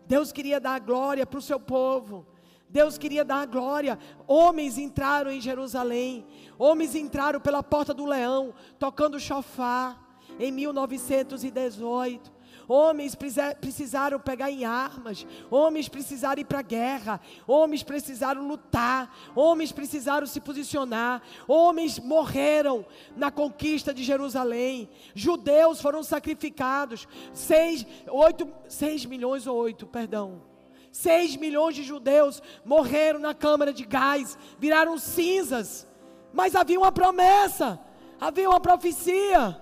Deus 0.06 0.32
queria 0.32 0.60
dar 0.60 0.76
a 0.76 0.80
glória 0.80 1.26
para 1.26 1.40
o 1.40 1.42
seu 1.42 1.60
povo. 1.60 2.28
Deus 2.72 2.98
queria 2.98 3.26
dar 3.26 3.42
a 3.42 3.46
glória. 3.46 4.00
Homens 4.26 4.78
entraram 4.78 5.30
em 5.30 5.42
Jerusalém. 5.42 6.26
Homens 6.58 6.96
entraram 6.96 7.40
pela 7.40 7.62
porta 7.62 7.94
do 7.94 8.06
leão, 8.06 8.54
tocando 8.80 9.20
chofar, 9.20 10.02
em 10.40 10.52
1918. 10.52 12.32
Homens 12.68 13.16
precisaram 13.60 14.18
pegar 14.18 14.50
em 14.50 14.64
armas, 14.64 15.26
homens 15.50 15.90
precisaram 15.90 16.40
ir 16.40 16.46
para 16.46 16.60
a 16.60 16.64
guerra, 16.64 17.20
homens 17.46 17.84
precisaram 17.84 18.48
lutar, 18.48 19.14
homens 19.36 19.74
precisaram 19.74 20.26
se 20.26 20.40
posicionar, 20.40 21.22
homens 21.48 22.00
morreram 22.00 22.86
na 23.16 23.30
conquista 23.30 23.94
de 23.94 24.04
Jerusalém, 24.04 24.90
judeus 25.14 25.82
foram 25.82 26.02
sacrificados, 26.02 27.08
seis, 27.34 27.86
oito, 28.08 28.48
seis 28.70 29.06
milhões 29.06 29.48
ou 29.48 29.58
oito, 29.58 29.86
perdão. 29.86 30.51
Seis 30.92 31.36
milhões 31.38 31.76
de 31.76 31.84
judeus 31.84 32.42
morreram 32.66 33.20
na 33.20 33.34
câmara 33.34 33.72
de 33.72 33.86
gás, 33.86 34.38
viraram 34.60 34.98
cinzas, 34.98 35.88
mas 36.34 36.56
havia 36.56 36.78
uma 36.78 36.92
promessa, 36.92 37.80
havia 38.20 38.50
uma 38.50 38.60
profecia. 38.60 39.60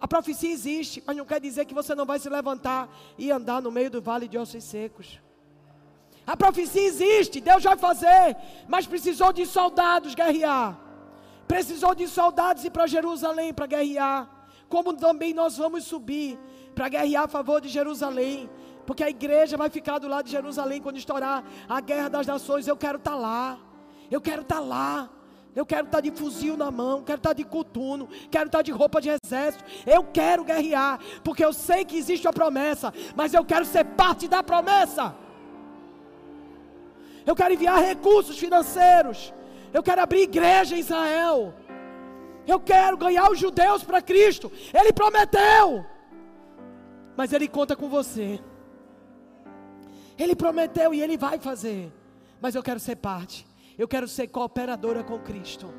A 0.00 0.08
profecia 0.08 0.50
existe, 0.50 1.02
mas 1.06 1.16
não 1.16 1.24
quer 1.24 1.40
dizer 1.40 1.64
que 1.64 1.74
você 1.74 1.94
não 1.94 2.06
vai 2.06 2.18
se 2.18 2.28
levantar 2.28 2.88
e 3.18 3.30
andar 3.30 3.60
no 3.60 3.70
meio 3.70 3.90
do 3.90 4.00
vale 4.00 4.28
de 4.28 4.38
ossos 4.38 4.64
secos. 4.64 5.20
A 6.26 6.36
profecia 6.36 6.82
existe, 6.82 7.40
Deus 7.40 7.64
vai 7.64 7.76
fazer, 7.76 8.36
mas 8.68 8.86
precisou 8.86 9.32
de 9.32 9.44
soldados 9.46 10.14
guerrear. 10.14 10.78
Precisou 11.48 11.94
de 11.94 12.06
soldados 12.06 12.64
ir 12.64 12.70
para 12.70 12.86
Jerusalém 12.86 13.52
para 13.52 13.66
guerrear. 13.66 14.28
Como 14.68 14.94
também 14.94 15.34
nós 15.34 15.56
vamos 15.56 15.84
subir 15.84 16.38
para 16.74 16.88
guerrear 16.88 17.24
a 17.24 17.28
favor 17.28 17.60
de 17.60 17.68
Jerusalém. 17.68 18.48
Porque 18.86 19.04
a 19.04 19.10
igreja 19.10 19.56
vai 19.56 19.70
ficar 19.70 19.98
do 19.98 20.08
lado 20.08 20.24
de 20.26 20.32
Jerusalém 20.32 20.80
quando 20.80 20.96
estourar 20.96 21.44
a 21.68 21.80
guerra 21.80 22.08
das 22.08 22.26
nações. 22.26 22.66
Eu 22.66 22.76
quero 22.76 22.98
estar 22.98 23.14
lá. 23.14 23.58
Eu 24.10 24.20
quero 24.20 24.42
estar 24.42 24.60
lá. 24.60 25.08
Eu 25.54 25.66
quero 25.66 25.86
estar 25.86 26.00
de 26.00 26.12
fuzil 26.12 26.56
na 26.56 26.70
mão, 26.70 27.02
quero 27.02 27.18
estar 27.18 27.32
de 27.32 27.42
coturno, 27.42 28.08
quero 28.30 28.46
estar 28.46 28.62
de 28.62 28.70
roupa 28.70 29.00
de 29.00 29.10
exército. 29.10 29.64
Eu 29.84 30.04
quero 30.04 30.44
guerrear, 30.44 31.00
porque 31.24 31.44
eu 31.44 31.52
sei 31.52 31.84
que 31.84 31.96
existe 31.96 32.28
a 32.28 32.32
promessa, 32.32 32.94
mas 33.16 33.34
eu 33.34 33.44
quero 33.44 33.64
ser 33.64 33.84
parte 33.84 34.28
da 34.28 34.42
promessa. 34.44 35.14
Eu 37.26 37.34
quero 37.34 37.54
enviar 37.54 37.82
recursos 37.82 38.38
financeiros. 38.38 39.34
Eu 39.72 39.82
quero 39.82 40.00
abrir 40.00 40.22
igreja 40.22 40.76
em 40.76 40.80
Israel. 40.80 41.54
Eu 42.46 42.58
quero 42.58 42.96
ganhar 42.96 43.30
os 43.30 43.38
judeus 43.38 43.82
para 43.84 44.00
Cristo. 44.00 44.50
Ele 44.72 44.92
prometeu. 44.92 45.84
Mas 47.16 47.32
ele 47.32 47.46
conta 47.46 47.76
com 47.76 47.88
você. 47.88 48.40
Ele 50.20 50.36
prometeu 50.36 50.92
e 50.92 51.00
ele 51.00 51.16
vai 51.16 51.38
fazer. 51.38 51.90
Mas 52.42 52.54
eu 52.54 52.62
quero 52.62 52.78
ser 52.78 52.96
parte. 52.96 53.46
Eu 53.78 53.88
quero 53.88 54.06
ser 54.06 54.26
cooperadora 54.28 55.02
com 55.02 55.18
Cristo. 55.18 55.72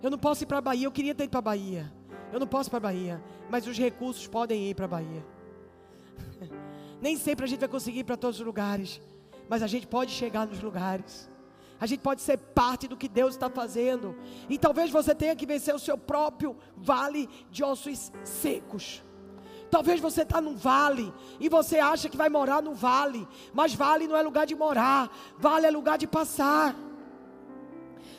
Eu 0.00 0.10
não 0.10 0.18
posso 0.18 0.44
ir 0.44 0.46
para 0.46 0.58
a 0.58 0.60
Bahia. 0.60 0.86
Eu 0.86 0.92
queria 0.92 1.12
ter 1.12 1.24
ido 1.24 1.30
para 1.30 1.40
a 1.40 1.42
Bahia. 1.42 1.92
Eu 2.32 2.38
não 2.38 2.46
posso 2.46 2.68
ir 2.68 2.70
para 2.70 2.78
a 2.78 2.88
Bahia. 2.92 3.20
Mas 3.50 3.66
os 3.66 3.76
recursos 3.76 4.28
podem 4.28 4.70
ir 4.70 4.76
para 4.76 4.84
a 4.84 4.88
Bahia. 4.88 5.26
Nem 7.02 7.16
sempre 7.16 7.44
a 7.44 7.48
gente 7.48 7.58
vai 7.58 7.68
conseguir 7.68 8.00
ir 8.00 8.04
para 8.04 8.16
todos 8.16 8.38
os 8.38 8.46
lugares. 8.46 9.00
Mas 9.48 9.60
a 9.60 9.66
gente 9.66 9.88
pode 9.88 10.12
chegar 10.12 10.46
nos 10.46 10.62
lugares. 10.62 11.28
A 11.80 11.86
gente 11.86 12.00
pode 12.00 12.22
ser 12.22 12.38
parte 12.38 12.86
do 12.86 12.96
que 12.96 13.08
Deus 13.08 13.34
está 13.34 13.50
fazendo. 13.50 14.16
E 14.48 14.56
talvez 14.56 14.88
você 14.88 15.16
tenha 15.16 15.34
que 15.34 15.44
vencer 15.44 15.74
o 15.74 15.80
seu 15.80 15.98
próprio 15.98 16.56
vale 16.76 17.28
de 17.50 17.64
ossos 17.64 18.12
secos. 18.22 19.02
Talvez 19.70 20.00
você 20.00 20.22
está 20.22 20.40
num 20.40 20.56
vale 20.56 21.12
e 21.40 21.48
você 21.48 21.78
acha 21.78 22.08
que 22.08 22.16
vai 22.16 22.28
morar 22.28 22.62
no 22.62 22.74
vale, 22.74 23.26
mas 23.52 23.74
vale 23.74 24.06
não 24.06 24.16
é 24.16 24.22
lugar 24.22 24.46
de 24.46 24.54
morar, 24.54 25.10
vale 25.38 25.66
é 25.66 25.70
lugar 25.70 25.98
de 25.98 26.06
passar. 26.06 26.74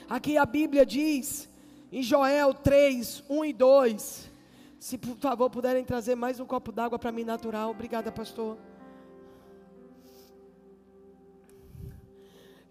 Aqui 0.09 0.37
a 0.37 0.45
Bíblia 0.45 0.85
diz, 0.85 1.49
em 1.91 2.01
Joel 2.01 2.53
3, 2.53 3.23
1 3.29 3.45
e 3.45 3.53
2. 3.53 4.31
Se 4.79 4.97
por 4.97 5.17
favor 5.17 5.49
puderem 5.49 5.83
trazer 5.83 6.15
mais 6.15 6.39
um 6.39 6.45
copo 6.45 6.71
d'água 6.71 6.99
para 6.99 7.11
mim 7.11 7.23
natural, 7.23 7.71
obrigada, 7.71 8.11
pastor. 8.11 8.57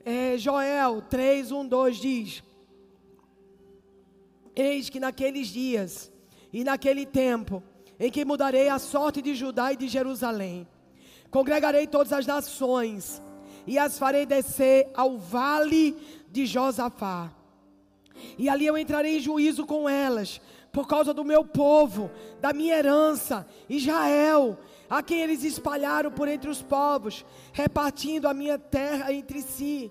É, 0.04 0.38
Joel 0.38 1.02
3, 1.02 1.50
1, 1.50 1.66
2 1.66 1.96
diz: 1.96 2.44
Eis 4.54 4.88
que 4.88 5.00
naqueles 5.00 5.48
dias 5.48 6.12
e 6.52 6.62
naquele 6.62 7.04
tempo, 7.04 7.62
em 7.98 8.10
que 8.10 8.24
mudarei 8.24 8.68
a 8.68 8.78
sorte 8.78 9.22
de 9.22 9.34
Judá 9.34 9.72
e 9.72 9.76
de 9.76 9.88
Jerusalém, 9.88 10.66
congregarei 11.30 11.86
todas 11.86 12.12
as 12.12 12.26
nações 12.26 13.22
e 13.66 13.78
as 13.78 13.98
farei 13.98 14.26
descer 14.26 14.90
ao 14.94 15.18
vale 15.18 15.96
de 16.30 16.46
Josafá. 16.46 17.32
E 18.38 18.48
ali 18.48 18.66
eu 18.66 18.78
entrarei 18.78 19.16
em 19.16 19.20
juízo 19.20 19.66
com 19.66 19.88
elas, 19.88 20.40
por 20.72 20.86
causa 20.86 21.12
do 21.12 21.24
meu 21.24 21.44
povo, 21.44 22.10
da 22.40 22.52
minha 22.52 22.76
herança, 22.76 23.46
Israel, 23.68 24.58
a 24.88 25.02
quem 25.02 25.20
eles 25.20 25.42
espalharam 25.42 26.10
por 26.10 26.28
entre 26.28 26.50
os 26.50 26.62
povos, 26.62 27.24
repartindo 27.52 28.28
a 28.28 28.34
minha 28.34 28.58
terra 28.58 29.12
entre 29.12 29.42
si. 29.42 29.90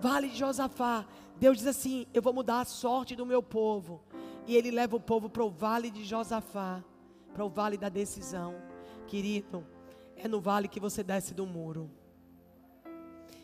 Vale 0.00 0.28
de 0.28 0.38
Josafá. 0.38 1.06
Deus 1.38 1.58
diz 1.58 1.66
assim: 1.66 2.06
Eu 2.12 2.22
vou 2.22 2.32
mudar 2.32 2.60
a 2.60 2.64
sorte 2.64 3.16
do 3.16 3.26
meu 3.26 3.42
povo. 3.42 4.02
E 4.46 4.56
Ele 4.56 4.70
leva 4.70 4.96
o 4.96 5.00
povo 5.00 5.28
para 5.28 5.44
o 5.44 5.50
vale 5.50 5.90
de 5.90 6.04
Josafá, 6.04 6.82
para 7.32 7.44
o 7.44 7.48
vale 7.48 7.76
da 7.76 7.88
decisão. 7.88 8.54
Querido, 9.06 9.66
é 10.16 10.28
no 10.28 10.40
vale 10.40 10.68
que 10.68 10.80
você 10.80 11.02
desce 11.02 11.34
do 11.34 11.46
muro. 11.46 11.90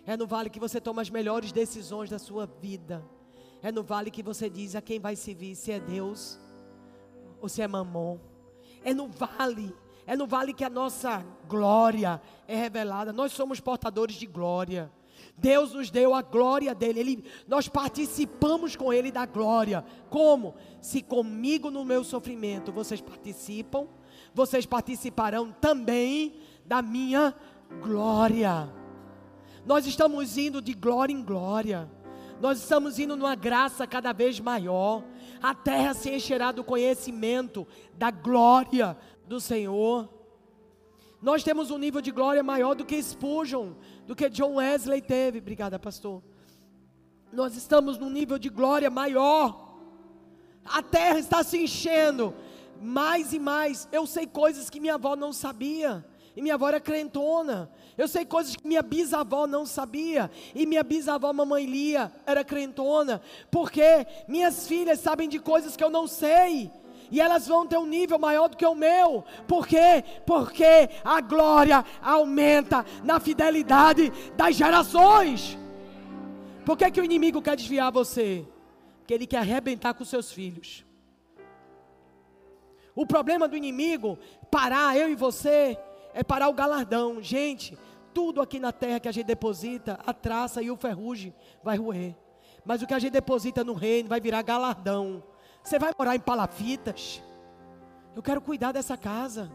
É 0.07 0.17
no 0.17 0.27
vale 0.27 0.51
que 0.51 0.61
você 0.61 0.81
toma 0.81 1.03
as 1.03 1.11
melhores 1.11 1.53
decisões 1.53 2.09
da 2.09 2.19
sua 2.19 2.47
vida. 2.47 3.05
É 3.63 3.71
no 3.73 3.83
vale 3.83 4.11
que 4.11 4.23
você 4.23 4.49
diz 4.49 4.75
a 4.75 4.81
quem 4.81 5.01
vai 5.01 5.17
servir, 5.17 5.55
se 5.55 5.73
é 5.73 5.81
Deus 5.81 6.39
ou 7.41 7.49
se 7.49 7.61
é 7.61 7.69
mamon. 7.69 8.19
É 8.85 8.95
no 8.95 9.09
vale 9.09 9.75
é 10.09 10.17
no 10.17 10.27
vale 10.27 10.55
que 10.55 10.65
a 10.65 10.71
nossa 10.71 11.23
glória 11.47 12.19
é 12.47 12.57
revelada. 12.57 13.13
Nós 13.13 13.31
somos 13.31 13.61
portadores 13.61 14.17
de 14.17 14.25
glória. 14.25 14.91
Deus 15.41 15.73
nos 15.73 15.91
deu 15.91 16.15
a 16.15 16.23
glória 16.23 16.75
dele. 16.75 17.01
Ele, 17.01 17.25
nós 17.47 17.69
participamos 17.69 18.75
com 18.75 18.93
ele 18.93 19.11
da 19.11 19.25
glória. 19.25 19.85
Como? 20.11 20.55
Se 20.81 21.03
comigo 21.03 21.71
no 21.71 21.85
meu 21.85 22.03
sofrimento 22.03 22.73
vocês 22.73 23.01
participam, 23.01 23.87
vocês 24.35 24.67
participarão 24.67 25.53
também 25.53 26.41
da 26.65 26.83
minha 26.83 27.35
glória. 27.81 28.73
Nós 29.65 29.87
estamos 29.87 30.37
indo 30.37 30.61
de 30.61 30.75
glória 30.75 31.13
em 31.13 31.23
glória. 31.23 31.89
Nós 32.41 32.59
estamos 32.59 32.99
indo 32.99 33.17
numa 33.17 33.35
graça 33.35 33.87
cada 33.87 34.13
vez 34.13 34.39
maior. 34.41 35.05
A 35.43 35.55
terra 35.55 35.95
se 35.95 36.11
encherá 36.11 36.53
do 36.53 36.65
conhecimento 36.65 37.67
da 37.95 38.11
glória 38.11 38.97
do 39.27 39.41
Senhor. 39.41 40.09
Nós 41.21 41.43
temos 41.43 41.71
um 41.71 41.79
nível 41.79 42.01
de 42.01 42.13
glória 42.13 42.43
maior 42.45 42.75
do 42.75 42.85
que 42.85 43.03
Spurgeon, 43.03 43.73
do 44.09 44.17
que 44.17 44.31
John 44.31 44.55
Wesley 44.55 45.03
teve. 45.03 45.39
Obrigada, 45.39 45.79
pastor. 45.79 46.23
Nós 47.31 47.55
estamos 47.55 47.99
num 47.99 48.09
nível 48.09 48.39
de 48.39 48.49
glória 48.49 48.89
maior. 48.89 49.77
A 50.65 50.83
terra 50.83 51.19
está 51.19 51.45
se 51.45 51.59
enchendo 51.59 52.35
mais 52.81 53.35
e 53.35 53.39
mais. 53.39 53.87
Eu 53.93 54.07
sei 54.07 54.27
coisas 54.27 54.71
que 54.71 54.81
minha 54.81 54.95
avó 54.95 55.15
não 55.15 55.31
sabia. 55.31 56.03
E 56.35 56.41
minha 56.41 56.55
avó 56.55 56.69
era 56.69 56.81
crentona. 56.81 57.71
Eu 57.99 58.09
sei 58.09 58.25
coisas 58.25 58.57
que 58.57 58.67
minha 58.67 58.81
bisavó 58.81 59.47
não 59.47 59.67
sabia. 59.67 60.31
E 60.55 60.65
minha 60.65 60.83
bisavó, 60.83 61.31
mamãe 61.31 61.67
Lia, 61.67 62.11
era 62.25 62.43
crentona. 62.43 63.21
Porque 63.51 64.07
minhas 64.27 64.67
filhas 64.67 65.01
sabem 65.01 65.29
de 65.29 65.39
coisas 65.39 65.77
que 65.77 65.85
eu 65.85 65.91
não 65.91 66.07
sei 66.07 66.71
e 67.11 67.21
elas 67.21 67.47
vão 67.47 67.67
ter 67.67 67.79
um 67.79 67.87
nível 67.87 68.19
maior 68.19 68.49
do 68.49 68.57
que 68.57 68.67
o 68.67 68.75
meu. 68.75 69.25
Por 69.47 69.67
quê? 69.67 70.05
Porque 70.27 70.91
a 71.05 71.21
glória 71.21 71.85
aumenta 72.03 72.85
na 73.05 73.19
fidelidade 73.19 74.13
das 74.37 74.57
gerações. 74.57 75.57
Por 76.65 76.77
que, 76.77 76.91
que 76.91 77.01
o 77.01 77.05
inimigo 77.05 77.41
quer 77.41 77.57
desviar 77.57 77.91
você? 77.91 78.47
Porque 78.99 79.15
ele 79.15 79.27
quer 79.27 79.39
arrebentar 79.39 79.95
com 79.95 80.05
seus 80.05 80.31
filhos. 80.31 80.85
O 82.95 83.07
problema 83.07 83.47
do 83.49 83.57
inimigo, 83.57 84.19
parar 84.51 84.97
eu 84.97 85.09
e 85.09 85.15
você, 85.15 85.79
é 86.13 86.23
parar 86.23 86.49
o 86.49 86.53
galardão. 86.53 87.23
Gente, 87.23 87.79
tudo 88.13 88.43
aqui 88.43 88.59
na 88.59 88.73
terra 88.73 88.99
que 88.99 89.09
a 89.09 89.13
gente 89.13 89.27
deposita, 89.27 89.99
a 90.05 90.13
traça 90.13 90.61
e 90.61 90.71
o 90.71 90.77
ferrugem 90.77 91.33
vai 91.63 91.77
roer. 91.77 92.15
Mas 92.65 92.83
o 92.83 92.87
que 92.87 92.93
a 92.93 92.99
gente 92.99 93.13
deposita 93.13 93.63
no 93.63 93.73
reino 93.73 94.09
vai 94.09 94.21
virar 94.21 94.43
galardão. 94.43 95.23
Você 95.69 95.79
vai 95.79 95.93
morar 95.99 96.17
em 96.17 96.21
palafitas? 96.21 97.23
Eu 98.17 98.23
quero 98.23 98.41
cuidar 98.41 98.73
dessa 98.73 98.97
casa. 98.97 99.53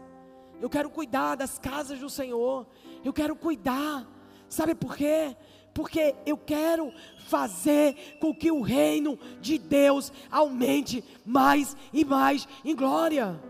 Eu 0.60 0.70
quero 0.70 0.88
cuidar 0.88 1.34
das 1.34 1.58
casas 1.58 1.98
do 1.98 2.08
Senhor. 2.08 2.68
Eu 3.04 3.12
quero 3.12 3.34
cuidar. 3.34 4.06
Sabe 4.48 4.76
por 4.76 4.96
quê? 4.96 5.36
Porque 5.74 6.14
eu 6.24 6.36
quero 6.36 6.92
fazer 7.26 8.16
com 8.20 8.32
que 8.32 8.52
o 8.52 8.60
reino 8.60 9.18
de 9.40 9.58
Deus 9.58 10.12
aumente 10.30 11.02
mais 11.26 11.76
e 11.92 12.04
mais 12.04 12.46
em 12.64 12.76
glória. 12.76 13.42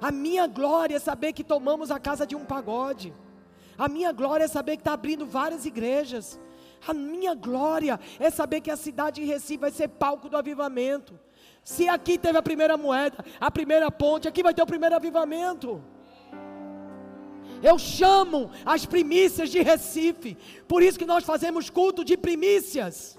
A 0.00 0.10
minha 0.10 0.46
glória 0.46 0.96
é 0.96 0.98
saber 0.98 1.34
que 1.34 1.44
tomamos 1.44 1.90
a 1.90 2.00
casa 2.00 2.26
de 2.26 2.34
um 2.34 2.46
pagode. 2.46 3.12
A 3.76 3.88
minha 3.90 4.10
glória 4.10 4.44
é 4.44 4.48
saber 4.48 4.78
que 4.78 4.80
está 4.80 4.94
abrindo 4.94 5.26
várias 5.26 5.66
igrejas. 5.66 6.40
A 6.88 6.94
minha 6.94 7.34
glória 7.34 8.00
é 8.18 8.30
saber 8.30 8.62
que 8.62 8.70
a 8.70 8.76
cidade 8.78 9.20
de 9.20 9.26
Recife 9.26 9.58
vai 9.58 9.70
ser 9.70 9.88
palco 9.88 10.30
do 10.30 10.38
avivamento. 10.38 11.20
Se 11.62 11.88
aqui 11.88 12.18
teve 12.18 12.38
a 12.38 12.42
primeira 12.42 12.76
moeda, 12.76 13.24
a 13.40 13.50
primeira 13.50 13.90
ponte, 13.90 14.26
aqui 14.26 14.42
vai 14.42 14.54
ter 14.54 14.62
o 14.62 14.66
primeiro 14.66 14.96
avivamento. 14.96 15.82
Eu 17.62 17.78
chamo 17.78 18.50
as 18.64 18.86
primícias 18.86 19.50
de 19.50 19.60
Recife. 19.60 20.36
Por 20.66 20.82
isso 20.82 20.98
que 20.98 21.04
nós 21.04 21.24
fazemos 21.24 21.68
culto 21.68 22.04
de 22.04 22.16
primícias. 22.16 23.18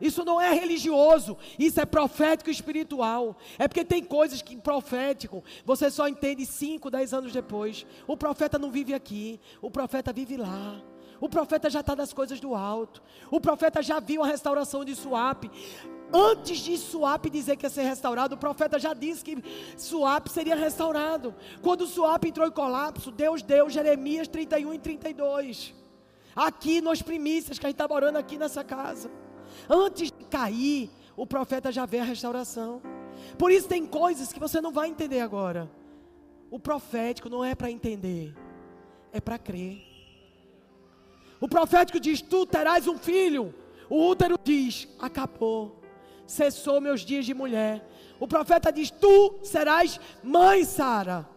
Isso 0.00 0.24
não 0.24 0.40
é 0.40 0.52
religioso, 0.52 1.38
isso 1.58 1.80
é 1.80 1.86
profético 1.86 2.50
e 2.50 2.52
espiritual. 2.52 3.36
É 3.58 3.66
porque 3.66 3.84
tem 3.84 4.04
coisas 4.04 4.42
que 4.42 4.56
profético 4.56 5.42
você 5.64 5.90
só 5.90 6.06
entende 6.06 6.44
5, 6.44 6.90
10 6.90 7.14
anos 7.14 7.32
depois. 7.32 7.86
O 8.06 8.16
profeta 8.16 8.58
não 8.58 8.70
vive 8.70 8.94
aqui, 8.94 9.40
o 9.60 9.70
profeta 9.70 10.12
vive 10.12 10.36
lá. 10.36 10.82
O 11.18 11.30
profeta 11.30 11.70
já 11.70 11.80
está 11.80 11.96
nas 11.96 12.12
coisas 12.12 12.38
do 12.38 12.54
alto. 12.54 13.02
O 13.30 13.40
profeta 13.40 13.82
já 13.82 13.98
viu 13.98 14.22
a 14.22 14.26
restauração 14.26 14.84
de 14.84 14.94
Suape. 14.94 15.50
Antes 16.16 16.60
de 16.60 16.78
Suape 16.78 17.28
dizer 17.28 17.56
que 17.56 17.66
ia 17.66 17.70
ser 17.70 17.82
restaurado, 17.82 18.36
o 18.36 18.38
profeta 18.38 18.78
já 18.78 18.94
disse 18.94 19.22
que 19.22 19.36
Suape 19.76 20.30
seria 20.30 20.56
restaurado. 20.56 21.34
Quando 21.60 21.86
Suape 21.86 22.28
entrou 22.28 22.48
em 22.48 22.50
colapso, 22.50 23.10
Deus 23.10 23.42
deu 23.42 23.68
Jeremias 23.68 24.26
31 24.26 24.72
e 24.72 24.78
32. 24.78 25.74
Aqui 26.34 26.80
nas 26.80 27.02
primícias 27.02 27.58
que 27.58 27.66
a 27.66 27.68
gente 27.68 27.74
está 27.74 27.86
morando 27.86 28.16
aqui 28.16 28.38
nessa 28.38 28.64
casa. 28.64 29.10
Antes 29.68 30.10
de 30.10 30.24
cair, 30.24 30.90
o 31.14 31.26
profeta 31.26 31.70
já 31.70 31.84
vê 31.84 31.98
a 31.98 32.04
restauração. 32.04 32.80
Por 33.36 33.52
isso 33.52 33.68
tem 33.68 33.84
coisas 33.84 34.32
que 34.32 34.40
você 34.40 34.58
não 34.58 34.72
vai 34.72 34.88
entender 34.88 35.20
agora. 35.20 35.70
O 36.50 36.58
profético 36.58 37.28
não 37.28 37.44
é 37.44 37.54
para 37.54 37.70
entender, 37.70 38.34
é 39.12 39.20
para 39.20 39.38
crer. 39.38 39.82
O 41.38 41.46
profético 41.46 42.00
diz: 42.00 42.22
Tu 42.22 42.46
terás 42.46 42.88
um 42.88 42.96
filho. 42.96 43.54
O 43.90 44.08
útero 44.08 44.38
diz: 44.42 44.88
Acabou, 44.98 45.75
cessou 46.26 46.80
meus 46.80 47.02
dias 47.02 47.24
de 47.24 47.34
mulher. 47.34 47.86
O 48.18 48.26
profeta 48.26 48.72
diz: 48.72 48.90
Tu 48.90 49.38
serás 49.42 50.00
mãe, 50.22 50.64
Sara. 50.64 51.28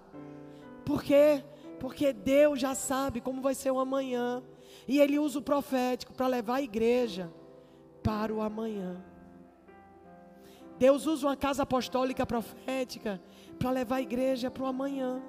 Por 0.86 1.04
quê? 1.04 1.44
Porque 1.80 2.12
Deus 2.12 2.60
já 2.60 2.74
sabe 2.74 3.22
como 3.22 3.42
vai 3.42 3.54
ser 3.54 3.72
o 3.72 3.80
amanhã. 3.80 4.44
E 4.88 5.00
Ele 5.00 5.20
usa 5.20 5.40
o 5.40 5.42
profético 5.42 6.14
para 6.14 6.28
levar 6.28 6.56
a 6.56 6.62
igreja 6.62 7.32
para 8.02 8.34
o 8.34 8.42
amanhã. 8.42 9.04
Deus 10.80 11.06
usa 11.06 11.28
uma 11.28 11.38
casa 11.38 11.64
apostólica 11.64 12.26
profética 12.26 13.22
para 13.60 13.70
levar 13.70 13.98
a 13.98 14.02
igreja 14.02 14.50
para 14.50 14.64
o 14.64 14.66
amanhã. 14.66 15.22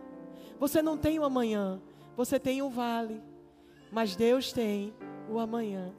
Você 0.58 0.80
não 0.80 0.96
tem 0.96 1.18
o 1.18 1.24
amanhã, 1.24 1.80
você 2.16 2.38
tem 2.38 2.62
o 2.62 2.70
vale. 2.70 3.20
Mas 3.90 4.14
Deus 4.14 4.52
tem 4.52 4.94
o 5.28 5.38
amanhã. 5.38 5.92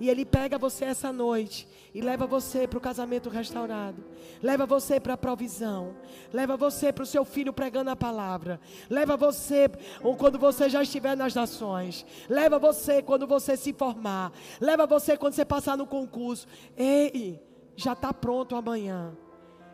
E 0.00 0.08
Ele 0.08 0.24
pega 0.24 0.56
você 0.58 0.84
essa 0.84 1.12
noite 1.12 1.68
e 1.94 2.00
leva 2.00 2.26
você 2.26 2.66
para 2.66 2.78
o 2.78 2.80
casamento 2.80 3.28
restaurado. 3.28 4.04
Leva 4.42 4.66
você 4.66 5.00
para 5.00 5.14
a 5.14 5.16
provisão. 5.16 5.96
Leva 6.32 6.56
você 6.56 6.92
para 6.92 7.02
o 7.02 7.06
seu 7.06 7.24
filho 7.24 7.52
pregando 7.52 7.90
a 7.90 7.96
palavra. 7.96 8.60
Leva 8.88 9.16
você 9.16 9.68
quando 10.16 10.38
você 10.38 10.68
já 10.68 10.82
estiver 10.82 11.16
nas 11.16 11.34
nações. 11.34 12.06
Leva 12.28 12.58
você 12.58 13.02
quando 13.02 13.26
você 13.26 13.56
se 13.56 13.72
formar. 13.72 14.32
Leva 14.60 14.86
você 14.86 15.16
quando 15.16 15.34
você 15.34 15.44
passar 15.44 15.76
no 15.76 15.86
concurso. 15.86 16.46
Ei, 16.76 17.42
já 17.74 17.94
está 17.94 18.12
pronto 18.12 18.54
amanhã. 18.54 19.16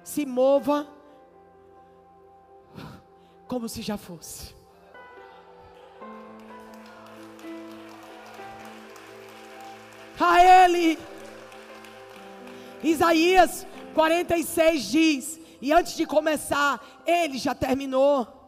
Se 0.02 0.24
mova 0.24 0.88
como 3.46 3.68
se 3.68 3.82
já 3.82 3.96
fosse. 3.96 4.54
A 10.18 10.64
Ele. 10.64 10.98
Isaías 12.82 13.66
46 13.94 14.82
diz: 14.84 15.40
E 15.60 15.72
antes 15.72 15.96
de 15.96 16.06
começar, 16.06 17.02
Ele 17.06 17.38
já 17.38 17.54
terminou. 17.54 18.44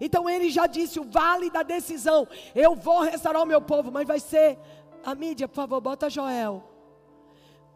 Então 0.00 0.28
ele 0.28 0.50
já 0.50 0.66
disse: 0.66 0.98
o 1.00 1.04
vale 1.04 1.50
da 1.50 1.62
decisão. 1.62 2.26
Eu 2.54 2.74
vou 2.74 3.02
restaurar 3.02 3.42
o 3.42 3.46
meu 3.46 3.60
povo, 3.60 3.90
mas 3.90 4.06
vai 4.06 4.20
ser. 4.20 4.58
A 5.04 5.14
mídia, 5.14 5.46
por 5.46 5.56
favor, 5.56 5.80
bota 5.80 6.08
Joel. 6.08 6.64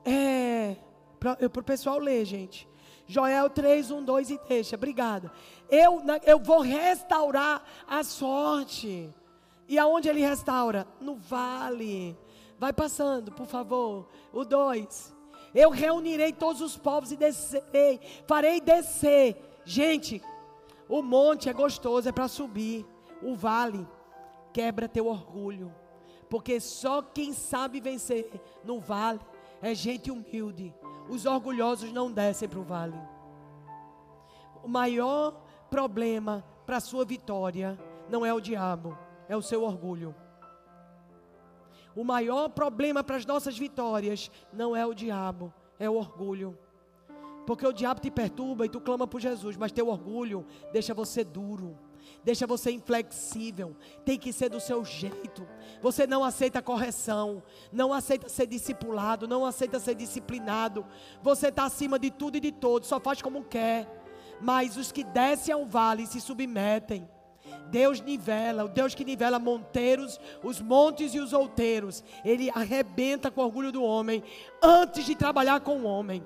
É. 0.04 0.76
Para 1.20 1.36
o 1.46 1.62
pessoal 1.62 1.98
ler, 1.98 2.24
gente. 2.24 2.68
Joel 3.06 3.48
3, 3.50 3.90
1, 3.90 4.04
2 4.04 4.30
e 4.30 4.40
deixa. 4.48 4.76
Obrigada. 4.76 5.32
Eu, 5.70 6.02
eu 6.24 6.38
vou 6.38 6.60
restaurar 6.60 7.62
a 7.86 8.02
sorte. 8.04 9.12
E 9.66 9.78
aonde 9.78 10.08
ele 10.08 10.20
restaura? 10.20 10.86
No 11.00 11.16
vale. 11.16 12.16
Vai 12.58 12.72
passando, 12.72 13.32
por 13.32 13.46
favor. 13.46 14.08
O 14.32 14.44
2. 14.44 15.16
Eu 15.54 15.70
reunirei 15.70 16.32
todos 16.32 16.60
os 16.60 16.76
povos 16.76 17.12
e 17.12 17.16
descerei. 17.16 18.00
Farei 18.26 18.60
descer. 18.60 19.36
Gente, 19.64 20.22
o 20.88 21.02
monte 21.02 21.48
é 21.48 21.52
gostoso, 21.52 22.08
é 22.08 22.12
para 22.12 22.28
subir. 22.28 22.86
O 23.22 23.34
vale 23.34 23.86
quebra 24.52 24.88
teu 24.88 25.06
orgulho. 25.06 25.74
Porque 26.28 26.60
só 26.60 27.00
quem 27.00 27.32
sabe 27.32 27.80
vencer 27.80 28.30
no 28.64 28.80
vale 28.80 29.20
é 29.62 29.74
gente 29.74 30.10
humilde. 30.10 30.74
Os 31.08 31.24
orgulhosos 31.24 31.92
não 31.92 32.12
descem 32.12 32.48
para 32.48 32.58
o 32.58 32.64
vale. 32.64 32.98
O 34.62 34.68
maior 34.68 35.32
problema 35.70 36.44
para 36.66 36.76
a 36.76 36.80
sua 36.80 37.04
vitória 37.04 37.78
não 38.10 38.26
é 38.26 38.32
o 38.32 38.40
diabo, 38.40 38.96
é 39.28 39.36
o 39.36 39.42
seu 39.42 39.62
orgulho. 39.62 40.14
O 41.98 42.04
maior 42.04 42.48
problema 42.50 43.02
para 43.02 43.16
as 43.16 43.26
nossas 43.26 43.58
vitórias 43.58 44.30
não 44.52 44.76
é 44.76 44.86
o 44.86 44.94
diabo, 44.94 45.52
é 45.80 45.90
o 45.90 45.96
orgulho. 45.96 46.56
Porque 47.44 47.66
o 47.66 47.72
diabo 47.72 48.00
te 48.00 48.08
perturba 48.08 48.64
e 48.64 48.68
tu 48.68 48.80
clama 48.80 49.04
por 49.04 49.20
Jesus, 49.20 49.56
mas 49.56 49.72
teu 49.72 49.88
orgulho 49.88 50.46
deixa 50.72 50.94
você 50.94 51.24
duro, 51.24 51.76
deixa 52.22 52.46
você 52.46 52.70
inflexível, 52.70 53.76
tem 54.04 54.16
que 54.16 54.32
ser 54.32 54.48
do 54.48 54.60
seu 54.60 54.84
jeito. 54.84 55.44
Você 55.82 56.06
não 56.06 56.22
aceita 56.22 56.62
correção, 56.62 57.42
não 57.72 57.92
aceita 57.92 58.28
ser 58.28 58.46
discipulado, 58.46 59.26
não 59.26 59.44
aceita 59.44 59.80
ser 59.80 59.96
disciplinado. 59.96 60.86
Você 61.20 61.48
está 61.48 61.64
acima 61.64 61.98
de 61.98 62.12
tudo 62.12 62.36
e 62.36 62.40
de 62.40 62.52
todos, 62.52 62.88
só 62.88 63.00
faz 63.00 63.20
como 63.20 63.42
quer. 63.42 63.88
Mas 64.40 64.76
os 64.76 64.92
que 64.92 65.02
descem 65.02 65.52
ao 65.52 65.66
vale 65.66 66.06
se 66.06 66.20
submetem 66.20 67.10
Deus 67.70 68.00
nivela, 68.00 68.64
o 68.64 68.68
Deus 68.68 68.94
que 68.94 69.04
nivela 69.04 69.38
monteiros, 69.38 70.18
os 70.42 70.60
montes 70.60 71.14
e 71.14 71.20
os 71.20 71.32
outeiros. 71.32 72.02
Ele 72.24 72.50
arrebenta 72.50 73.30
com 73.30 73.40
o 73.40 73.44
orgulho 73.44 73.72
do 73.72 73.82
homem 73.82 74.22
antes 74.62 75.04
de 75.04 75.14
trabalhar 75.14 75.60
com 75.60 75.78
o 75.78 75.84
homem. 75.84 76.22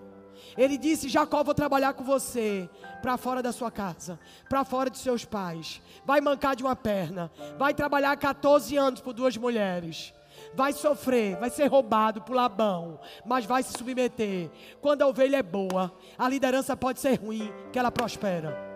Ele 0.56 0.76
disse: 0.76 1.08
Jacó, 1.08 1.42
vou 1.42 1.54
trabalhar 1.54 1.94
com 1.94 2.04
você 2.04 2.68
para 3.00 3.16
fora 3.16 3.42
da 3.42 3.52
sua 3.52 3.70
casa, 3.70 4.18
para 4.48 4.64
fora 4.64 4.90
de 4.90 4.98
seus 4.98 5.24
pais. 5.24 5.80
Vai 6.04 6.20
mancar 6.20 6.54
de 6.54 6.62
uma 6.62 6.76
perna, 6.76 7.30
vai 7.58 7.74
trabalhar 7.74 8.16
14 8.16 8.76
anos 8.76 9.00
por 9.00 9.12
duas 9.12 9.36
mulheres. 9.36 10.12
Vai 10.54 10.72
sofrer, 10.72 11.36
vai 11.36 11.50
ser 11.50 11.66
roubado 11.66 12.20
por 12.22 12.34
Labão, 12.34 13.00
mas 13.24 13.46
vai 13.46 13.62
se 13.62 13.72
submeter. 13.72 14.50
Quando 14.80 15.02
a 15.02 15.06
ovelha 15.06 15.38
é 15.38 15.42
boa, 15.42 15.92
a 16.18 16.28
liderança 16.28 16.76
pode 16.76 17.00
ser 17.00 17.14
ruim, 17.20 17.50
que 17.72 17.78
ela 17.78 17.90
prospera. 17.90 18.71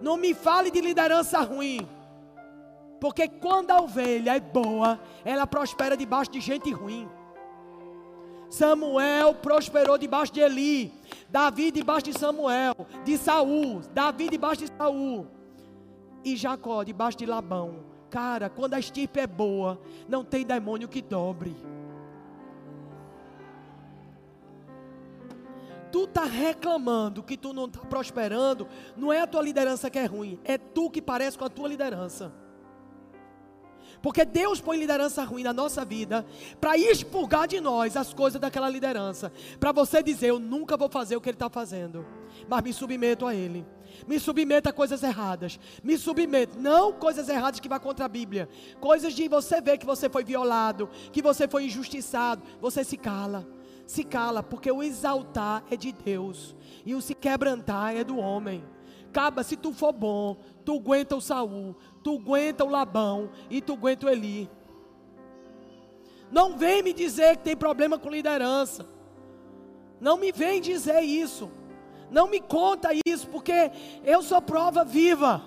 Não 0.00 0.16
me 0.16 0.34
fale 0.34 0.70
de 0.70 0.80
liderança 0.80 1.40
ruim. 1.40 1.86
Porque 3.00 3.28
quando 3.28 3.70
a 3.70 3.80
ovelha 3.80 4.36
é 4.36 4.40
boa, 4.40 5.00
ela 5.24 5.46
prospera 5.46 5.96
debaixo 5.96 6.30
de 6.30 6.40
gente 6.40 6.70
ruim. 6.72 7.08
Samuel 8.50 9.34
prosperou 9.34 9.98
debaixo 9.98 10.32
de 10.32 10.40
Eli, 10.40 10.92
Davi 11.28 11.70
debaixo 11.70 12.06
de 12.06 12.18
Samuel, 12.18 12.74
de 13.04 13.18
Saul, 13.18 13.82
Davi 13.92 14.28
debaixo 14.30 14.64
de 14.64 14.72
Saul 14.76 15.26
e 16.24 16.34
Jacó 16.34 16.82
debaixo 16.82 17.18
de 17.18 17.26
Labão. 17.26 17.84
Cara, 18.10 18.48
quando 18.48 18.74
a 18.74 18.78
estirpe 18.78 19.20
é 19.20 19.26
boa, 19.26 19.78
não 20.08 20.24
tem 20.24 20.44
demônio 20.44 20.88
que 20.88 21.02
dobre. 21.02 21.54
Tu 25.90 26.06
tá 26.06 26.24
reclamando 26.24 27.22
que 27.22 27.36
tu 27.36 27.52
não 27.52 27.66
está 27.66 27.80
prosperando, 27.80 28.68
não 28.96 29.12
é 29.12 29.20
a 29.20 29.26
tua 29.26 29.42
liderança 29.42 29.90
que 29.90 29.98
é 29.98 30.04
ruim, 30.04 30.38
é 30.44 30.56
tu 30.58 30.90
que 30.90 31.02
parece 31.02 31.36
com 31.38 31.44
a 31.44 31.48
tua 31.48 31.68
liderança. 31.68 32.32
Porque 34.02 34.24
Deus 34.24 34.60
põe 34.60 34.78
liderança 34.78 35.24
ruim 35.24 35.42
na 35.42 35.52
nossa 35.52 35.84
vida 35.84 36.24
para 36.60 36.78
expurgar 36.78 37.48
de 37.48 37.60
nós 37.60 37.96
as 37.96 38.14
coisas 38.14 38.40
daquela 38.40 38.68
liderança. 38.68 39.32
Para 39.58 39.72
você 39.72 40.02
dizer, 40.02 40.28
eu 40.28 40.38
nunca 40.38 40.76
vou 40.76 40.88
fazer 40.88 41.16
o 41.16 41.20
que 41.20 41.28
ele 41.28 41.34
está 41.36 41.50
fazendo, 41.50 42.06
mas 42.48 42.62
me 42.62 42.72
submeto 42.72 43.26
a 43.26 43.34
ele. 43.34 43.66
Me 44.06 44.20
submeto 44.20 44.68
a 44.68 44.72
coisas 44.72 45.02
erradas. 45.02 45.58
Me 45.82 45.98
submeto, 45.98 46.60
não 46.60 46.92
coisas 46.92 47.28
erradas 47.28 47.58
que 47.58 47.68
vão 47.68 47.80
contra 47.80 48.04
a 48.04 48.08
Bíblia. 48.08 48.48
Coisas 48.80 49.14
de 49.14 49.26
você 49.26 49.60
ver 49.60 49.78
que 49.78 49.86
você 49.86 50.08
foi 50.08 50.22
violado, 50.22 50.88
que 51.10 51.20
você 51.20 51.48
foi 51.48 51.64
injustiçado. 51.64 52.42
Você 52.60 52.84
se 52.84 52.96
cala 52.96 53.57
se 53.88 54.04
cala, 54.04 54.42
porque 54.42 54.70
o 54.70 54.82
exaltar 54.82 55.64
é 55.70 55.76
de 55.76 55.92
Deus 55.92 56.54
e 56.84 56.94
o 56.94 57.00
se 57.00 57.14
quebrantar 57.14 57.96
é 57.96 58.04
do 58.04 58.18
homem. 58.18 58.62
Caba, 59.14 59.42
se 59.42 59.56
tu 59.56 59.72
for 59.72 59.94
bom, 59.94 60.36
tu 60.62 60.76
aguenta 60.76 61.16
o 61.16 61.22
Saul, 61.22 61.74
tu 62.04 62.16
aguenta 62.16 62.66
o 62.66 62.68
Labão 62.68 63.30
e 63.48 63.62
tu 63.62 63.72
aguenta 63.72 64.04
o 64.04 64.10
Eli. 64.10 64.50
Não 66.30 66.58
vem 66.58 66.82
me 66.82 66.92
dizer 66.92 67.38
que 67.38 67.44
tem 67.44 67.56
problema 67.56 67.98
com 67.98 68.10
liderança. 68.10 68.86
Não 69.98 70.18
me 70.18 70.32
vem 70.32 70.60
dizer 70.60 71.00
isso. 71.00 71.50
Não 72.10 72.28
me 72.28 72.40
conta 72.40 72.90
isso, 73.06 73.26
porque 73.28 73.70
eu 74.04 74.22
sou 74.22 74.42
prova 74.42 74.84
viva. 74.84 75.42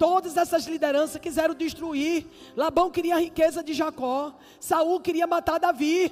Todas 0.00 0.34
essas 0.38 0.64
lideranças 0.64 1.20
quiseram 1.20 1.54
destruir. 1.54 2.26
Labão 2.56 2.90
queria 2.90 3.16
a 3.16 3.18
riqueza 3.18 3.62
de 3.62 3.74
Jacó. 3.74 4.34
Saul 4.58 4.98
queria 4.98 5.26
matar 5.26 5.60
Davi. 5.60 6.10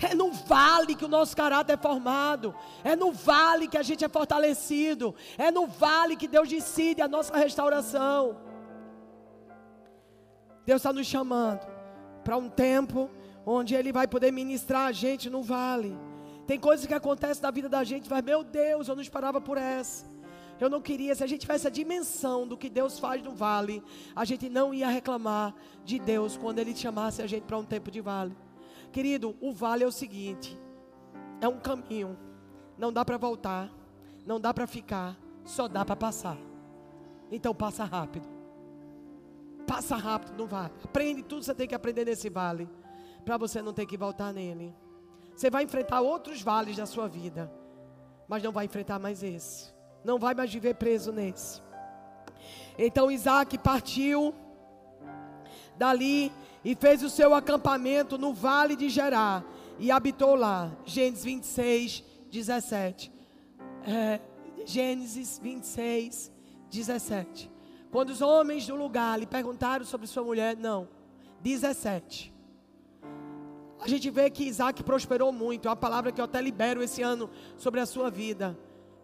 É 0.00 0.14
no 0.14 0.32
vale 0.32 0.94
que 0.94 1.04
o 1.04 1.08
nosso 1.08 1.36
caráter 1.36 1.74
é 1.74 1.76
formado. 1.76 2.54
É 2.82 2.96
no 2.96 3.12
vale 3.12 3.68
que 3.68 3.76
a 3.76 3.82
gente 3.82 4.02
é 4.02 4.08
fortalecido. 4.08 5.14
É 5.36 5.50
no 5.50 5.66
vale 5.66 6.16
que 6.16 6.26
Deus 6.26 6.48
decide 6.48 7.02
a 7.02 7.08
nossa 7.08 7.36
restauração. 7.36 8.38
Deus 10.64 10.78
está 10.80 10.90
nos 10.90 11.06
chamando 11.06 11.66
para 12.24 12.38
um 12.38 12.48
tempo 12.48 13.10
onde 13.44 13.74
Ele 13.74 13.92
vai 13.92 14.06
poder 14.06 14.32
ministrar 14.32 14.86
a 14.86 14.92
gente 14.92 15.28
no 15.28 15.42
vale. 15.42 15.94
Tem 16.46 16.58
coisas 16.58 16.86
que 16.86 16.94
acontecem 16.94 17.42
na 17.42 17.50
vida 17.50 17.68
da 17.68 17.84
gente, 17.84 18.08
mas 18.08 18.24
meu 18.24 18.42
Deus, 18.42 18.88
eu 18.88 18.94
não 18.94 19.02
esperava 19.02 19.38
por 19.38 19.58
essa. 19.58 20.16
Eu 20.60 20.68
não 20.68 20.80
queria, 20.80 21.14
se 21.14 21.22
a 21.22 21.26
gente 21.26 21.42
tivesse 21.42 21.66
a 21.66 21.70
dimensão 21.70 22.46
do 22.46 22.56
que 22.56 22.68
Deus 22.68 22.98
faz 22.98 23.22
no 23.22 23.32
vale, 23.32 23.82
a 24.14 24.24
gente 24.24 24.48
não 24.48 24.74
ia 24.74 24.88
reclamar 24.88 25.54
de 25.84 25.98
Deus 25.98 26.36
quando 26.36 26.58
Ele 26.58 26.74
chamasse 26.74 27.22
a 27.22 27.26
gente 27.26 27.44
para 27.44 27.58
um 27.58 27.64
tempo 27.64 27.90
de 27.90 28.00
vale. 28.00 28.36
Querido, 28.90 29.36
o 29.40 29.52
vale 29.52 29.84
é 29.84 29.86
o 29.86 29.92
seguinte: 29.92 30.58
é 31.40 31.46
um 31.46 31.60
caminho, 31.60 32.18
não 32.76 32.92
dá 32.92 33.04
para 33.04 33.16
voltar, 33.16 33.70
não 34.26 34.40
dá 34.40 34.52
para 34.52 34.66
ficar, 34.66 35.16
só 35.44 35.68
dá 35.68 35.84
para 35.84 35.94
passar. 35.94 36.36
Então 37.30 37.54
passa 37.54 37.84
rápido. 37.84 38.28
Passa 39.66 39.96
rápido 39.96 40.36
no 40.36 40.46
vale. 40.46 40.72
Aprende 40.82 41.22
tudo 41.22 41.40
que 41.40 41.44
você 41.44 41.54
tem 41.54 41.68
que 41.68 41.74
aprender 41.74 42.04
nesse 42.04 42.28
vale, 42.28 42.68
para 43.24 43.36
você 43.36 43.62
não 43.62 43.72
ter 43.72 43.86
que 43.86 43.96
voltar 43.96 44.32
nele. 44.32 44.74
Você 45.36 45.50
vai 45.50 45.62
enfrentar 45.62 46.00
outros 46.00 46.42
vales 46.42 46.76
da 46.76 46.86
sua 46.86 47.06
vida, 47.06 47.52
mas 48.26 48.42
não 48.42 48.50
vai 48.50 48.64
enfrentar 48.64 48.98
mais 48.98 49.22
esse. 49.22 49.77
Não 50.08 50.18
vai 50.18 50.34
mais 50.34 50.50
viver 50.50 50.72
preso 50.76 51.12
nesse. 51.12 51.60
Então 52.78 53.10
Isaac 53.10 53.58
partiu 53.58 54.34
dali 55.76 56.32
e 56.64 56.74
fez 56.74 57.02
o 57.02 57.10
seu 57.10 57.34
acampamento 57.34 58.16
no 58.16 58.32
vale 58.32 58.74
de 58.74 58.88
Gerá 58.88 59.44
e 59.78 59.90
habitou 59.90 60.34
lá. 60.34 60.72
Gênesis 60.86 61.24
26, 61.24 62.04
17. 62.30 63.12
É, 63.86 64.18
Gênesis 64.64 65.38
26, 65.42 66.32
17. 66.70 67.50
Quando 67.90 68.08
os 68.08 68.22
homens 68.22 68.66
do 68.66 68.76
lugar 68.76 69.20
lhe 69.20 69.26
perguntaram 69.26 69.84
sobre 69.84 70.06
sua 70.06 70.24
mulher, 70.24 70.56
não. 70.56 70.88
17. 71.42 72.32
A 73.78 73.86
gente 73.86 74.08
vê 74.08 74.30
que 74.30 74.44
Isaac 74.44 74.82
prosperou 74.82 75.30
muito. 75.32 75.68
É 75.68 75.70
uma 75.70 75.76
palavra 75.76 76.10
que 76.10 76.18
eu 76.18 76.24
até 76.24 76.40
libero 76.40 76.82
esse 76.82 77.02
ano 77.02 77.28
sobre 77.58 77.78
a 77.78 77.84
sua 77.84 78.10
vida. 78.10 78.58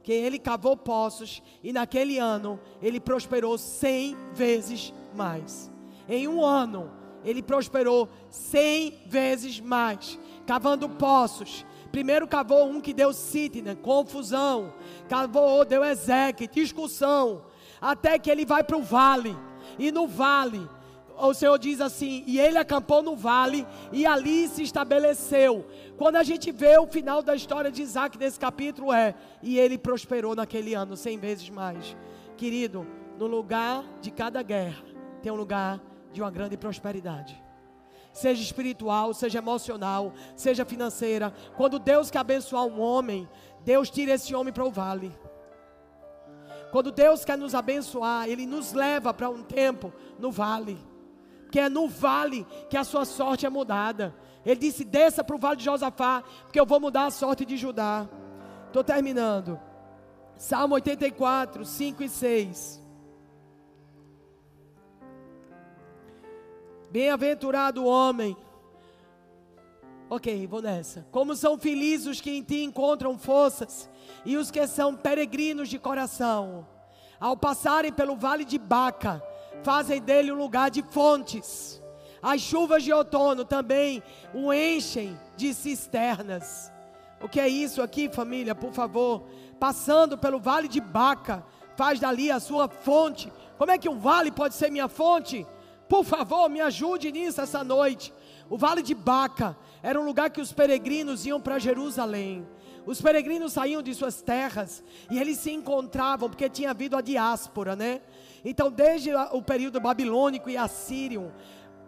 Que 0.04 0.12
ele 0.12 0.38
cavou 0.38 0.76
poços 0.76 1.42
e 1.62 1.72
naquele 1.72 2.18
ano 2.18 2.60
ele 2.80 3.00
prosperou 3.00 3.58
cem 3.58 4.16
vezes 4.32 4.94
mais. 5.16 5.70
Em 6.08 6.28
um 6.28 6.44
ano 6.44 6.90
ele 7.24 7.42
prosperou 7.42 8.08
cem 8.30 9.00
vezes 9.06 9.58
mais, 9.58 10.18
cavando 10.46 10.88
poços. 10.88 11.64
Primeiro 11.90 12.28
cavou 12.28 12.66
um 12.66 12.80
que 12.80 12.92
deu 12.92 13.12
sítnia, 13.12 13.74
confusão. 13.74 14.74
Cavou, 15.08 15.64
deu 15.64 15.84
Ezequiel, 15.84 16.50
discussão. 16.52 17.42
Até 17.80 18.18
que 18.18 18.30
ele 18.30 18.44
vai 18.44 18.62
para 18.62 18.76
o 18.76 18.82
vale. 18.82 19.34
E 19.78 19.90
no 19.90 20.06
vale, 20.06 20.68
o 21.16 21.32
Senhor 21.32 21.58
diz 21.58 21.80
assim: 21.80 22.24
e 22.26 22.38
ele 22.38 22.58
acampou 22.58 23.02
no 23.02 23.16
vale 23.16 23.66
e 23.92 24.04
ali 24.04 24.48
se 24.48 24.62
estabeleceu. 24.62 25.64
Quando 25.96 26.16
a 26.16 26.22
gente 26.22 26.50
vê 26.50 26.76
o 26.78 26.86
final 26.86 27.22
da 27.22 27.34
história 27.34 27.70
de 27.70 27.82
Isaac 27.82 28.18
nesse 28.18 28.38
capítulo, 28.38 28.92
é: 28.92 29.14
e 29.42 29.58
ele 29.58 29.78
prosperou 29.78 30.34
naquele 30.34 30.74
ano 30.74 30.96
cem 30.96 31.18
vezes 31.18 31.48
mais. 31.48 31.96
Querido, 32.36 32.86
no 33.18 33.26
lugar 33.26 33.84
de 34.00 34.10
cada 34.10 34.42
guerra, 34.42 34.82
tem 35.22 35.30
um 35.30 35.36
lugar 35.36 35.80
de 36.12 36.20
uma 36.20 36.30
grande 36.30 36.56
prosperidade. 36.56 37.40
Seja 38.12 38.42
espiritual, 38.42 39.12
seja 39.12 39.38
emocional, 39.38 40.12
seja 40.36 40.64
financeira. 40.64 41.32
Quando 41.56 41.78
Deus 41.78 42.10
quer 42.10 42.20
abençoar 42.20 42.64
um 42.64 42.80
homem, 42.80 43.28
Deus 43.64 43.90
tira 43.90 44.12
esse 44.12 44.34
homem 44.34 44.52
para 44.52 44.64
o 44.64 44.70
vale. 44.70 45.12
Quando 46.70 46.90
Deus 46.90 47.24
quer 47.24 47.38
nos 47.38 47.54
abençoar, 47.54 48.28
Ele 48.28 48.46
nos 48.46 48.72
leva 48.72 49.14
para 49.14 49.30
um 49.30 49.42
tempo 49.42 49.92
no 50.18 50.30
vale. 50.30 50.78
Porque 51.42 51.60
é 51.60 51.68
no 51.68 51.88
vale 51.88 52.44
que 52.68 52.76
a 52.76 52.82
sua 52.82 53.04
sorte 53.04 53.46
é 53.46 53.48
mudada. 53.50 54.14
Ele 54.44 54.56
disse: 54.56 54.84
desça 54.84 55.24
para 55.24 55.36
o 55.36 55.38
vale 55.38 55.56
de 55.56 55.64
Josafá, 55.64 56.22
porque 56.42 56.60
eu 56.60 56.66
vou 56.66 56.80
mudar 56.80 57.06
a 57.06 57.10
sorte 57.10 57.44
de 57.44 57.56
Judá. 57.56 58.08
Estou 58.66 58.84
terminando. 58.84 59.58
Salmo 60.36 60.74
84, 60.74 61.64
5 61.64 62.02
e 62.02 62.08
6. 62.08 62.82
Bem-aventurado 66.90 67.82
o 67.82 67.86
homem. 67.86 68.36
Ok, 70.08 70.46
vou 70.46 70.60
nessa. 70.60 71.06
Como 71.10 71.34
são 71.34 71.58
felizes 71.58 72.06
os 72.06 72.20
que 72.20 72.30
em 72.30 72.42
ti 72.42 72.62
encontram 72.62 73.18
forças 73.18 73.88
e 74.24 74.36
os 74.36 74.50
que 74.50 74.66
são 74.66 74.94
peregrinos 74.94 75.68
de 75.68 75.78
coração. 75.78 76.66
Ao 77.18 77.36
passarem 77.36 77.92
pelo 77.92 78.16
vale 78.16 78.44
de 78.44 78.58
Baca, 78.58 79.22
fazem 79.62 80.00
dele 80.00 80.30
um 80.30 80.36
lugar 80.36 80.70
de 80.70 80.82
fontes. 80.82 81.82
As 82.24 82.40
chuvas 82.40 82.82
de 82.82 82.90
outono 82.90 83.44
também 83.44 84.02
o 84.32 84.50
enchem 84.50 85.14
de 85.36 85.52
cisternas. 85.52 86.72
O 87.20 87.28
que 87.28 87.38
é 87.38 87.46
isso 87.46 87.82
aqui, 87.82 88.08
família? 88.08 88.54
Por 88.54 88.72
favor, 88.72 89.26
passando 89.60 90.16
pelo 90.16 90.40
vale 90.40 90.66
de 90.66 90.80
Baca, 90.80 91.44
faz 91.76 92.00
dali 92.00 92.30
a 92.30 92.40
sua 92.40 92.66
fonte. 92.66 93.30
Como 93.58 93.70
é 93.70 93.76
que 93.76 93.90
um 93.90 93.98
vale 93.98 94.30
pode 94.30 94.54
ser 94.54 94.70
minha 94.70 94.88
fonte? 94.88 95.46
Por 95.86 96.02
favor, 96.02 96.48
me 96.48 96.62
ajude 96.62 97.12
nisso 97.12 97.42
essa 97.42 97.62
noite. 97.62 98.10
O 98.48 98.56
Vale 98.56 98.80
de 98.82 98.94
Baca 98.94 99.54
era 99.82 100.00
um 100.00 100.04
lugar 100.06 100.30
que 100.30 100.40
os 100.40 100.50
peregrinos 100.50 101.26
iam 101.26 101.38
para 101.38 101.58
Jerusalém. 101.58 102.46
Os 102.86 103.02
peregrinos 103.02 103.52
saíam 103.52 103.82
de 103.82 103.94
suas 103.94 104.22
terras 104.22 104.82
e 105.10 105.18
eles 105.18 105.38
se 105.38 105.50
encontravam 105.50 106.30
porque 106.30 106.48
tinha 106.48 106.70
havido 106.70 106.96
a 106.96 107.02
diáspora, 107.02 107.76
né? 107.76 108.00
Então, 108.44 108.70
desde 108.70 109.14
o 109.14 109.42
período 109.42 109.80
babilônico 109.80 110.50
e 110.50 110.56
assírio, 110.56 111.32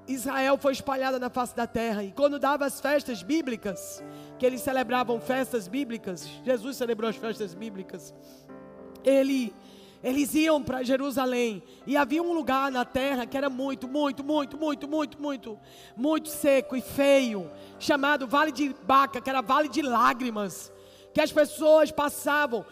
Israel 0.08 0.56
foi 0.56 0.72
espalhada 0.72 1.18
na 1.18 1.28
face 1.28 1.54
da 1.54 1.66
terra. 1.66 2.04
E 2.04 2.12
quando 2.12 2.38
dava 2.38 2.64
as 2.64 2.80
festas 2.80 3.22
bíblicas, 3.22 4.02
que 4.38 4.46
eles 4.46 4.60
celebravam 4.60 5.20
festas 5.20 5.66
bíblicas, 5.66 6.28
Jesus 6.44 6.76
celebrou 6.76 7.10
as 7.10 7.16
festas 7.16 7.54
bíblicas. 7.54 8.14
Ele 9.04 9.52
eles 10.04 10.34
iam 10.34 10.62
para 10.62 10.84
Jerusalém 10.84 11.62
e 11.86 11.96
havia 11.96 12.22
um 12.22 12.32
lugar 12.32 12.70
na 12.70 12.84
terra 12.84 13.26
que 13.26 13.36
era 13.36 13.50
muito, 13.50 13.88
muito, 13.88 14.22
muito, 14.22 14.56
muito, 14.56 14.86
muito, 14.86 15.20
muito, 15.20 15.58
muito 15.96 16.28
seco 16.28 16.76
e 16.76 16.80
feio, 16.80 17.50
chamado 17.78 18.26
Vale 18.26 18.52
de 18.52 18.74
Baca, 18.84 19.20
que 19.20 19.28
era 19.28 19.40
Vale 19.40 19.68
de 19.68 19.82
Lágrimas, 19.82 20.72
que 21.12 21.20
as 21.20 21.32
pessoas 21.32 21.90
passavam 21.90 22.64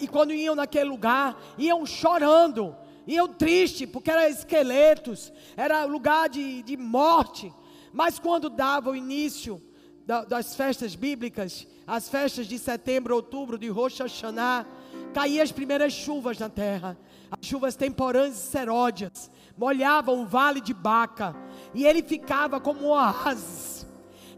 e 0.00 0.08
quando 0.08 0.32
iam 0.32 0.54
naquele 0.54 0.88
lugar, 0.88 1.40
iam 1.58 1.84
chorando, 1.86 2.74
iam 3.14 3.28
tristes, 3.28 3.88
porque 3.90 4.10
eram 4.10 4.28
esqueletos, 4.28 5.32
era 5.56 5.84
lugar 5.84 6.28
de, 6.28 6.62
de 6.62 6.76
morte. 6.76 7.52
Mas 7.92 8.18
quando 8.18 8.48
dava 8.48 8.90
o 8.90 8.96
início 8.96 9.60
das 10.28 10.54
festas 10.54 10.94
bíblicas, 10.94 11.66
as 11.86 12.08
festas 12.08 12.46
de 12.46 12.58
setembro, 12.58 13.14
outubro, 13.14 13.58
de 13.58 13.68
Rosh 13.68 13.98
Hashanah, 13.98 14.66
caíam 15.12 15.42
as 15.42 15.52
primeiras 15.52 15.92
chuvas 15.92 16.38
na 16.38 16.48
terra, 16.48 16.96
as 17.30 17.46
chuvas 17.46 17.74
temporãs 17.76 18.34
e 18.34 18.46
seródias, 18.48 19.30
molhavam 19.56 20.22
o 20.22 20.26
vale 20.26 20.60
de 20.60 20.72
Baca, 20.72 21.34
e 21.74 21.84
ele 21.84 22.02
ficava 22.02 22.60
como 22.60 22.86
um 22.86 22.88
oásis. 22.90 23.86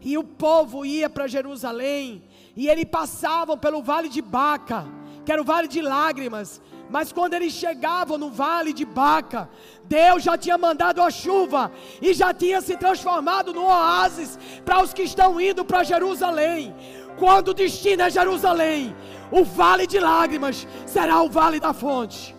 E 0.01 0.17
o 0.17 0.23
povo 0.23 0.85
ia 0.85 1.09
para 1.09 1.27
Jerusalém, 1.27 2.23
e 2.55 2.67
eles 2.67 2.85
passavam 2.85 3.57
pelo 3.57 3.81
vale 3.81 4.09
de 4.09 4.21
Baca, 4.21 4.85
que 5.23 5.31
era 5.31 5.41
o 5.41 5.45
vale 5.45 5.67
de 5.67 5.81
lágrimas, 5.81 6.61
mas 6.93 7.11
quando 7.11 7.33
eles 7.33 7.53
chegavam 7.53 8.19
no 8.19 8.29
vale 8.29 8.71
de 8.71 8.85
Baca, 8.85 9.49
Deus 9.83 10.21
já 10.21 10.37
tinha 10.37 10.59
mandado 10.59 11.01
a 11.01 11.09
chuva 11.09 11.71
e 11.99 12.13
já 12.13 12.31
tinha 12.31 12.61
se 12.61 12.77
transformado 12.77 13.51
no 13.51 13.63
oásis 13.63 14.37
para 14.63 14.79
os 14.79 14.93
que 14.93 15.01
estão 15.01 15.41
indo 15.41 15.65
para 15.65 15.83
Jerusalém. 15.83 16.71
Quando 17.17 17.47
o 17.47 17.53
destino 17.55 18.03
é 18.03 18.11
Jerusalém, 18.11 18.95
o 19.31 19.43
vale 19.43 19.87
de 19.87 19.99
lágrimas 19.99 20.67
será 20.85 21.19
o 21.23 21.31
vale 21.31 21.59
da 21.59 21.73
fonte. 21.73 22.35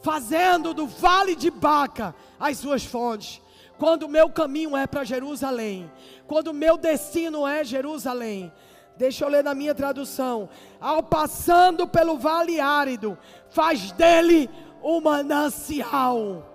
Fazendo 0.00 0.72
do 0.72 0.86
vale 0.86 1.36
de 1.36 1.50
Baca 1.50 2.14
as 2.40 2.56
suas 2.56 2.86
fontes. 2.86 3.38
Quando 3.76 4.04
o 4.04 4.08
meu 4.08 4.30
caminho 4.30 4.74
é 4.74 4.86
para 4.86 5.04
Jerusalém, 5.04 5.92
quando 6.26 6.48
o 6.48 6.54
meu 6.54 6.78
destino 6.78 7.46
é 7.46 7.62
Jerusalém, 7.64 8.50
deixa 8.96 9.24
eu 9.24 9.28
ler 9.28 9.44
na 9.44 9.54
minha 9.54 9.74
tradução. 9.74 10.48
Ao 10.80 11.02
passando 11.02 11.86
pelo 11.86 12.18
vale 12.18 12.60
árido, 12.60 13.18
faz 13.50 13.92
dele 13.92 14.48
um 14.82 15.00
manancial. 15.00 16.50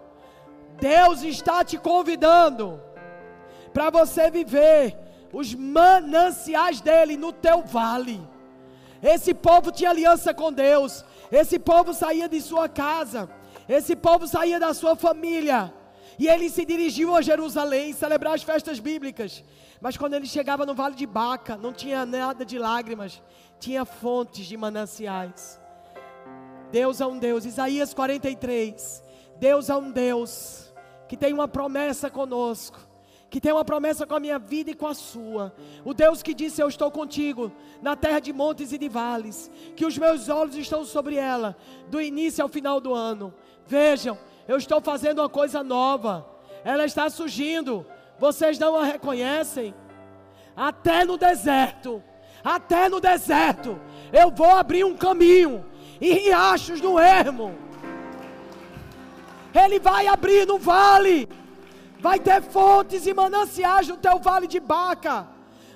Deus 0.79 1.23
está 1.23 1.63
te 1.63 1.77
convidando 1.77 2.81
para 3.73 3.89
você 3.89 4.29
viver 4.29 4.97
os 5.31 5.53
mananciais 5.53 6.81
dele 6.81 7.17
no 7.17 7.31
teu 7.31 7.61
vale. 7.63 8.21
Esse 9.01 9.33
povo 9.33 9.71
tinha 9.71 9.89
aliança 9.89 10.33
com 10.33 10.51
Deus. 10.51 11.05
Esse 11.31 11.59
povo 11.59 11.93
saía 11.93 12.27
de 12.27 12.41
sua 12.41 12.67
casa. 12.67 13.29
Esse 13.67 13.95
povo 13.95 14.27
saía 14.27 14.59
da 14.59 14.73
sua 14.73 14.95
família. 14.95 15.73
E 16.17 16.27
ele 16.27 16.49
se 16.49 16.65
dirigiu 16.65 17.15
a 17.15 17.21
Jerusalém 17.21 17.93
celebrar 17.93 18.33
as 18.33 18.43
festas 18.43 18.79
bíblicas. 18.79 19.43
Mas 19.81 19.97
quando 19.97 20.13
ele 20.13 20.25
chegava 20.25 20.65
no 20.65 20.73
vale 20.73 20.95
de 20.95 21.05
Baca, 21.05 21.55
não 21.55 21.71
tinha 21.71 22.05
nada 22.05 22.45
de 22.45 22.57
lágrimas, 22.57 23.21
tinha 23.59 23.85
fontes 23.85 24.45
de 24.45 24.57
mananciais. 24.57 25.59
Deus 26.71 27.01
é 27.01 27.05
um 27.05 27.17
Deus. 27.17 27.45
Isaías 27.45 27.93
43. 27.93 29.03
Deus 29.37 29.69
é 29.69 29.75
um 29.75 29.91
Deus 29.91 30.73
que 31.07 31.17
tem 31.17 31.33
uma 31.33 31.47
promessa 31.47 32.09
conosco 32.09 32.89
que 33.29 33.39
tem 33.39 33.51
uma 33.51 33.63
promessa 33.63 34.07
com 34.07 34.15
a 34.15 34.19
minha 34.19 34.39
vida 34.39 34.71
e 34.71 34.73
com 34.73 34.87
a 34.87 34.93
sua. 34.93 35.53
O 35.85 35.93
Deus 35.93 36.23
que 36.23 36.33
disse: 36.33 36.61
Eu 36.61 36.67
estou 36.67 36.89
contigo 36.89 37.51
na 37.81 37.95
terra 37.95 38.19
de 38.19 38.33
montes 38.33 38.71
e 38.71 38.77
de 38.77 38.89
vales, 38.89 39.51
que 39.75 39.85
os 39.85 39.97
meus 39.97 40.29
olhos 40.29 40.55
estão 40.55 40.83
sobre 40.83 41.15
ela, 41.15 41.55
do 41.89 42.01
início 42.01 42.41
ao 42.41 42.49
final 42.49 42.81
do 42.81 42.93
ano. 42.93 43.33
Vejam, 43.67 44.17
eu 44.49 44.57
estou 44.57 44.81
fazendo 44.81 45.19
uma 45.19 45.29
coisa 45.29 45.63
nova, 45.63 46.27
ela 46.63 46.83
está 46.83 47.07
surgindo, 47.07 47.85
vocês 48.17 48.57
não 48.57 48.75
a 48.75 48.83
reconhecem? 48.83 49.75
Até 50.57 51.05
no 51.05 51.19
deserto, 51.19 52.03
até 52.43 52.89
no 52.89 52.99
deserto, 52.99 53.79
eu 54.11 54.31
vou 54.31 54.49
abrir 54.55 54.83
um 54.83 54.97
caminho, 54.97 55.63
e 56.01 56.11
riachos 56.13 56.81
no 56.81 56.97
ermo. 56.97 57.55
Ele 59.53 59.79
vai 59.79 60.07
abrir 60.07 60.47
no 60.47 60.57
vale. 60.57 61.29
Vai 61.99 62.19
ter 62.19 62.41
fontes 62.41 63.05
e 63.05 63.13
mananciais 63.13 63.87
no 63.87 63.97
teu 63.97 64.17
vale 64.17 64.47
de 64.47 64.59
Baca. 64.59 65.27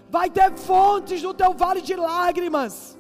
Vai 0.10 0.32
ter 0.32 0.52
fontes 0.54 1.22
no 1.22 1.34
teu 1.34 1.54
vale 1.54 1.82
de 1.82 1.96
lágrimas. 1.96 2.98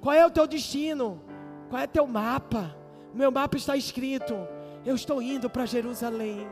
Qual 0.00 0.14
é 0.14 0.24
o 0.24 0.30
teu 0.30 0.46
destino? 0.46 1.20
Qual 1.68 1.82
é 1.82 1.86
teu 1.88 2.06
mapa? 2.06 2.76
Meu 3.12 3.32
mapa 3.32 3.56
está 3.56 3.76
escrito: 3.76 4.36
Eu 4.84 4.94
estou 4.94 5.20
indo 5.20 5.48
para 5.50 5.66
Jerusalém. 5.66 6.48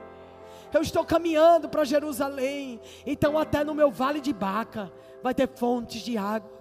Eu 0.72 0.82
estou 0.82 1.04
caminhando 1.04 1.68
para 1.68 1.84
Jerusalém. 1.84 2.80
Então, 3.06 3.38
até 3.38 3.64
no 3.64 3.74
meu 3.74 3.90
vale 3.90 4.20
de 4.20 4.32
Baca, 4.32 4.92
vai 5.22 5.34
ter 5.34 5.48
fontes 5.48 6.02
de 6.02 6.18
água. 6.18 6.58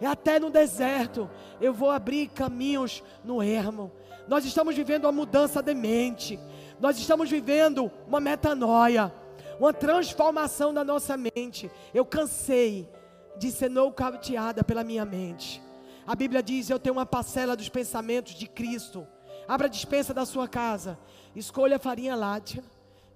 E 0.00 0.06
até 0.06 0.38
no 0.38 0.48
deserto, 0.48 1.28
eu 1.60 1.74
vou 1.74 1.90
abrir 1.90 2.28
caminhos 2.28 3.02
no 3.24 3.42
ermo. 3.42 3.90
Nós 4.28 4.44
estamos 4.44 4.76
vivendo 4.76 5.06
uma 5.06 5.12
mudança 5.12 5.60
de 5.60 5.74
mente. 5.74 6.38
Nós 6.78 6.98
estamos 6.98 7.28
vivendo 7.28 7.90
uma 8.06 8.20
metanoia, 8.20 9.12
uma 9.58 9.72
transformação 9.72 10.72
da 10.72 10.84
nossa 10.84 11.16
mente. 11.16 11.70
Eu 11.92 12.04
cansei 12.04 12.88
de 13.36 13.50
ser 13.50 13.70
nocauteada 13.70 14.62
pela 14.62 14.84
minha 14.84 15.04
mente. 15.04 15.60
A 16.06 16.14
Bíblia 16.14 16.42
diz: 16.42 16.70
Eu 16.70 16.78
tenho 16.78 16.94
uma 16.94 17.06
parcela 17.06 17.56
dos 17.56 17.68
pensamentos 17.68 18.34
de 18.34 18.46
Cristo. 18.46 19.06
Abra 19.48 19.66
a 19.66 19.70
dispensa 19.70 20.12
da 20.12 20.26
sua 20.26 20.46
casa. 20.46 20.98
Escolha 21.34 21.78
farinha 21.78 22.14
láctea, 22.14 22.62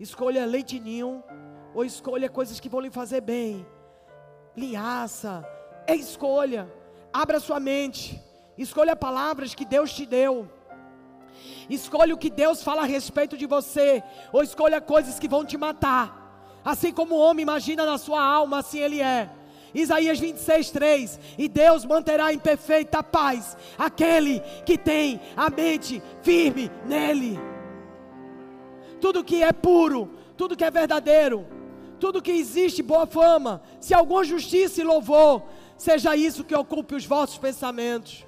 escolha 0.00 0.46
leite 0.46 0.80
ninho, 0.80 1.22
ou 1.74 1.84
escolha 1.84 2.28
coisas 2.28 2.58
que 2.58 2.70
vão 2.70 2.80
lhe 2.80 2.90
fazer 2.90 3.20
bem. 3.20 3.66
Linhaça, 4.56 5.46
é 5.86 5.94
escolha. 5.94 6.72
Abra 7.12 7.38
sua 7.38 7.60
mente. 7.60 8.18
Escolha 8.56 8.96
palavras 8.96 9.54
que 9.54 9.66
Deus 9.66 9.92
te 9.92 10.06
deu. 10.06 10.48
Escolha 11.68 12.14
o 12.14 12.18
que 12.18 12.30
Deus 12.30 12.62
fala 12.62 12.82
a 12.82 12.86
respeito 12.86 13.36
de 13.36 13.46
você, 13.46 14.02
ou 14.32 14.42
escolha 14.42 14.80
coisas 14.80 15.18
que 15.18 15.28
vão 15.28 15.44
te 15.44 15.58
matar. 15.58 16.60
Assim 16.64 16.92
como 16.92 17.14
o 17.14 17.20
homem 17.20 17.42
imagina 17.42 17.84
na 17.84 17.98
sua 17.98 18.22
alma, 18.22 18.60
assim 18.60 18.78
ele 18.78 19.00
é. 19.00 19.30
Isaías 19.74 20.18
26, 20.18 20.70
3: 20.70 21.20
E 21.38 21.48
Deus 21.48 21.84
manterá 21.84 22.32
em 22.32 22.38
perfeita 22.38 23.02
paz 23.02 23.56
aquele 23.78 24.40
que 24.64 24.76
tem 24.76 25.20
a 25.36 25.48
mente 25.50 26.02
firme 26.22 26.70
nele. 26.86 27.38
Tudo 29.00 29.24
que 29.24 29.42
é 29.42 29.52
puro, 29.52 30.10
tudo 30.36 30.56
que 30.56 30.64
é 30.64 30.70
verdadeiro, 30.70 31.46
tudo 31.98 32.22
que 32.22 32.32
existe 32.32 32.82
boa 32.82 33.06
fama, 33.06 33.62
se 33.80 33.94
alguma 33.94 34.24
justiça 34.24 34.80
e 34.80 34.84
louvor, 34.84 35.42
seja 35.76 36.16
isso 36.16 36.44
que 36.44 36.54
ocupe 36.54 36.94
os 36.94 37.06
vossos 37.06 37.38
pensamentos. 37.38 38.26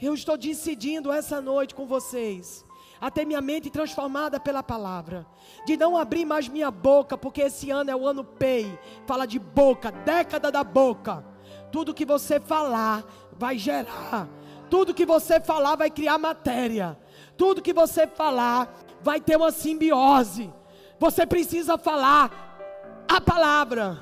Eu 0.00 0.14
estou 0.14 0.36
decidindo 0.36 1.12
essa 1.12 1.40
noite 1.40 1.74
com 1.74 1.86
vocês 1.86 2.64
a 3.00 3.10
ter 3.10 3.24
minha 3.24 3.40
mente 3.40 3.70
transformada 3.70 4.38
pela 4.38 4.62
palavra, 4.62 5.26
de 5.64 5.76
não 5.76 5.96
abrir 5.96 6.24
mais 6.24 6.48
minha 6.48 6.70
boca, 6.70 7.16
porque 7.16 7.42
esse 7.42 7.70
ano 7.70 7.90
é 7.90 7.96
o 7.96 8.06
ano 8.06 8.22
PEI, 8.22 8.78
fala 9.06 9.26
de 9.26 9.38
boca, 9.38 9.90
década 9.90 10.50
da 10.52 10.62
boca. 10.62 11.24
Tudo 11.72 11.94
que 11.94 12.04
você 12.04 12.38
falar 12.38 13.04
vai 13.32 13.56
gerar, 13.56 14.28
tudo 14.68 14.92
que 14.92 15.06
você 15.06 15.40
falar 15.40 15.76
vai 15.76 15.90
criar 15.90 16.18
matéria, 16.18 16.98
tudo 17.36 17.62
que 17.62 17.72
você 17.72 18.06
falar 18.06 18.72
vai 19.00 19.20
ter 19.20 19.36
uma 19.36 19.50
simbiose. 19.50 20.52
Você 20.98 21.26
precisa 21.26 21.78
falar 21.78 23.04
a 23.08 23.20
palavra. 23.20 23.98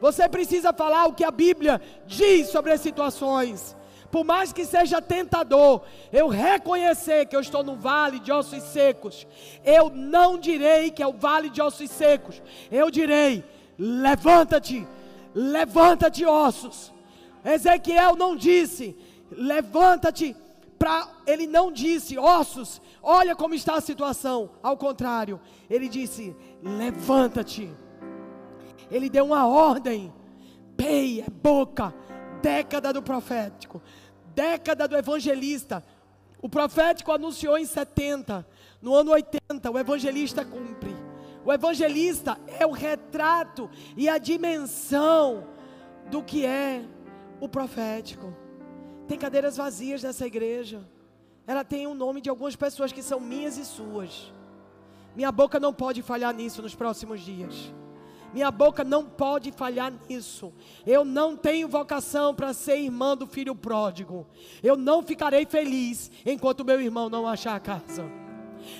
Você 0.00 0.28
precisa 0.28 0.72
falar 0.72 1.06
o 1.06 1.14
que 1.14 1.24
a 1.24 1.30
Bíblia 1.30 1.80
diz 2.06 2.48
sobre 2.48 2.72
as 2.72 2.80
situações 2.80 3.76
por 4.10 4.24
mais 4.24 4.52
que 4.52 4.64
seja 4.64 5.02
tentador, 5.02 5.82
eu 6.12 6.28
reconhecer 6.28 7.26
que 7.26 7.36
eu 7.36 7.40
estou 7.40 7.62
no 7.62 7.76
vale 7.76 8.18
de 8.18 8.32
ossos 8.32 8.62
secos, 8.62 9.26
eu 9.64 9.90
não 9.90 10.38
direi 10.38 10.90
que 10.90 11.02
é 11.02 11.06
o 11.06 11.12
vale 11.12 11.50
de 11.50 11.60
ossos 11.60 11.90
secos, 11.90 12.42
eu 12.70 12.90
direi: 12.90 13.44
levanta-te, 13.78 14.86
levanta-te, 15.34 16.24
ossos. 16.24 16.92
Ezequiel 17.44 18.16
não 18.16 18.34
disse, 18.34 18.96
levanta-te, 19.30 20.36
ele 21.26 21.46
não 21.46 21.70
disse, 21.70 22.18
ossos, 22.18 22.80
olha 23.02 23.34
como 23.34 23.54
está 23.54 23.76
a 23.76 23.80
situação, 23.80 24.50
ao 24.62 24.76
contrário, 24.76 25.40
ele 25.68 25.88
disse: 25.88 26.34
levanta-te. 26.62 27.70
Ele 28.90 29.10
deu 29.10 29.24
uma 29.24 29.48
ordem, 29.48 30.12
pei, 30.76 31.20
é 31.20 31.28
boca, 31.28 31.92
década 32.46 32.92
do 32.92 33.02
profético 33.02 33.82
década 34.36 34.86
do 34.86 34.94
evangelista. 34.94 35.82
O 36.42 36.48
profético 36.48 37.10
anunciou 37.10 37.56
em 37.56 37.64
70, 37.64 38.46
no 38.82 38.94
ano 38.94 39.12
80, 39.12 39.70
o 39.70 39.78
evangelista 39.78 40.44
cumpre. 40.44 40.94
O 41.42 41.50
evangelista 41.52 42.38
é 42.46 42.66
o 42.66 42.72
retrato 42.72 43.70
e 43.96 44.08
a 44.08 44.18
dimensão 44.18 45.46
do 46.10 46.22
que 46.22 46.44
é 46.44 46.84
o 47.40 47.48
profético. 47.48 48.36
Tem 49.08 49.18
cadeiras 49.18 49.56
vazias 49.56 50.02
nessa 50.02 50.26
igreja. 50.26 50.86
Ela 51.46 51.64
tem 51.64 51.86
o 51.86 51.94
nome 51.94 52.20
de 52.20 52.28
algumas 52.28 52.56
pessoas 52.56 52.92
que 52.92 53.02
são 53.02 53.18
minhas 53.18 53.56
e 53.56 53.64
suas. 53.64 54.32
Minha 55.14 55.32
boca 55.32 55.58
não 55.58 55.72
pode 55.72 56.02
falhar 56.02 56.34
nisso 56.34 56.60
nos 56.60 56.74
próximos 56.74 57.20
dias. 57.20 57.72
Minha 58.32 58.50
boca 58.50 58.84
não 58.84 59.04
pode 59.04 59.50
falhar 59.52 59.92
nisso. 60.08 60.52
Eu 60.86 61.04
não 61.04 61.36
tenho 61.36 61.68
vocação 61.68 62.34
para 62.34 62.52
ser 62.52 62.78
irmã 62.78 63.16
do 63.16 63.26
filho 63.26 63.54
pródigo. 63.54 64.26
Eu 64.62 64.76
não 64.76 65.02
ficarei 65.02 65.46
feliz 65.46 66.10
enquanto 66.24 66.64
meu 66.64 66.80
irmão 66.80 67.08
não 67.08 67.26
achar 67.26 67.54
a 67.54 67.60
casa. 67.60 68.04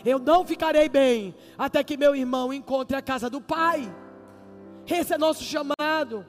Eu 0.04 0.18
não 0.18 0.44
ficarei 0.44 0.88
bem 0.88 1.34
até 1.56 1.82
que 1.82 1.96
meu 1.96 2.14
irmão 2.14 2.52
encontre 2.52 2.96
a 2.96 3.02
casa 3.02 3.30
do 3.30 3.40
pai. 3.40 3.92
Esse 4.86 5.14
é 5.14 5.18
nosso 5.18 5.42
chamado. 5.42 6.26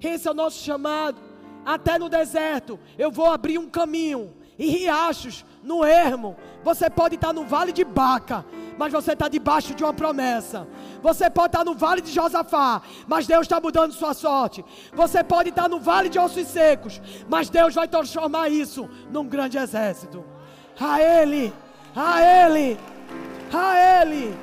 Esse 0.00 0.28
é 0.28 0.30
o 0.30 0.34
nosso 0.34 0.62
chamado. 0.62 1.20
Até 1.64 1.98
no 1.98 2.08
deserto 2.08 2.78
eu 2.96 3.10
vou 3.10 3.26
abrir 3.26 3.58
um 3.58 3.68
caminho 3.68 4.34
e 4.58 4.66
riachos 4.66 5.44
no 5.62 5.84
ermo. 5.84 6.36
Você 6.62 6.90
pode 6.90 7.14
estar 7.14 7.32
no 7.32 7.44
vale 7.44 7.72
de 7.72 7.84
Baca, 7.84 8.44
mas 8.76 8.92
você 8.92 9.12
está 9.12 9.28
debaixo 9.28 9.74
de 9.74 9.82
uma 9.84 9.92
promessa. 9.92 10.66
Você 11.02 11.30
pode 11.30 11.48
estar 11.48 11.64
no 11.64 11.74
vale 11.74 12.00
de 12.00 12.10
Josafá, 12.12 12.82
mas 13.06 13.26
Deus 13.26 13.42
está 13.42 13.60
mudando 13.60 13.92
sua 13.92 14.14
sorte. 14.14 14.64
Você 14.92 15.22
pode 15.22 15.50
estar 15.50 15.68
no 15.68 15.80
vale 15.80 16.08
de 16.08 16.18
ossos 16.18 16.46
secos, 16.48 17.00
mas 17.28 17.48
Deus 17.48 17.74
vai 17.74 17.88
transformar 17.88 18.48
isso 18.48 18.88
num 19.10 19.26
grande 19.26 19.56
exército. 19.56 20.24
A 20.78 21.00
Ele, 21.00 21.52
a 21.94 22.22
Ele, 22.22 22.78
a 23.52 24.02
Ele. 24.02 24.34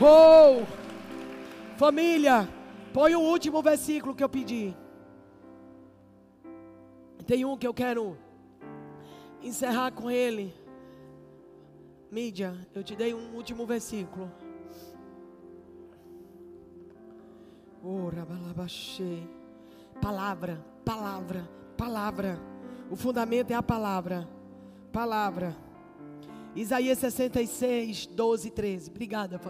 Oh, 0.00 0.62
família, 1.76 2.48
põe 2.92 3.14
o 3.14 3.20
último 3.20 3.62
versículo 3.62 4.14
que 4.14 4.22
eu 4.22 4.28
pedi. 4.28 4.76
Tem 7.26 7.44
um 7.44 7.56
que 7.56 7.66
eu 7.66 7.74
quero 7.74 8.16
encerrar 9.42 9.92
com 9.92 10.10
ele. 10.10 10.54
Mídia, 12.10 12.56
eu 12.74 12.82
te 12.82 12.94
dei 12.94 13.14
um 13.14 13.34
último 13.34 13.66
versículo. 13.66 14.30
Palavra, 20.00 20.64
palavra, 20.84 21.48
palavra. 21.76 22.40
O 22.90 22.96
fundamento 22.96 23.50
é 23.50 23.54
a 23.54 23.62
palavra. 23.62 24.28
Palavra. 24.92 25.56
Isaías 26.54 26.98
66, 26.98 28.06
12 28.06 28.48
e 28.48 28.50
13. 28.50 28.90
Obrigada. 28.90 29.40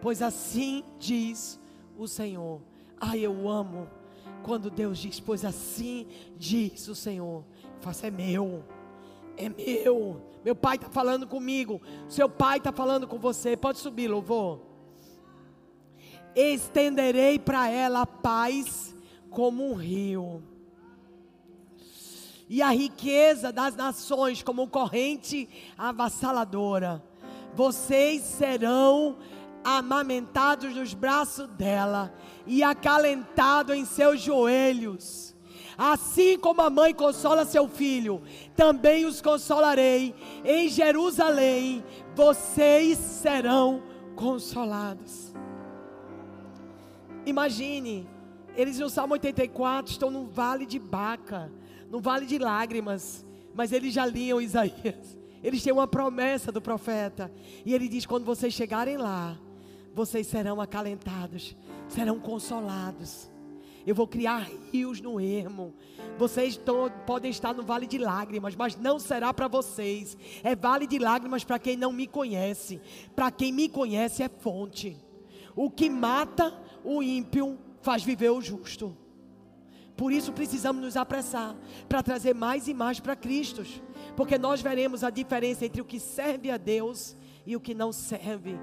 Pois 0.00 0.22
assim 0.22 0.82
diz 0.98 1.60
o 1.96 2.08
Senhor. 2.08 2.60
Ai, 2.98 3.20
eu 3.20 3.48
amo 3.48 3.88
quando 4.42 4.70
Deus 4.70 4.98
diz, 4.98 5.20
pois 5.20 5.44
assim 5.44 6.06
diz 6.36 6.88
o 6.88 6.94
Senhor. 6.94 7.44
Faça 7.80 8.06
é 8.06 8.10
meu. 8.10 8.64
É 9.36 9.48
meu. 9.48 10.20
Meu 10.44 10.54
pai 10.54 10.76
está 10.76 10.88
falando 10.90 11.26
comigo. 11.26 11.80
Seu 12.08 12.28
pai 12.28 12.58
está 12.58 12.72
falando 12.72 13.06
com 13.06 13.18
você. 13.18 13.56
Pode 13.56 13.78
subir, 13.78 14.08
louvor. 14.08 14.60
Estenderei 16.34 17.38
para 17.38 17.68
ela 17.68 18.02
a 18.02 18.06
paz 18.06 18.94
como 19.30 19.70
um 19.70 19.74
rio. 19.74 20.42
E 22.48 22.60
a 22.60 22.70
riqueza 22.70 23.52
das 23.52 23.74
nações 23.76 24.42
como 24.42 24.68
corrente 24.68 25.48
avassaladora. 25.76 27.02
Vocês 27.54 28.22
serão 28.22 29.16
amamentados 29.64 30.74
nos 30.74 30.92
braços 30.92 31.48
dela 31.50 32.12
e 32.46 32.62
acalentado 32.62 33.72
em 33.72 33.84
seus 33.84 34.20
joelhos. 34.20 35.31
Assim 35.84 36.38
como 36.38 36.60
a 36.60 36.70
mãe 36.70 36.94
consola 36.94 37.44
seu 37.44 37.66
filho, 37.66 38.22
também 38.54 39.04
os 39.04 39.20
consolarei. 39.20 40.14
Em 40.44 40.68
Jerusalém 40.68 41.82
vocês 42.14 42.96
serão 42.96 43.82
consolados. 44.14 45.34
Imagine, 47.26 48.08
eles 48.54 48.78
no 48.78 48.88
Salmo 48.88 49.14
84 49.14 49.90
estão 49.90 50.08
no 50.08 50.24
vale 50.24 50.66
de 50.66 50.78
Baca, 50.78 51.50
no 51.90 51.98
vale 51.98 52.26
de 52.26 52.38
lágrimas, 52.38 53.26
mas 53.52 53.72
eles 53.72 53.92
já 53.92 54.06
liam 54.06 54.40
Isaías. 54.40 55.18
Eles 55.42 55.64
têm 55.64 55.72
uma 55.72 55.88
promessa 55.88 56.52
do 56.52 56.62
profeta. 56.62 57.28
E 57.66 57.74
ele 57.74 57.88
diz: 57.88 58.06
quando 58.06 58.24
vocês 58.24 58.54
chegarem 58.54 58.96
lá, 58.96 59.36
vocês 59.92 60.28
serão 60.28 60.60
acalentados, 60.60 61.56
serão 61.88 62.20
consolados. 62.20 63.31
Eu 63.86 63.94
vou 63.94 64.06
criar 64.06 64.48
rios 64.72 65.00
no 65.00 65.20
ermo. 65.20 65.74
Vocês 66.18 66.60
podem 67.06 67.30
estar 67.30 67.54
no 67.54 67.62
vale 67.62 67.86
de 67.86 67.98
lágrimas, 67.98 68.54
mas 68.54 68.76
não 68.76 68.98
será 68.98 69.32
para 69.34 69.48
vocês. 69.48 70.16
É 70.42 70.54
vale 70.54 70.86
de 70.86 70.98
lágrimas 70.98 71.44
para 71.44 71.58
quem 71.58 71.76
não 71.76 71.92
me 71.92 72.06
conhece. 72.06 72.80
Para 73.14 73.30
quem 73.30 73.52
me 73.52 73.68
conhece 73.68 74.22
é 74.22 74.28
fonte. 74.28 74.96
O 75.56 75.70
que 75.70 75.90
mata 75.90 76.54
o 76.84 77.02
ímpio 77.02 77.58
faz 77.80 78.02
viver 78.02 78.30
o 78.30 78.40
justo. 78.40 78.96
Por 79.96 80.12
isso 80.12 80.32
precisamos 80.32 80.82
nos 80.82 80.96
apressar 80.96 81.54
para 81.88 82.02
trazer 82.02 82.34
mais 82.34 82.66
e 82.66 82.74
mais 82.74 82.98
para 82.98 83.14
Cristo, 83.14 83.62
porque 84.16 84.38
nós 84.38 84.62
veremos 84.62 85.04
a 85.04 85.10
diferença 85.10 85.66
entre 85.66 85.82
o 85.82 85.84
que 85.84 86.00
serve 86.00 86.50
a 86.50 86.56
Deus 86.56 87.16
e 87.46 87.54
o 87.54 87.60
que 87.60 87.74
não 87.74 87.92
serve. 87.92 88.58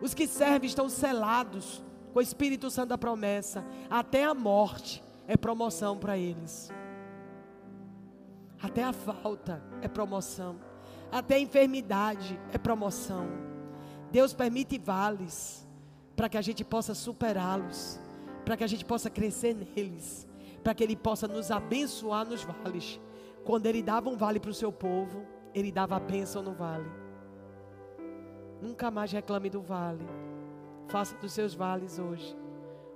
Os 0.00 0.14
que 0.14 0.26
servem 0.26 0.68
estão 0.68 0.88
selados 0.88 1.82
com 2.12 2.18
o 2.18 2.22
Espírito 2.22 2.70
Santo 2.70 2.90
da 2.90 2.98
promessa, 2.98 3.64
até 3.88 4.24
a 4.24 4.34
morte 4.34 5.02
é 5.26 5.36
promoção 5.36 5.98
para 5.98 6.18
eles. 6.18 6.70
Até 8.62 8.84
a 8.84 8.92
falta 8.92 9.62
é 9.80 9.88
promoção. 9.88 10.56
Até 11.10 11.34
a 11.36 11.40
enfermidade 11.40 12.38
é 12.52 12.58
promoção. 12.58 13.26
Deus 14.10 14.32
permite 14.32 14.78
vales 14.78 15.66
para 16.14 16.28
que 16.28 16.36
a 16.36 16.42
gente 16.42 16.64
possa 16.64 16.94
superá-los, 16.94 17.98
para 18.44 18.56
que 18.56 18.64
a 18.64 18.66
gente 18.66 18.84
possa 18.84 19.10
crescer 19.10 19.54
neles, 19.54 20.26
para 20.62 20.74
que 20.74 20.84
Ele 20.84 20.94
possa 20.94 21.26
nos 21.26 21.50
abençoar 21.50 22.26
nos 22.26 22.44
vales. 22.44 23.00
Quando 23.44 23.66
Ele 23.66 23.82
dava 23.82 24.10
um 24.10 24.16
vale 24.16 24.38
para 24.38 24.50
o 24.50 24.54
seu 24.54 24.70
povo, 24.70 25.26
Ele 25.54 25.72
dava 25.72 25.96
a 25.96 26.00
bênção 26.00 26.42
no 26.42 26.52
vale. 26.52 26.90
Nunca 28.60 28.90
mais 28.90 29.10
reclame 29.10 29.50
do 29.50 29.60
vale. 29.60 30.31
Faça 30.88 31.16
dos 31.16 31.32
seus 31.32 31.54
vales 31.54 31.98
hoje 31.98 32.36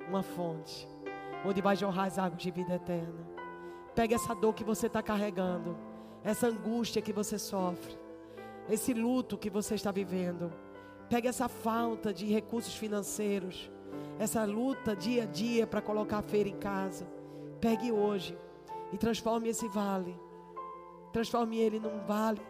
uma 0.09 0.23
fonte, 0.23 0.89
onde 1.45 1.61
vai 1.61 1.77
jorrar 1.77 2.05
as 2.05 2.19
águas 2.19 2.41
de 2.41 2.51
vida 2.51 2.75
eterna. 2.75 3.27
Pegue 3.95 4.15
essa 4.15 4.35
dor 4.35 4.55
que 4.55 4.65
você 4.65 4.87
está 4.87 5.03
carregando, 5.03 5.77
essa 6.23 6.47
angústia 6.49 7.03
que 7.03 7.13
você 7.13 7.39
sofre, 7.39 7.99
esse 8.69 8.93
luto 8.93 9.39
que 9.39 9.51
você 9.51 9.75
está 9.75 9.91
vivendo. 9.91 10.53
Pegue 11.09 11.29
essa 11.29 11.49
falta 11.49 12.13
de 12.13 12.27
recursos 12.27 12.75
financeiros, 12.75 13.71
essa 14.19 14.45
luta 14.45 14.95
dia 14.95 15.23
a 15.23 15.27
dia 15.27 15.67
para 15.67 15.81
colocar 15.81 16.19
a 16.19 16.23
feira 16.23 16.49
em 16.49 16.57
casa. 16.57 17.07
Pegue 17.61 17.91
hoje 17.91 18.37
e 18.93 18.99
transforme 18.99 19.49
esse 19.49 19.69
vale. 19.69 20.19
Transforme 21.13 21.59
ele 21.59 21.79
num 21.79 22.01
vale 22.01 22.43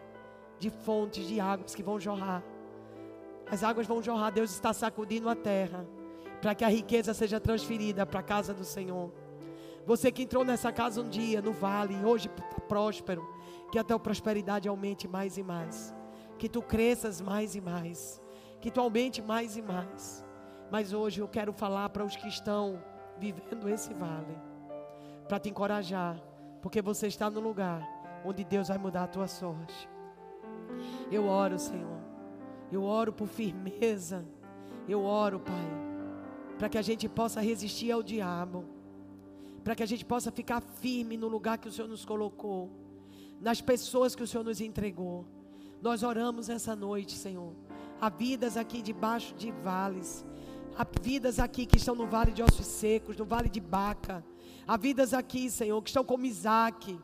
de 0.58 0.70
fontes 0.70 1.26
de 1.26 1.38
águas 1.38 1.74
que 1.74 1.82
vão 1.82 2.00
jorrar. 2.00 2.42
As 3.50 3.62
águas 3.62 3.86
vão 3.86 4.02
jorrar, 4.02 4.30
Deus 4.30 4.50
está 4.50 4.72
sacudindo 4.72 5.28
a 5.28 5.34
terra 5.34 5.86
para 6.40 6.54
que 6.54 6.64
a 6.64 6.68
riqueza 6.68 7.14
seja 7.14 7.40
transferida 7.40 8.04
para 8.04 8.20
a 8.20 8.22
casa 8.22 8.52
do 8.52 8.64
Senhor. 8.64 9.12
Você 9.86 10.10
que 10.10 10.22
entrou 10.22 10.44
nessa 10.44 10.72
casa 10.72 11.00
um 11.00 11.08
dia, 11.08 11.40
no 11.40 11.52
vale, 11.52 11.94
e 11.94 12.04
hoje 12.04 12.28
está 12.28 12.60
próspero, 12.60 13.26
que 13.70 13.78
a 13.78 13.84
tua 13.84 13.98
prosperidade 13.98 14.68
aumente 14.68 15.06
mais 15.06 15.36
e 15.38 15.42
mais. 15.42 15.94
Que 16.38 16.48
tu 16.48 16.60
cresças 16.60 17.20
mais 17.20 17.54
e 17.54 17.60
mais. 17.60 18.20
Que 18.60 18.70
tu 18.70 18.80
aumente 18.80 19.22
mais 19.22 19.56
e 19.56 19.62
mais. 19.62 20.24
Mas 20.70 20.92
hoje 20.92 21.20
eu 21.20 21.28
quero 21.28 21.52
falar 21.52 21.88
para 21.90 22.04
os 22.04 22.16
que 22.16 22.28
estão 22.28 22.82
vivendo 23.18 23.68
esse 23.68 23.94
vale, 23.94 24.36
para 25.26 25.38
te 25.38 25.48
encorajar, 25.48 26.20
porque 26.60 26.82
você 26.82 27.06
está 27.06 27.30
no 27.30 27.40
lugar 27.40 27.80
onde 28.24 28.44
Deus 28.44 28.68
vai 28.68 28.78
mudar 28.78 29.04
a 29.04 29.08
tua 29.08 29.28
sorte. 29.28 29.88
Eu 31.10 31.26
oro, 31.26 31.58
Senhor. 31.58 32.05
Eu 32.70 32.82
oro 32.82 33.12
por 33.12 33.28
firmeza. 33.28 34.26
Eu 34.88 35.02
oro, 35.02 35.40
Pai, 35.40 35.68
para 36.58 36.68
que 36.68 36.78
a 36.78 36.82
gente 36.82 37.08
possa 37.08 37.40
resistir 37.40 37.90
ao 37.90 38.02
diabo, 38.02 38.64
para 39.64 39.74
que 39.74 39.82
a 39.82 39.86
gente 39.86 40.04
possa 40.04 40.30
ficar 40.30 40.60
firme 40.60 41.16
no 41.16 41.26
lugar 41.26 41.58
que 41.58 41.68
o 41.68 41.72
Senhor 41.72 41.88
nos 41.88 42.04
colocou, 42.04 42.70
nas 43.40 43.60
pessoas 43.60 44.14
que 44.14 44.22
o 44.22 44.26
Senhor 44.26 44.44
nos 44.44 44.60
entregou. 44.60 45.26
Nós 45.82 46.02
oramos 46.02 46.48
essa 46.48 46.76
noite, 46.76 47.12
Senhor. 47.12 47.52
Há 48.00 48.08
vidas 48.08 48.56
aqui 48.56 48.80
debaixo 48.80 49.34
de 49.34 49.50
vales, 49.50 50.24
há 50.76 50.86
vidas 51.00 51.38
aqui 51.38 51.66
que 51.66 51.78
estão 51.78 51.94
no 51.94 52.06
vale 52.06 52.30
de 52.30 52.42
ossos 52.42 52.66
secos, 52.66 53.16
no 53.16 53.24
vale 53.24 53.48
de 53.48 53.60
Baca. 53.60 54.24
Há 54.66 54.76
vidas 54.76 55.12
aqui, 55.12 55.50
Senhor, 55.50 55.80
que 55.82 55.90
estão 55.90 56.04
como 56.04 56.26
Isaac 56.26 56.98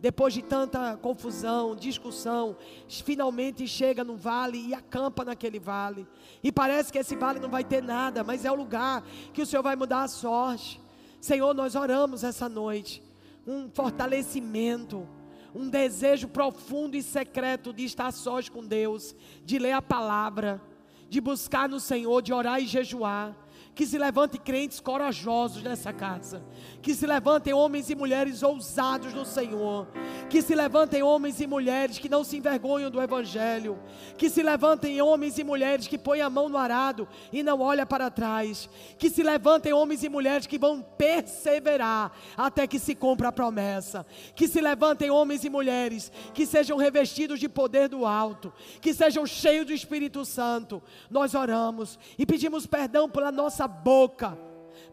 depois 0.00 0.32
de 0.32 0.42
tanta 0.42 0.96
confusão, 0.96 1.74
discussão, 1.74 2.56
finalmente 2.88 3.66
chega 3.66 4.04
no 4.04 4.16
vale 4.16 4.68
e 4.68 4.74
acampa 4.74 5.24
naquele 5.24 5.58
vale. 5.58 6.06
E 6.42 6.52
parece 6.52 6.92
que 6.92 6.98
esse 6.98 7.16
vale 7.16 7.40
não 7.40 7.48
vai 7.48 7.64
ter 7.64 7.82
nada, 7.82 8.22
mas 8.22 8.44
é 8.44 8.50
o 8.50 8.54
lugar 8.54 9.02
que 9.32 9.42
o 9.42 9.46
Senhor 9.46 9.62
vai 9.62 9.74
mudar 9.74 10.02
a 10.02 10.08
sorte. 10.08 10.80
Senhor, 11.20 11.52
nós 11.52 11.74
oramos 11.74 12.22
essa 12.22 12.48
noite. 12.48 13.02
Um 13.44 13.68
fortalecimento, 13.70 15.08
um 15.52 15.68
desejo 15.68 16.28
profundo 16.28 16.96
e 16.96 17.02
secreto 17.02 17.72
de 17.72 17.84
estar 17.84 18.12
sós 18.12 18.48
com 18.48 18.64
Deus, 18.64 19.16
de 19.44 19.58
ler 19.58 19.72
a 19.72 19.82
palavra, 19.82 20.62
de 21.10 21.20
buscar 21.20 21.68
no 21.68 21.80
Senhor, 21.80 22.22
de 22.22 22.32
orar 22.32 22.62
e 22.62 22.66
jejuar 22.66 23.34
que 23.78 23.86
se 23.86 23.96
levantem 23.96 24.40
crentes 24.40 24.80
corajosos 24.80 25.62
nessa 25.62 25.92
casa. 25.92 26.42
Que 26.82 26.92
se 26.92 27.06
levantem 27.06 27.54
homens 27.54 27.88
e 27.88 27.94
mulheres 27.94 28.42
ousados 28.42 29.14
no 29.14 29.24
Senhor. 29.24 29.86
Que 30.28 30.42
se 30.42 30.52
levantem 30.52 31.00
homens 31.00 31.40
e 31.40 31.46
mulheres 31.46 31.96
que 31.96 32.08
não 32.08 32.24
se 32.24 32.36
envergonham 32.36 32.90
do 32.90 33.00
Evangelho. 33.00 33.78
Que 34.16 34.28
se 34.28 34.42
levantem 34.42 35.00
homens 35.00 35.38
e 35.38 35.44
mulheres 35.44 35.86
que 35.86 35.96
põem 35.96 36.20
a 36.20 36.28
mão 36.28 36.48
no 36.48 36.58
arado 36.58 37.06
e 37.32 37.40
não 37.40 37.60
olham 37.60 37.86
para 37.86 38.10
trás. 38.10 38.68
Que 38.98 39.08
se 39.08 39.22
levantem 39.22 39.72
homens 39.72 40.02
e 40.02 40.08
mulheres 40.08 40.48
que 40.48 40.58
vão 40.58 40.82
perseverar 40.82 42.10
até 42.36 42.66
que 42.66 42.80
se 42.80 42.96
cumpra 42.96 43.28
a 43.28 43.32
promessa. 43.32 44.04
Que 44.34 44.48
se 44.48 44.60
levantem 44.60 45.08
homens 45.08 45.44
e 45.44 45.48
mulheres 45.48 46.10
que 46.34 46.46
sejam 46.46 46.78
revestidos 46.78 47.38
de 47.38 47.48
poder 47.48 47.88
do 47.88 48.04
alto. 48.04 48.52
Que 48.80 48.92
sejam 48.92 49.24
cheios 49.24 49.66
do 49.66 49.72
Espírito 49.72 50.24
Santo. 50.24 50.82
Nós 51.08 51.32
oramos 51.32 51.96
e 52.18 52.26
pedimos 52.26 52.66
perdão 52.66 53.08
pela 53.08 53.30
nossa 53.30 53.67
boca, 53.68 54.36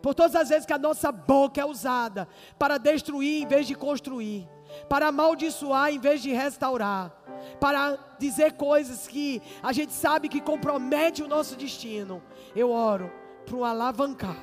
por 0.02 0.14
todas 0.14 0.36
as 0.36 0.50
vezes 0.50 0.66
que 0.66 0.74
a 0.74 0.78
nossa 0.78 1.12
boca 1.12 1.62
é 1.62 1.66
usada 1.66 2.28
para 2.60 2.78
destruir 2.78 3.44
em 3.44 3.48
vez 3.48 3.66
de 3.66 3.76
construir, 3.76 4.48
para 4.88 5.08
amaldiçoar 5.08 5.92
em 5.92 6.00
vez 6.00 6.22
de 6.22 6.32
restaurar, 6.32 7.12
para 7.60 7.98
dizer 8.20 8.54
coisas 8.54 9.08
que 9.08 9.42
a 9.64 9.72
gente 9.72 9.94
sabe 9.94 10.30
que 10.30 10.42
compromete 10.42 11.24
o 11.24 11.28
nosso 11.28 11.56
destino. 11.56 12.22
Eu 12.56 12.72
oro 12.72 13.12
para 13.46 13.56
um 13.56 13.64
alavancar, 13.64 14.38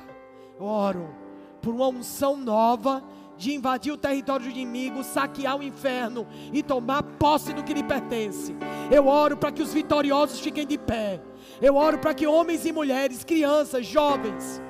eu 0.59 0.65
oro 0.65 1.15
por 1.61 1.73
uma 1.73 1.87
unção 1.87 2.35
nova 2.35 3.01
de 3.37 3.53
invadir 3.53 3.91
o 3.91 3.97
território 3.97 4.45
do 4.45 4.51
inimigo, 4.51 5.03
saquear 5.03 5.57
o 5.57 5.63
inferno 5.63 6.27
e 6.51 6.61
tomar 6.61 7.03
posse 7.03 7.53
do 7.53 7.63
que 7.63 7.73
lhe 7.73 7.83
pertence. 7.83 8.55
Eu 8.91 9.07
oro 9.07 9.37
para 9.37 9.51
que 9.51 9.61
os 9.61 9.73
vitoriosos 9.73 10.39
fiquem 10.39 10.65
de 10.65 10.77
pé. 10.77 11.21
Eu 11.67 11.77
oro 11.77 11.97
para 11.97 12.13
que 12.13 12.27
homens 12.27 12.65
e 12.65 12.73
mulheres, 12.73 13.23
crianças, 13.23 13.85
jovens, 13.85 14.61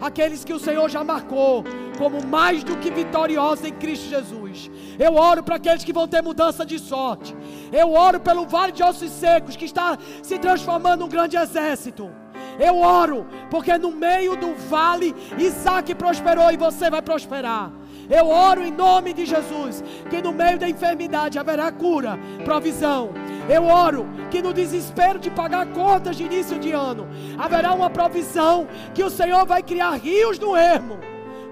aqueles 0.00 0.42
que 0.42 0.54
o 0.54 0.58
Senhor 0.58 0.88
já 0.88 1.04
marcou 1.04 1.62
como 1.98 2.26
mais 2.26 2.64
do 2.64 2.78
que 2.78 2.90
vitoriosos 2.90 3.66
em 3.66 3.74
Cristo 3.74 4.08
Jesus. 4.08 4.70
Eu 4.98 5.16
oro 5.16 5.42
para 5.42 5.56
aqueles 5.56 5.84
que 5.84 5.92
vão 5.92 6.08
ter 6.08 6.22
mudança 6.22 6.64
de 6.64 6.78
sorte. 6.78 7.36
Eu 7.70 7.92
oro 7.92 8.18
pelo 8.18 8.46
vale 8.46 8.72
de 8.72 8.82
ossos 8.82 9.10
secos 9.10 9.54
que 9.54 9.66
está 9.66 9.98
se 10.22 10.38
transformando 10.38 11.00
num 11.00 11.10
grande 11.10 11.36
exército. 11.36 12.10
Eu 12.58 12.78
oro, 12.78 13.26
porque 13.50 13.76
no 13.76 13.90
meio 13.90 14.34
do 14.34 14.54
vale 14.54 15.14
Isaac 15.38 15.94
prosperou 15.94 16.50
e 16.50 16.56
você 16.56 16.88
vai 16.88 17.02
prosperar. 17.02 17.70
Eu 18.10 18.28
oro 18.28 18.64
em 18.64 18.72
nome 18.72 19.12
de 19.12 19.24
Jesus, 19.24 19.84
que 20.10 20.20
no 20.20 20.32
meio 20.32 20.58
da 20.58 20.68
enfermidade 20.68 21.38
haverá 21.38 21.70
cura, 21.70 22.18
provisão. 22.44 23.10
Eu 23.48 23.64
oro 23.64 24.06
que 24.30 24.42
no 24.42 24.52
desespero 24.52 25.18
de 25.18 25.30
pagar 25.30 25.66
contas 25.66 26.16
de 26.16 26.24
início 26.24 26.58
de 26.58 26.72
ano, 26.72 27.08
haverá 27.38 27.72
uma 27.72 27.88
provisão, 27.88 28.66
que 28.92 29.04
o 29.04 29.10
Senhor 29.10 29.46
vai 29.46 29.62
criar 29.62 29.92
rios 29.92 30.38
no 30.38 30.56
ermo. 30.56 30.98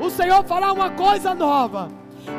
O 0.01 0.11
Senhor 0.11 0.45
fará 0.45 0.73
uma 0.73 0.91
coisa 0.91 1.35
nova. 1.35 1.89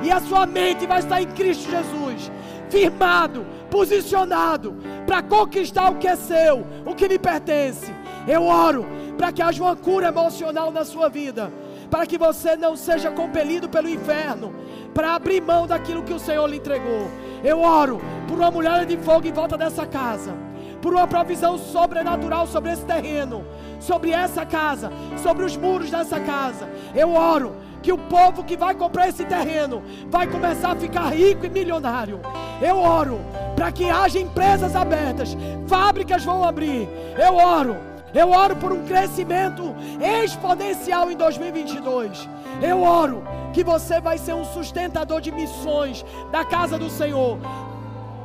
E 0.03 0.11
a 0.11 0.19
sua 0.19 0.45
mente 0.45 0.85
vai 0.85 0.99
estar 0.99 1.21
em 1.21 1.27
Cristo 1.27 1.69
Jesus, 1.69 2.31
firmado, 2.69 3.45
posicionado 3.71 4.75
para 5.05 5.21
conquistar 5.23 5.89
o 5.89 5.95
que 5.95 6.07
é 6.07 6.15
seu, 6.15 6.65
o 6.85 6.93
que 6.93 7.07
lhe 7.07 7.17
pertence. 7.17 7.91
Eu 8.27 8.43
oro 8.43 8.85
para 9.17 9.31
que 9.31 9.41
haja 9.41 9.63
uma 9.63 9.75
cura 9.75 10.07
emocional 10.07 10.71
na 10.71 10.85
sua 10.85 11.09
vida, 11.09 11.51
para 11.90 12.06
que 12.06 12.18
você 12.18 12.56
não 12.56 12.76
seja 12.76 13.11
compelido 13.11 13.68
pelo 13.68 13.90
inferno, 13.90 14.53
para 14.94 15.16
abrir 15.16 15.41
mão 15.41 15.68
daquilo 15.68 16.03
que 16.03 16.14
o 16.14 16.20
Senhor 16.20 16.48
lhe 16.48 16.57
entregou. 16.57 17.10
Eu 17.44 17.61
oro 17.61 17.99
por 18.28 18.38
uma 18.38 18.52
mulher 18.52 18.86
de 18.86 18.98
fogo 18.98 19.28
em 19.28 19.32
volta 19.32 19.57
dessa 19.57 19.86
casa, 19.86 20.34
por 20.82 20.94
uma 20.94 21.07
provisão 21.07 21.57
sobrenatural 21.57 22.48
sobre 22.48 22.72
esse 22.72 22.86
terreno, 22.86 23.44
sobre 23.80 24.11
essa 24.11 24.45
casa, 24.45 24.91
sobre 25.22 25.45
os 25.45 25.57
muros 25.57 25.90
dessa 25.90 26.20
casa. 26.20 26.70
Eu 26.95 27.14
oro 27.14 27.56
que 27.82 27.91
o 27.91 27.98
povo 27.98 28.44
que 28.44 28.57
vai 28.57 28.76
comprar 28.76 29.07
esse 29.07 29.26
terreno 29.26 29.82
vai 30.10 30.28
começar 30.28 30.72
a 30.72 30.76
ficar 30.76 31.10
rico 31.10 31.45
e 31.45 31.49
milionário. 31.49 32.20
Eu 32.61 32.78
oro 32.78 33.20
para 33.56 33.72
que 33.72 33.90
haja 33.90 34.20
empresas 34.20 34.76
abertas, 34.76 35.36
fábricas 35.68 36.24
vão 36.24 36.44
abrir. 36.44 36.90
Eu 37.18 37.36
oro, 37.36 37.78
eu 38.14 38.31
oro 38.31 38.56
por 38.56 38.72
um 38.72 38.86
crescimento 38.86 39.76
exponencial 40.23 41.11
em 41.11 41.15
2022. 41.15 42.27
Eu 42.61 42.81
oro 42.81 43.23
que 43.53 43.64
você 43.64 43.99
vai 43.99 44.18
ser 44.18 44.34
um 44.34 44.45
sustentador 44.45 45.22
de 45.22 45.31
missões 45.31 46.06
da 46.31 46.44
casa 46.44 46.77
do 46.77 46.90
Senhor. 46.90 47.38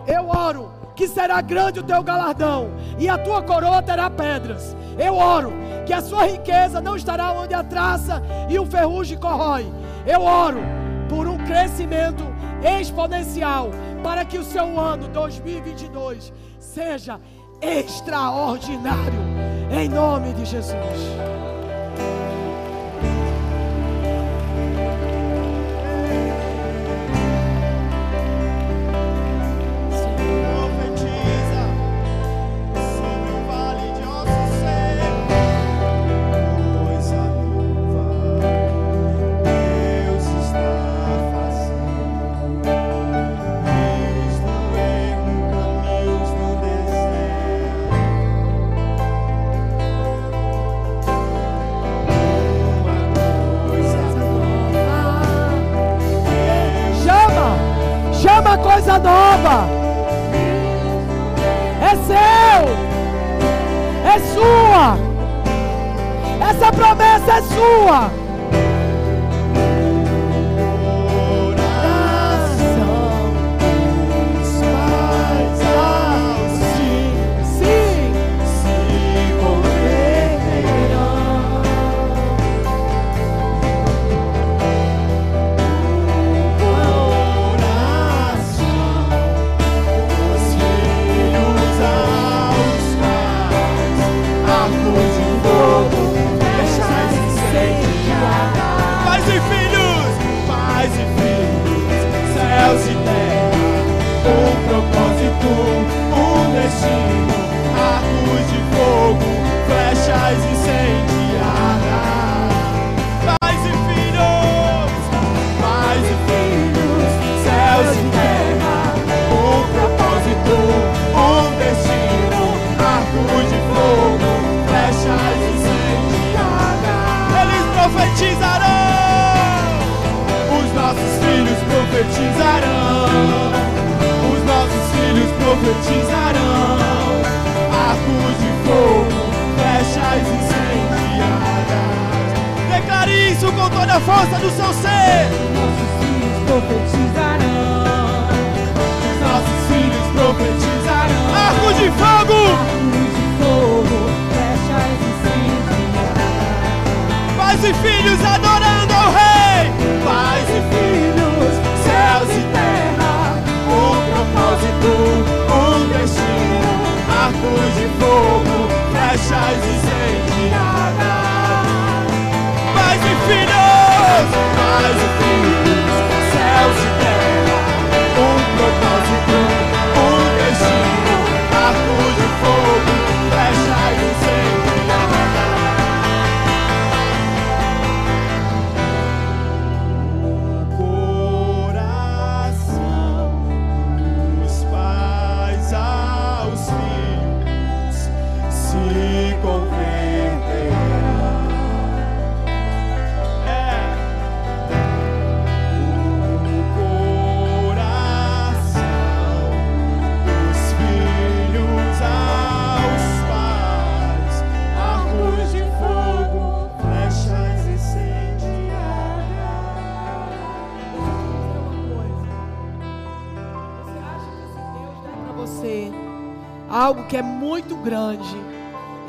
Eu 0.07 0.29
oro 0.29 0.71
que 0.95 1.09
será 1.09 1.41
grande 1.41 1.81
o 1.81 1.83
teu 1.83 2.03
galardão 2.03 2.71
e 2.99 3.09
a 3.09 3.19
tua 3.19 3.43
coroa 3.43 3.83
terá 3.83 4.09
pedras. 4.09 4.77
Eu 4.99 5.17
oro 5.17 5.53
que 5.87 5.93
a 5.93 6.01
sua 6.01 6.27
riqueza 6.27 6.81
não 6.81 6.97
estará 6.97 7.33
onde 7.33 7.53
a 7.53 7.63
traça 7.63 8.23
e 8.49 8.59
o 8.59 8.67
ferrugem 8.67 9.19
corrói. 9.19 9.67
Eu 10.07 10.23
oro 10.23 10.61
por 11.09 11.27
um 11.27 11.37
crescimento 11.39 12.25
exponencial 12.81 13.71
para 14.03 14.25
que 14.25 14.39
o 14.39 14.45
seu 14.45 14.79
ano 14.79 15.09
2022 15.09 16.33
seja 16.59 17.21
extraordinário 17.61 19.34
em 19.83 19.89
nome 19.89 20.33
de 20.35 20.45
Jesus. 20.45 21.34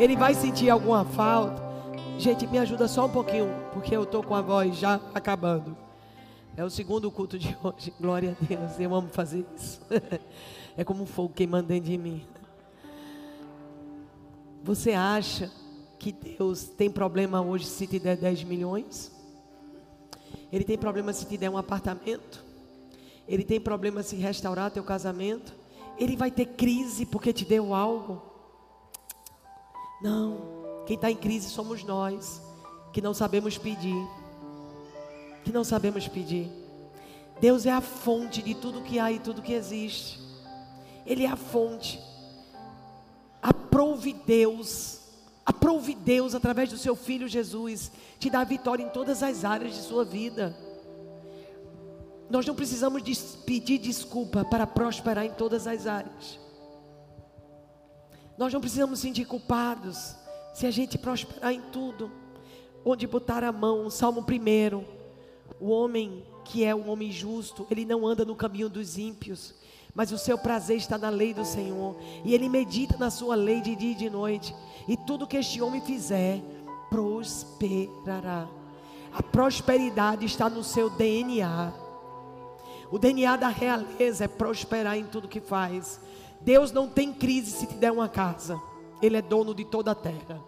Ele 0.06 0.15
vai 0.15 0.36
sentir 0.36 0.69
alguma 0.69 1.03
falta? 1.03 1.64
Gente, 2.19 2.45
me 2.45 2.60
ajuda 2.60 2.88
só 2.88 3.07
um 3.07 3.10
pouquinho, 3.10 3.52
porque 3.73 3.95
eu 3.95 4.06
tô 4.06 4.22
com 4.22 4.36
a 4.36 4.41
voz 4.41 4.77
já 4.77 5.02
acabando. 5.15 5.76
É 6.56 6.64
o 6.64 6.69
segundo 6.69 7.10
culto 7.10 7.40
de 7.40 7.57
hoje. 7.64 7.91
Glória 7.99 8.38
a 8.40 8.45
Deus. 8.45 8.80
Eu 8.80 8.94
amo 8.94 9.10
fazer 9.10 9.45
isso. 9.57 9.82
É 10.77 10.84
como 10.84 11.03
um 11.03 11.06
fogo 11.06 11.34
queimando 11.34 11.69
dentro 11.69 11.90
de 11.90 11.98
mim. 11.98 12.22
Você 14.61 14.91
acha 14.91 15.49
que 15.98 16.11
Deus 16.11 16.65
tem 16.65 16.91
problema 16.91 17.40
hoje 17.40 17.65
se 17.65 17.88
te 17.88 17.98
der 17.98 18.18
10 18.18 18.44
milhões? 18.44 19.10
Ele 20.52 20.65
tem 20.65 20.77
problema 20.77 21.14
se 21.14 21.26
te 21.26 21.38
der 21.38 21.49
um 21.49 21.57
apartamento? 21.57 22.44
Ele 23.26 23.45
tem 23.45 23.57
problema 23.57 24.03
se 24.03 24.18
restaurar 24.18 24.69
teu 24.69 24.84
casamento? 24.84 25.56
Ele 25.98 26.18
vai 26.18 26.30
ter 26.30 26.45
crise 26.45 27.06
porque 27.06 27.32
te 27.32 27.45
deu 27.45 27.73
algo? 27.73 28.34
Não. 30.06 30.38
Quem 30.86 30.95
está 30.95 31.10
em 31.10 31.15
crise 31.15 31.49
somos 31.49 31.84
nós, 31.84 32.40
que 32.94 33.02
não 33.02 33.11
sabemos 33.11 33.57
pedir. 33.57 34.07
Que 35.44 35.52
não 35.52 35.64
sabemos 35.64 36.07
pedir. 36.07 36.48
Deus 37.41 37.65
é 37.65 37.72
a 37.72 37.82
fonte 37.82 38.44
de 38.44 38.53
tudo 38.53 38.84
que 38.84 38.99
há 38.99 39.11
e 39.11 39.18
tudo 39.18 39.41
que 39.41 39.53
existe. 39.53 40.19
Ele 41.07 41.26
é 41.26 41.27
a 41.27 41.36
fonte. 41.36 41.99
Aprove 43.41 44.14
Deus. 44.14 44.99
Aprove 45.44 45.95
Deus 45.95 46.36
através 46.36 46.69
do 46.69 46.77
seu 46.77 46.95
filho 46.95 47.27
Jesus 47.27 47.91
te 48.19 48.30
dar 48.30 48.44
vitória 48.44 48.84
em 48.84 48.90
todas 48.90 49.23
as 49.23 49.44
áreas 49.44 49.73
de 49.73 49.82
sua 49.82 50.06
vida. 50.06 50.56
Nós 52.30 52.45
não 52.45 52.53
precisamos 52.53 53.02
pedir 53.44 53.80
desculpa 53.80 54.45
para 54.45 54.68
prosperar 54.68 55.26
em 55.26 55.32
todas 55.32 55.65
as 55.65 55.88
áreas. 55.88 56.44
Nós 58.37 58.53
não 58.53 58.59
precisamos 58.59 58.99
sentir 58.99 59.25
culpados 59.25 60.15
se 60.53 60.65
a 60.65 60.71
gente 60.71 60.97
prosperar 60.97 61.53
em 61.53 61.61
tudo. 61.71 62.11
Onde 62.83 63.07
botar 63.07 63.43
a 63.43 63.51
mão, 63.51 63.89
Salmo 63.89 64.21
1. 64.21 64.83
O 65.59 65.69
homem 65.69 66.23
que 66.43 66.63
é 66.63 66.75
um 66.75 66.89
homem 66.89 67.11
justo, 67.11 67.65
ele 67.69 67.85
não 67.85 68.05
anda 68.05 68.23
no 68.23 68.35
caminho 68.35 68.69
dos 68.69 68.97
ímpios, 68.97 69.53
mas 69.93 70.11
o 70.11 70.17
seu 70.17 70.37
prazer 70.37 70.77
está 70.77 70.97
na 70.97 71.09
lei 71.09 71.33
do 71.33 71.43
Senhor, 71.43 71.95
e 72.23 72.33
ele 72.33 72.47
medita 72.47 72.97
na 72.97 73.09
sua 73.09 73.35
lei 73.35 73.61
de 73.61 73.75
dia 73.75 73.91
e 73.91 73.95
de 73.95 74.09
noite, 74.09 74.55
e 74.87 74.95
tudo 74.95 75.25
que 75.25 75.37
este 75.37 75.61
homem 75.61 75.81
fizer, 75.81 76.41
prosperará. 76.89 78.47
A 79.11 79.23
prosperidade 79.23 80.25
está 80.25 80.49
no 80.49 80.63
seu 80.63 80.89
DNA. 80.89 81.73
O 82.91 82.99
DNA 82.99 83.37
da 83.37 83.47
realeza 83.47 84.25
é 84.25 84.27
prosperar 84.27 84.97
em 84.97 85.05
tudo 85.05 85.27
que 85.27 85.39
faz. 85.39 85.99
Deus 86.45 86.72
não 86.72 86.88
tem 86.88 87.11
crise 87.11 87.49
se 87.49 87.65
te 87.65 87.73
der 87.73 87.91
uma 87.91 88.07
casa. 88.07 88.61
Ele 89.01 89.17
é 89.17 89.22
dono 89.22 89.53
de 89.53 89.65
toda 89.65 89.91
a 89.91 89.95
terra. 89.95 90.41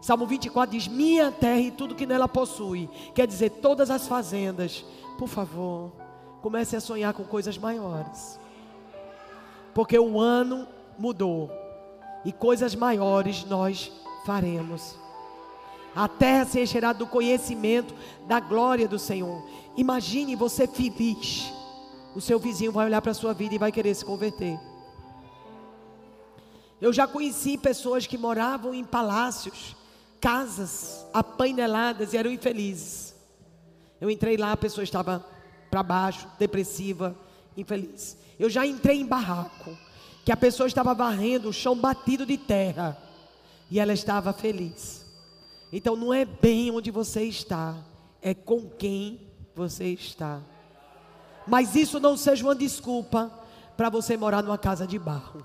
Salmo 0.00 0.26
24 0.26 0.76
diz: 0.76 0.88
Minha 0.88 1.30
terra 1.30 1.60
e 1.60 1.70
tudo 1.70 1.94
que 1.94 2.04
nela 2.04 2.26
possui. 2.26 2.90
Quer 3.14 3.26
dizer, 3.26 3.50
todas 3.50 3.90
as 3.90 4.08
fazendas. 4.08 4.84
Por 5.16 5.28
favor, 5.28 5.92
comece 6.42 6.74
a 6.74 6.80
sonhar 6.80 7.14
com 7.14 7.22
coisas 7.22 7.56
maiores. 7.56 8.38
Porque 9.72 9.96
o 9.96 10.18
ano 10.18 10.66
mudou. 10.98 11.48
E 12.24 12.32
coisas 12.32 12.74
maiores 12.74 13.44
nós 13.44 13.92
faremos. 14.26 14.98
A 15.94 16.08
terra 16.08 16.44
se 16.44 16.60
encherá 16.60 16.92
do 16.92 17.06
conhecimento 17.06 17.94
da 18.26 18.40
glória 18.40 18.88
do 18.88 18.98
Senhor. 18.98 19.44
Imagine 19.76 20.34
você 20.34 20.66
feliz. 20.66 21.52
O 22.16 22.20
seu 22.20 22.38
vizinho 22.40 22.72
vai 22.72 22.86
olhar 22.86 23.00
para 23.00 23.12
a 23.12 23.14
sua 23.14 23.32
vida 23.32 23.54
e 23.54 23.58
vai 23.58 23.70
querer 23.70 23.94
se 23.94 24.04
converter. 24.04 24.58
Eu 26.80 26.92
já 26.92 27.06
conheci 27.06 27.56
pessoas 27.56 28.06
que 28.06 28.18
moravam 28.18 28.74
em 28.74 28.84
palácios, 28.84 29.76
casas 30.20 31.06
apaineladas 31.12 32.12
e 32.12 32.16
eram 32.16 32.30
infelizes. 32.30 33.14
Eu 34.00 34.10
entrei 34.10 34.36
lá, 34.36 34.52
a 34.52 34.56
pessoa 34.56 34.84
estava 34.84 35.24
para 35.70 35.82
baixo, 35.82 36.28
depressiva, 36.38 37.16
infeliz. 37.56 38.16
Eu 38.38 38.50
já 38.50 38.66
entrei 38.66 39.00
em 39.00 39.06
barraco, 39.06 39.76
que 40.24 40.32
a 40.32 40.36
pessoa 40.36 40.66
estava 40.66 40.94
varrendo 40.94 41.48
o 41.48 41.52
chão 41.52 41.76
batido 41.76 42.24
de 42.26 42.36
terra 42.36 42.96
e 43.70 43.78
ela 43.78 43.92
estava 43.92 44.32
feliz. 44.32 45.04
Então 45.72 45.96
não 45.96 46.12
é 46.12 46.24
bem 46.24 46.70
onde 46.70 46.90
você 46.90 47.24
está, 47.24 47.76
é 48.22 48.32
com 48.34 48.68
quem 48.68 49.20
você 49.54 49.86
está. 49.86 50.40
Mas 51.46 51.74
isso 51.74 52.00
não 52.00 52.16
seja 52.16 52.44
uma 52.44 52.54
desculpa 52.54 53.30
para 53.76 53.90
você 53.90 54.16
morar 54.16 54.42
numa 54.42 54.56
casa 54.56 54.86
de 54.86 54.98
barro. 54.98 55.44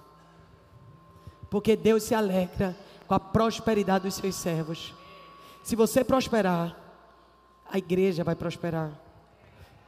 Porque 1.50 1.76
Deus 1.76 2.04
se 2.04 2.14
alegra 2.14 2.76
com 3.08 3.14
a 3.14 3.20
prosperidade 3.20 4.06
dos 4.06 4.16
seus 4.16 4.36
servos. 4.36 4.94
Se 5.64 5.76
você 5.76 6.04
prosperar, 6.04 6.76
a 7.72 7.78
igreja 7.78 8.24
vai 8.24 8.36
prosperar. 8.36 8.92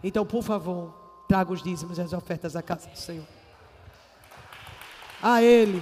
Então, 0.03 0.25
por 0.25 0.43
favor, 0.43 0.93
traga 1.27 1.51
os 1.51 1.61
dízimos 1.61 1.97
e 1.97 2.01
as 2.01 2.13
ofertas 2.13 2.55
à 2.55 2.61
casa 2.61 2.89
do 2.89 2.97
Senhor. 2.97 3.25
A 5.21 5.41
Ele. 5.41 5.81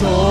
soul. 0.00 0.29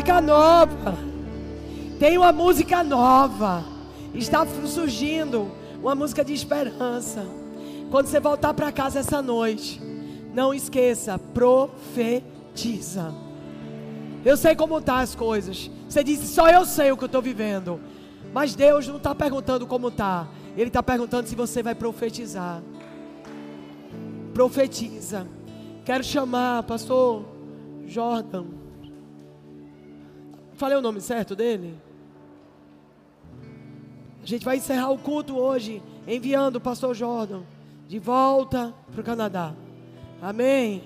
Música 0.00 0.20
nova. 0.22 0.94
Tem 1.98 2.16
uma 2.16 2.32
música 2.32 2.82
nova. 2.82 3.62
Está 4.14 4.46
surgindo 4.46 5.52
uma 5.82 5.94
música 5.94 6.24
de 6.24 6.32
esperança. 6.32 7.26
Quando 7.90 8.06
você 8.06 8.18
voltar 8.18 8.54
para 8.54 8.72
casa 8.72 9.00
essa 9.00 9.20
noite, 9.20 9.78
não 10.32 10.54
esqueça, 10.54 11.18
profetiza. 11.18 13.12
Eu 14.24 14.38
sei 14.38 14.56
como 14.56 14.80
tá 14.80 15.00
as 15.00 15.14
coisas. 15.14 15.70
Você 15.86 16.02
disse, 16.02 16.28
só 16.28 16.48
eu 16.48 16.64
sei 16.64 16.90
o 16.90 16.96
que 16.96 17.04
eu 17.04 17.06
estou 17.06 17.20
vivendo. 17.20 17.78
Mas 18.32 18.54
Deus 18.54 18.88
não 18.88 18.96
está 18.96 19.14
perguntando 19.14 19.66
como 19.66 19.90
tá. 19.90 20.28
Ele 20.56 20.68
está 20.68 20.82
perguntando 20.82 21.28
se 21.28 21.34
você 21.34 21.62
vai 21.62 21.74
profetizar. 21.74 22.62
Profetiza. 24.32 25.26
Quero 25.84 26.02
chamar 26.02 26.62
pastor 26.62 27.26
Jordan. 27.86 28.59
Falei 30.60 30.76
o 30.76 30.82
nome 30.82 31.00
certo 31.00 31.34
dele? 31.34 31.74
A 34.22 34.26
gente 34.26 34.44
vai 34.44 34.58
encerrar 34.58 34.90
o 34.90 34.98
culto 34.98 35.38
hoje 35.38 35.82
enviando 36.06 36.56
o 36.56 36.60
pastor 36.60 36.94
Jordan 36.94 37.40
de 37.88 37.98
volta 37.98 38.74
para 38.92 39.00
o 39.00 39.02
Canadá. 39.02 39.54
Amém. 40.20 40.84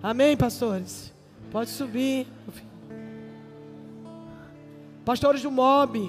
Amém, 0.00 0.36
pastores. 0.36 1.12
Pode 1.50 1.68
subir. 1.68 2.28
Pastores 5.04 5.42
do 5.42 5.50
MOB. 5.50 6.08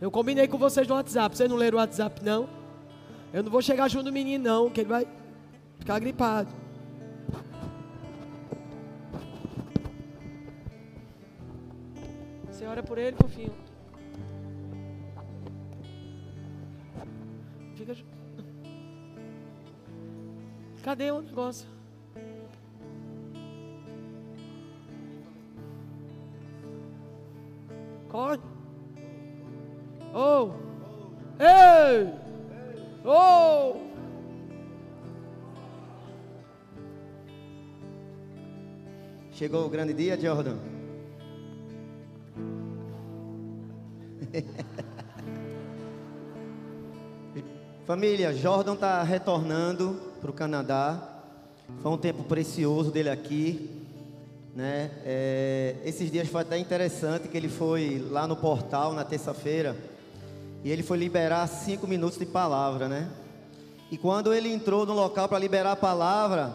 Eu 0.00 0.10
combinei 0.10 0.48
com 0.48 0.58
vocês 0.58 0.88
no 0.88 0.96
WhatsApp. 0.96 1.36
Vocês 1.36 1.48
não 1.48 1.56
leram 1.56 1.78
o 1.78 1.80
WhatsApp, 1.80 2.24
não? 2.24 2.48
Eu 3.32 3.44
não 3.44 3.52
vou 3.52 3.62
chegar 3.62 3.86
junto 3.86 4.06
do 4.06 4.12
menino, 4.12 4.42
não, 4.42 4.68
que 4.68 4.80
ele 4.80 4.88
vai 4.88 5.06
ficar 5.78 6.00
gripado. 6.00 6.52
Ora 12.70 12.82
por 12.84 12.98
ele, 12.98 13.16
fofinho. 13.16 13.52
Fica. 17.74 17.96
Cadê 20.84 21.10
o 21.10 21.20
negócio? 21.20 21.68
Corre. 28.08 28.38
Oh! 30.14 30.50
Ei! 31.38 32.12
Oh! 33.04 33.80
Chegou 39.32 39.66
o 39.66 39.70
grande 39.70 39.94
dia, 39.94 40.20
Jordan. 40.20 40.79
Família, 47.86 48.34
Jordan 48.34 48.74
está 48.74 49.02
retornando 49.02 49.98
para 50.20 50.30
o 50.30 50.32
Canadá. 50.32 51.08
Foi 51.82 51.90
um 51.90 51.98
tempo 51.98 52.22
precioso 52.24 52.90
dele 52.90 53.10
aqui. 53.10 53.70
Né? 54.54 54.90
É, 55.04 55.76
esses 55.84 56.10
dias 56.10 56.28
foi 56.28 56.42
até 56.42 56.58
interessante 56.58 57.28
que 57.28 57.36
ele 57.36 57.48
foi 57.48 58.04
lá 58.10 58.26
no 58.26 58.36
portal 58.36 58.92
na 58.92 59.04
terça-feira 59.04 59.76
e 60.64 60.70
ele 60.70 60.82
foi 60.82 60.98
liberar 60.98 61.46
cinco 61.46 61.86
minutos 61.86 62.18
de 62.18 62.26
palavra, 62.26 62.88
né? 62.88 63.08
E 63.90 63.98
quando 63.98 64.34
ele 64.34 64.52
entrou 64.52 64.84
no 64.84 64.92
local 64.92 65.28
para 65.28 65.38
liberar 65.38 65.72
a 65.72 65.76
palavra, 65.76 66.52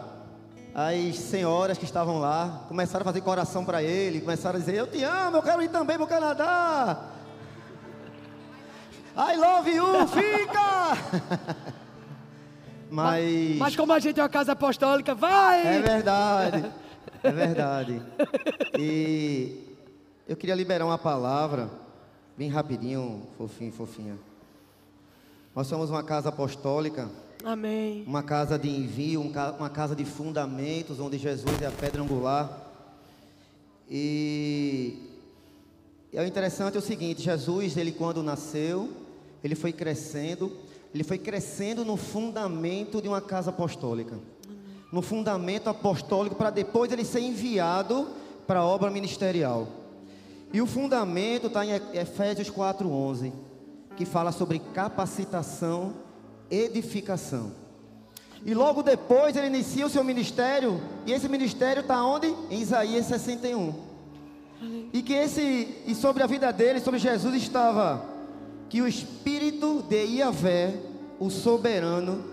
as 0.74 1.16
senhoras 1.16 1.76
que 1.76 1.84
estavam 1.84 2.18
lá 2.18 2.64
começaram 2.68 3.02
a 3.02 3.04
fazer 3.04 3.20
coração 3.22 3.64
para 3.64 3.82
ele, 3.82 4.20
começaram 4.20 4.56
a 4.56 4.60
dizer: 4.60 4.76
Eu 4.76 4.86
te 4.86 5.02
amo, 5.02 5.38
eu 5.38 5.42
quero 5.42 5.62
ir 5.62 5.70
também 5.70 5.96
para 5.96 6.04
o 6.04 6.08
Canadá. 6.08 7.15
I 9.16 9.36
love 9.36 9.70
you, 9.70 9.86
fica! 10.08 11.56
mas, 12.90 13.56
mas 13.56 13.74
como 13.74 13.94
a 13.94 13.98
gente 13.98 14.20
é 14.20 14.22
uma 14.22 14.28
casa 14.28 14.52
apostólica, 14.52 15.14
vai! 15.14 15.66
É 15.66 15.80
verdade. 15.80 16.70
É 17.22 17.30
verdade. 17.32 18.02
E 18.78 19.74
eu 20.28 20.36
queria 20.36 20.54
liberar 20.54 20.84
uma 20.84 20.98
palavra, 20.98 21.70
bem 22.36 22.50
rapidinho, 22.50 23.22
fofinho, 23.38 23.72
fofinha. 23.72 24.18
Nós 25.54 25.66
somos 25.66 25.88
uma 25.88 26.02
casa 26.02 26.28
apostólica. 26.28 27.08
Amém. 27.42 28.04
Uma 28.06 28.22
casa 28.22 28.58
de 28.58 28.68
envio, 28.68 29.22
uma 29.22 29.70
casa 29.70 29.96
de 29.96 30.04
fundamentos, 30.04 31.00
onde 31.00 31.16
Jesus 31.16 31.62
é 31.62 31.66
a 31.66 31.70
pedra 31.70 32.02
angular. 32.02 32.66
E, 33.88 34.98
o 36.12 36.22
interessante 36.22 36.76
é 36.76 36.78
o 36.78 36.82
seguinte: 36.82 37.22
Jesus, 37.22 37.78
ele 37.78 37.92
quando 37.92 38.22
nasceu, 38.22 39.05
ele 39.42 39.54
foi 39.54 39.72
crescendo, 39.72 40.52
ele 40.94 41.04
foi 41.04 41.18
crescendo 41.18 41.84
no 41.84 41.96
fundamento 41.96 43.00
de 43.00 43.08
uma 43.08 43.20
casa 43.20 43.50
apostólica 43.50 44.18
no 44.90 45.02
fundamento 45.02 45.68
apostólico 45.68 46.36
para 46.36 46.50
depois 46.50 46.90
ele 46.92 47.04
ser 47.04 47.20
enviado 47.20 48.08
para 48.46 48.60
a 48.60 48.64
obra 48.64 48.90
ministerial. 48.90 49.68
E 50.52 50.62
o 50.62 50.66
fundamento 50.66 51.48
está 51.48 51.64
em 51.66 51.72
Efésios 51.92 52.48
4:11, 52.48 53.32
que 53.96 54.04
fala 54.04 54.32
sobre 54.32 54.58
capacitação, 54.58 55.94
edificação. 56.50 57.52
E 58.44 58.54
logo 58.54 58.82
depois 58.82 59.34
ele 59.34 59.48
inicia 59.48 59.86
o 59.86 59.90
seu 59.90 60.04
ministério, 60.04 60.80
e 61.04 61.12
esse 61.12 61.28
ministério 61.28 61.80
está 61.80 62.04
onde? 62.04 62.28
Em 62.48 62.60
Isaías 62.60 63.06
61. 63.06 63.74
E 64.92 65.02
que 65.02 65.12
esse 65.12 65.82
e 65.86 65.94
sobre 65.94 66.22
a 66.22 66.26
vida 66.26 66.52
dele, 66.52 66.80
sobre 66.80 67.00
Jesus 67.00 67.34
estava 67.34 68.02
que 68.68 68.82
o 68.82 68.88
espírito 68.88 69.82
de 69.88 70.04
Iavé, 70.04 70.74
o 71.18 71.30
soberano, 71.30 72.24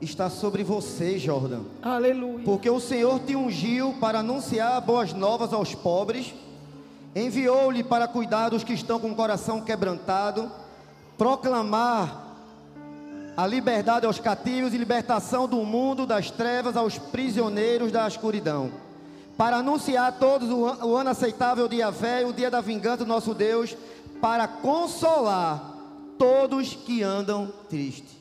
está 0.00 0.30
sobre 0.30 0.64
você, 0.64 1.18
Jordan. 1.18 1.62
Aleluia. 1.82 2.44
Porque 2.44 2.70
o 2.70 2.80
Senhor 2.80 3.20
te 3.20 3.36
ungiu 3.36 3.94
para 4.00 4.20
anunciar 4.20 4.80
boas 4.80 5.12
novas 5.12 5.52
aos 5.52 5.74
pobres, 5.74 6.34
enviou-lhe 7.14 7.82
para 7.82 8.08
cuidar 8.08 8.48
dos 8.48 8.64
que 8.64 8.72
estão 8.72 8.98
com 8.98 9.10
o 9.10 9.14
coração 9.14 9.60
quebrantado, 9.60 10.50
proclamar 11.18 12.28
a 13.36 13.46
liberdade 13.46 14.06
aos 14.06 14.18
cativos 14.18 14.72
e 14.72 14.78
libertação 14.78 15.48
do 15.48 15.58
mundo 15.58 16.06
das 16.06 16.30
trevas 16.30 16.76
aos 16.76 16.98
prisioneiros 16.98 17.92
da 17.92 18.06
escuridão. 18.06 18.70
Para 19.36 19.56
anunciar 19.56 20.08
a 20.08 20.12
todos 20.12 20.50
o 20.50 20.96
ano 20.96 21.10
aceitável 21.10 21.66
dia 21.66 21.86
Yahvé, 21.86 22.26
o 22.26 22.32
dia 22.32 22.50
da 22.50 22.60
vingança 22.60 22.98
do 22.98 23.06
nosso 23.06 23.32
Deus, 23.32 23.74
para 24.20 24.46
consolar 24.46 25.69
todos 26.20 26.74
que 26.74 27.02
andam 27.02 27.50
tristes 27.70 28.19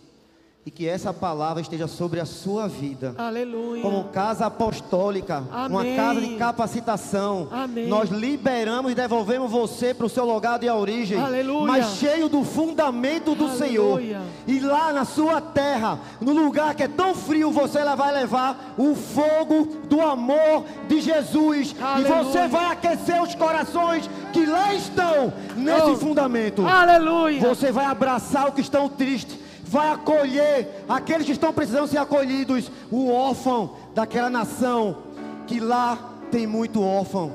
e 0.66 0.70
que 0.72 0.86
essa 0.88 1.14
palavra 1.14 1.62
esteja 1.62 1.88
sobre 1.88 2.20
a 2.20 2.26
sua 2.26 2.68
vida. 2.68 3.16
Aleluia. 3.18 3.82
Como 3.82 4.04
casa 4.10 4.46
apostólica, 4.46 5.44
Amém. 5.52 5.70
uma 5.72 5.96
casa 5.96 6.20
de 6.22 6.36
capacitação. 6.36 7.48
Amém. 7.50 7.88
Nós 7.88 8.10
liberamos 8.10 8.92
e 8.92 8.96
devolvemos 8.96 9.50
você 9.50 9.94
para 9.94 10.06
o 10.06 10.10
seu 10.10 10.26
lugar 10.26 10.60
de 10.60 10.70
origem. 10.70 11.18
Aleluia. 11.18 11.66
Mas 11.66 11.96
cheio 11.96 12.28
do 12.28 12.44
fundamento 12.44 13.34
do 13.36 13.46
Aleluia. 13.46 13.58
Senhor. 13.68 14.02
E 14.48 14.60
lá 14.60 14.92
na 14.92 15.06
sua 15.06 15.40
terra, 15.40 15.98
no 16.20 16.34
lugar 16.34 16.76
que 16.76 16.84
é 16.84 16.88
tão 16.90 17.16
frio, 17.16 17.52
você 17.52 17.80
vai 17.96 18.12
levar 18.14 18.76
o 18.78 18.94
fogo 18.96 19.66
do 19.88 20.02
amor 20.02 20.66
de 20.90 21.00
Jesus. 21.00 21.74
Aleluia. 21.82 22.20
E 22.22 22.24
você 22.24 22.48
vai 22.50 22.66
aquecer 22.74 23.24
os 23.24 23.34
corações 23.34 24.10
que 24.34 24.46
lá 24.46 24.74
estão 24.76 25.34
nesse 25.56 25.90
Oh. 25.92 25.96
fundamento. 25.96 26.68
Aleluia. 26.68 27.40
Você 27.40 27.72
vai 27.72 27.86
abraçar 27.86 28.50
o 28.50 28.52
que 28.52 28.62
estão 28.62 28.90
tristes 28.90 29.39
vai 29.70 29.92
acolher 29.92 30.84
aqueles 30.90 31.28
que 31.28 31.32
estão 31.32 31.54
precisando 31.54 31.88
ser 31.88 32.00
acolhidos, 32.00 32.72
o 32.90 33.12
órfão 33.12 33.76
daquela 33.94 34.30
nação, 34.30 35.04
que 35.46 35.60
lá 35.60 36.18
tem 36.32 36.48
muito 36.48 36.82
órfão. 36.82 37.34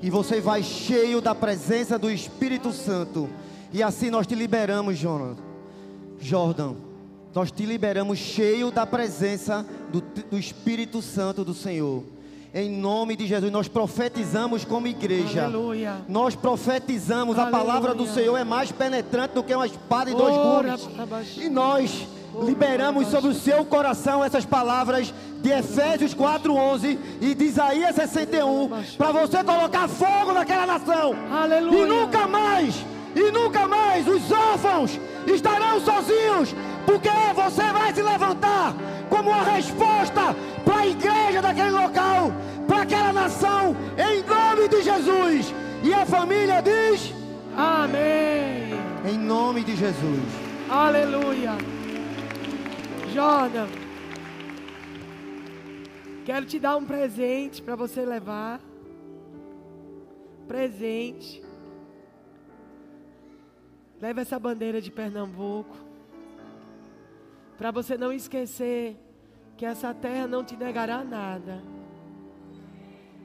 E 0.00 0.08
você 0.08 0.40
vai 0.40 0.62
cheio 0.62 1.20
da 1.20 1.34
presença 1.34 1.98
do 1.98 2.10
Espírito 2.10 2.72
Santo. 2.72 3.28
E 3.70 3.82
assim 3.82 4.08
nós 4.08 4.26
te 4.26 4.34
liberamos, 4.34 4.96
Jordan. 4.96 5.36
Jordan, 6.18 6.76
nós 7.34 7.52
te 7.52 7.66
liberamos 7.66 8.18
cheio 8.18 8.70
da 8.70 8.86
presença 8.86 9.66
do, 9.92 10.00
do 10.00 10.38
Espírito 10.38 11.02
Santo 11.02 11.44
do 11.44 11.52
Senhor. 11.52 12.02
Em 12.52 12.68
nome 12.68 13.14
de 13.14 13.26
Jesus, 13.28 13.52
nós 13.52 13.68
profetizamos 13.68 14.64
como 14.64 14.88
igreja. 14.88 15.44
Aleluia. 15.44 15.98
Nós 16.08 16.34
profetizamos, 16.34 17.38
a 17.38 17.42
Aleluia. 17.42 17.64
palavra 17.64 17.94
do 17.94 18.06
Senhor 18.06 18.36
é 18.36 18.42
mais 18.42 18.72
penetrante 18.72 19.34
do 19.34 19.42
que 19.44 19.54
uma 19.54 19.66
espada 19.66 20.10
e 20.10 20.14
dois 20.14 20.34
gumes. 20.34 20.88
E 21.36 21.48
nós 21.48 22.08
liberamos 22.42 23.06
sobre 23.06 23.30
o 23.30 23.34
seu 23.34 23.64
coração 23.64 24.24
essas 24.24 24.44
palavras 24.44 25.14
de 25.40 25.48
Efésios 25.50 26.12
4:11 26.12 26.98
e 27.20 27.34
de 27.36 27.44
Isaías 27.44 27.94
61 27.94 28.68
para 28.98 29.12
você 29.12 29.44
colocar 29.44 29.86
fogo 29.86 30.32
naquela 30.32 30.66
nação. 30.66 31.14
Aleluia. 31.30 31.84
E 31.84 31.86
nunca 31.86 32.26
mais, 32.26 32.84
e 33.14 33.30
nunca 33.30 33.68
mais 33.68 34.08
os 34.08 34.30
órfãos 34.30 34.98
estarão 35.24 35.80
sozinhos, 35.80 36.52
porque 36.84 37.10
você 37.32 37.62
vai 37.72 37.94
se 37.94 38.02
levantar 38.02 38.74
como 39.08 39.30
uma 39.30 39.42
resposta 39.42 40.34
para 40.70 40.82
a 40.82 40.86
igreja 40.86 41.42
daquele 41.42 41.70
local, 41.70 42.30
para 42.68 42.82
aquela 42.82 43.12
nação 43.12 43.74
em 43.98 44.22
nome 44.22 44.68
de 44.68 44.82
Jesus. 44.82 45.52
E 45.82 45.92
a 45.92 46.06
família 46.06 46.62
diz: 46.62 47.12
Amém. 47.56 48.70
Em 49.04 49.18
nome 49.18 49.64
de 49.64 49.74
Jesus. 49.74 50.28
Aleluia. 50.68 51.58
Jordan, 53.12 53.66
quero 56.24 56.46
te 56.46 56.60
dar 56.60 56.76
um 56.76 56.84
presente 56.84 57.60
para 57.60 57.74
você 57.74 58.04
levar. 58.04 58.60
Presente. 60.46 61.42
Leva 64.00 64.20
essa 64.20 64.38
bandeira 64.38 64.80
de 64.80 64.92
Pernambuco. 64.92 65.76
Para 67.58 67.72
você 67.72 67.98
não 67.98 68.12
esquecer 68.12 68.96
que 69.60 69.66
essa 69.66 69.92
terra 69.92 70.26
não 70.26 70.42
te 70.42 70.56
negará 70.56 71.04
nada. 71.04 71.62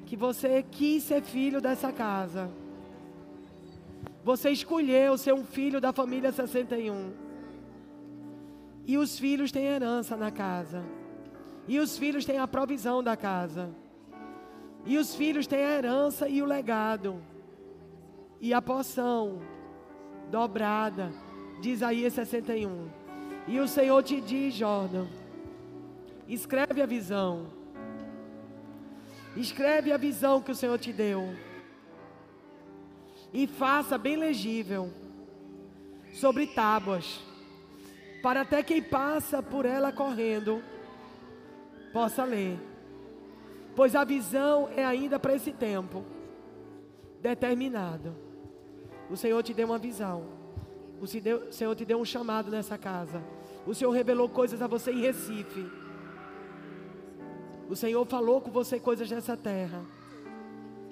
Que 0.06 0.18
você 0.18 0.62
quis 0.70 1.02
ser 1.02 1.22
filho 1.22 1.62
dessa 1.62 1.94
casa. 1.94 2.52
Você 4.22 4.50
escolheu 4.50 5.18
ser 5.18 5.34
um 5.34 5.46
filho 5.46 5.80
da 5.80 5.94
família 5.94 6.34
61. 6.34 7.14
E 8.86 8.98
os 8.98 9.18
filhos 9.18 9.50
têm 9.50 9.64
herança 9.64 10.18
na 10.18 10.30
casa. 10.30 10.84
E 11.70 11.80
os 11.80 11.98
filhos 11.98 12.26
têm 12.26 12.38
a 12.38 12.46
provisão 12.46 13.02
da 13.02 13.16
casa. 13.16 13.74
E 14.86 14.98
os 14.98 15.16
filhos 15.16 15.48
têm 15.48 15.64
a 15.64 15.72
herança 15.72 16.28
e 16.28 16.42
o 16.42 16.46
legado. 16.46 17.22
E 18.42 18.54
a 18.54 18.62
porção 18.62 19.40
dobrada 20.30 21.14
de 21.62 21.70
Isaías 21.70 22.12
61. 22.12 22.90
E 23.48 23.58
o 23.58 23.70
Senhor 23.70 24.04
te 24.04 24.20
diz, 24.20 24.54
Jordan, 24.54 25.08
escreve 26.28 26.82
a 26.82 26.86
visão. 26.86 27.48
Escreve 29.36 29.92
a 29.92 29.98
visão 29.98 30.42
que 30.42 30.52
o 30.52 30.56
Senhor 30.56 30.78
te 30.80 30.94
deu. 30.94 31.36
E 33.34 33.48
faça 33.48 33.98
bem 33.98 34.16
legível 34.16 34.92
sobre 36.14 36.48
tábuas, 36.48 37.20
para 38.24 38.42
até 38.42 38.64
quem 38.64 38.82
passa 38.82 39.44
por 39.44 39.66
ela 39.66 39.92
correndo 39.92 40.64
possa 41.92 42.24
ler. 42.24 42.58
Pois 43.76 43.96
a 43.96 44.06
visão 44.06 44.70
é 44.76 44.86
ainda 44.86 45.20
para 45.20 45.36
esse 45.36 45.52
tempo 45.52 46.06
determinado. 47.22 48.16
O 49.10 49.18
Senhor 49.18 49.44
te 49.44 49.54
deu 49.54 49.68
uma 49.68 49.78
visão. 49.78 50.26
O 51.00 51.06
Senhor 51.52 51.76
te 51.76 51.84
deu 51.84 52.00
um 52.00 52.06
chamado 52.06 52.50
nessa 52.50 52.78
casa. 52.78 53.22
O 53.68 53.76
Senhor 53.76 53.92
revelou 53.92 54.30
coisas 54.30 54.62
a 54.62 54.68
você 54.68 54.92
em 54.92 55.02
Recife. 55.02 55.70
O 57.70 57.76
Senhor 57.76 58.06
falou 58.06 58.42
com 58.42 58.52
você 58.52 58.80
coisas 58.80 59.10
nessa 59.10 59.36
terra. 59.36 59.82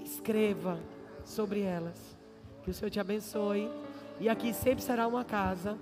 Escreva 0.04 0.80
sobre 1.24 1.62
elas. 1.62 2.18
Que 2.64 2.72
o 2.72 2.74
Senhor 2.74 2.90
te 2.90 3.00
abençoe. 3.00 3.70
E 4.20 4.28
aqui 4.28 4.54
sempre 4.54 4.84
será 4.84 5.08
uma 5.08 5.24
casa. 5.24 5.78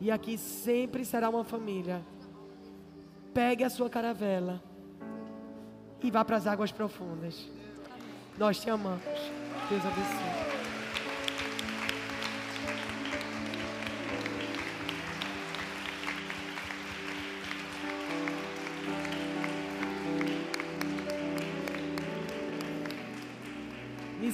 E 0.00 0.10
aqui 0.10 0.36
sempre 0.36 1.04
será 1.04 1.30
uma 1.30 1.44
família. 1.44 2.02
Pegue 3.32 3.64
a 3.64 3.70
sua 3.70 3.88
caravela. 3.88 4.62
E 6.02 6.10
vá 6.10 6.24
para 6.24 6.36
as 6.36 6.46
águas 6.46 6.72
profundas. 6.72 7.48
Nós 8.36 8.60
te 8.60 8.68
amamos. 8.68 9.02
Deus 9.68 9.82
abençoe. 9.84 10.51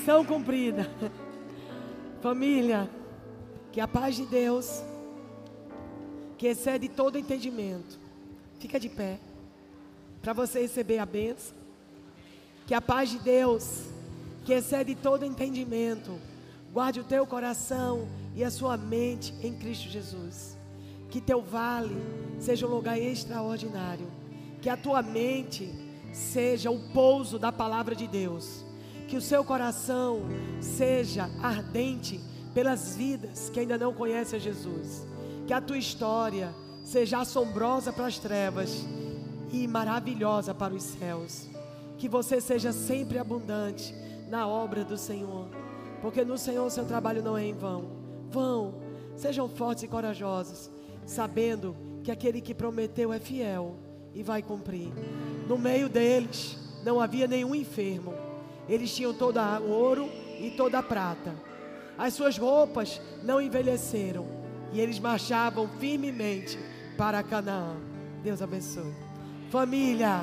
Missão 0.08 0.24
cumprida. 0.24 0.90
Família, 2.22 2.88
que 3.70 3.78
a 3.78 3.86
paz 3.86 4.16
de 4.16 4.24
Deus, 4.24 4.82
que 6.38 6.46
excede 6.46 6.88
todo 6.88 7.18
entendimento, 7.18 7.98
fica 8.58 8.80
de 8.80 8.88
pé, 8.88 9.20
para 10.22 10.32
você 10.32 10.62
receber 10.62 10.96
a 10.98 11.04
bênção. 11.04 11.54
Que 12.66 12.72
a 12.72 12.80
paz 12.80 13.10
de 13.10 13.18
Deus, 13.18 13.82
que 14.46 14.54
excede 14.54 14.94
todo 14.94 15.26
entendimento, 15.26 16.18
guarde 16.72 17.00
o 17.00 17.04
teu 17.04 17.26
coração 17.26 18.08
e 18.34 18.42
a 18.42 18.50
sua 18.50 18.78
mente 18.78 19.34
em 19.42 19.58
Cristo 19.58 19.90
Jesus. 19.90 20.56
Que 21.10 21.20
teu 21.20 21.42
vale 21.42 21.94
seja 22.40 22.66
um 22.66 22.70
lugar 22.70 22.98
extraordinário. 22.98 24.10
Que 24.62 24.70
a 24.70 24.76
tua 24.76 25.02
mente 25.02 25.70
seja 26.14 26.70
o 26.70 26.80
pouso 26.94 27.38
da 27.38 27.52
palavra 27.52 27.94
de 27.94 28.06
Deus 28.06 28.66
que 29.08 29.16
o 29.16 29.22
seu 29.22 29.42
coração 29.42 30.20
seja 30.60 31.30
ardente 31.42 32.20
pelas 32.52 32.94
vidas 32.94 33.48
que 33.48 33.58
ainda 33.58 33.78
não 33.78 33.94
conhecem 33.94 34.38
a 34.38 34.40
Jesus. 34.40 35.06
Que 35.46 35.52
a 35.54 35.62
tua 35.62 35.78
história 35.78 36.54
seja 36.84 37.20
assombrosa 37.20 37.90
para 37.90 38.06
as 38.06 38.18
trevas 38.18 38.84
e 39.50 39.66
maravilhosa 39.66 40.54
para 40.54 40.74
os 40.74 40.82
céus. 40.82 41.48
Que 41.96 42.06
você 42.06 42.38
seja 42.38 42.70
sempre 42.70 43.18
abundante 43.18 43.94
na 44.28 44.46
obra 44.46 44.84
do 44.84 44.98
Senhor. 44.98 45.48
Porque 46.02 46.22
no 46.22 46.36
Senhor 46.36 46.66
o 46.66 46.70
seu 46.70 46.84
trabalho 46.84 47.22
não 47.22 47.36
é 47.36 47.46
em 47.46 47.54
vão. 47.54 47.88
Vão, 48.30 48.74
sejam 49.16 49.48
fortes 49.48 49.84
e 49.84 49.88
corajosos, 49.88 50.70
sabendo 51.06 51.74
que 52.04 52.10
aquele 52.10 52.42
que 52.42 52.54
prometeu 52.54 53.10
é 53.10 53.18
fiel 53.18 53.76
e 54.14 54.22
vai 54.22 54.42
cumprir. 54.42 54.92
No 55.48 55.56
meio 55.56 55.88
deles 55.88 56.58
não 56.84 57.00
havia 57.00 57.26
nenhum 57.26 57.54
enfermo 57.54 58.27
eles 58.68 58.94
tinham 58.94 59.14
todo 59.14 59.38
o 59.38 59.70
ouro 59.70 60.10
e 60.38 60.52
toda 60.56 60.78
a 60.78 60.82
prata. 60.82 61.34
As 61.96 62.14
suas 62.14 62.36
roupas 62.38 63.00
não 63.22 63.40
envelheceram. 63.40 64.26
E 64.72 64.80
eles 64.80 64.98
marchavam 64.98 65.66
firmemente 65.80 66.58
para 66.96 67.22
Canaã. 67.22 67.76
Deus 68.22 68.42
abençoe. 68.42 68.94
Família. 69.50 70.22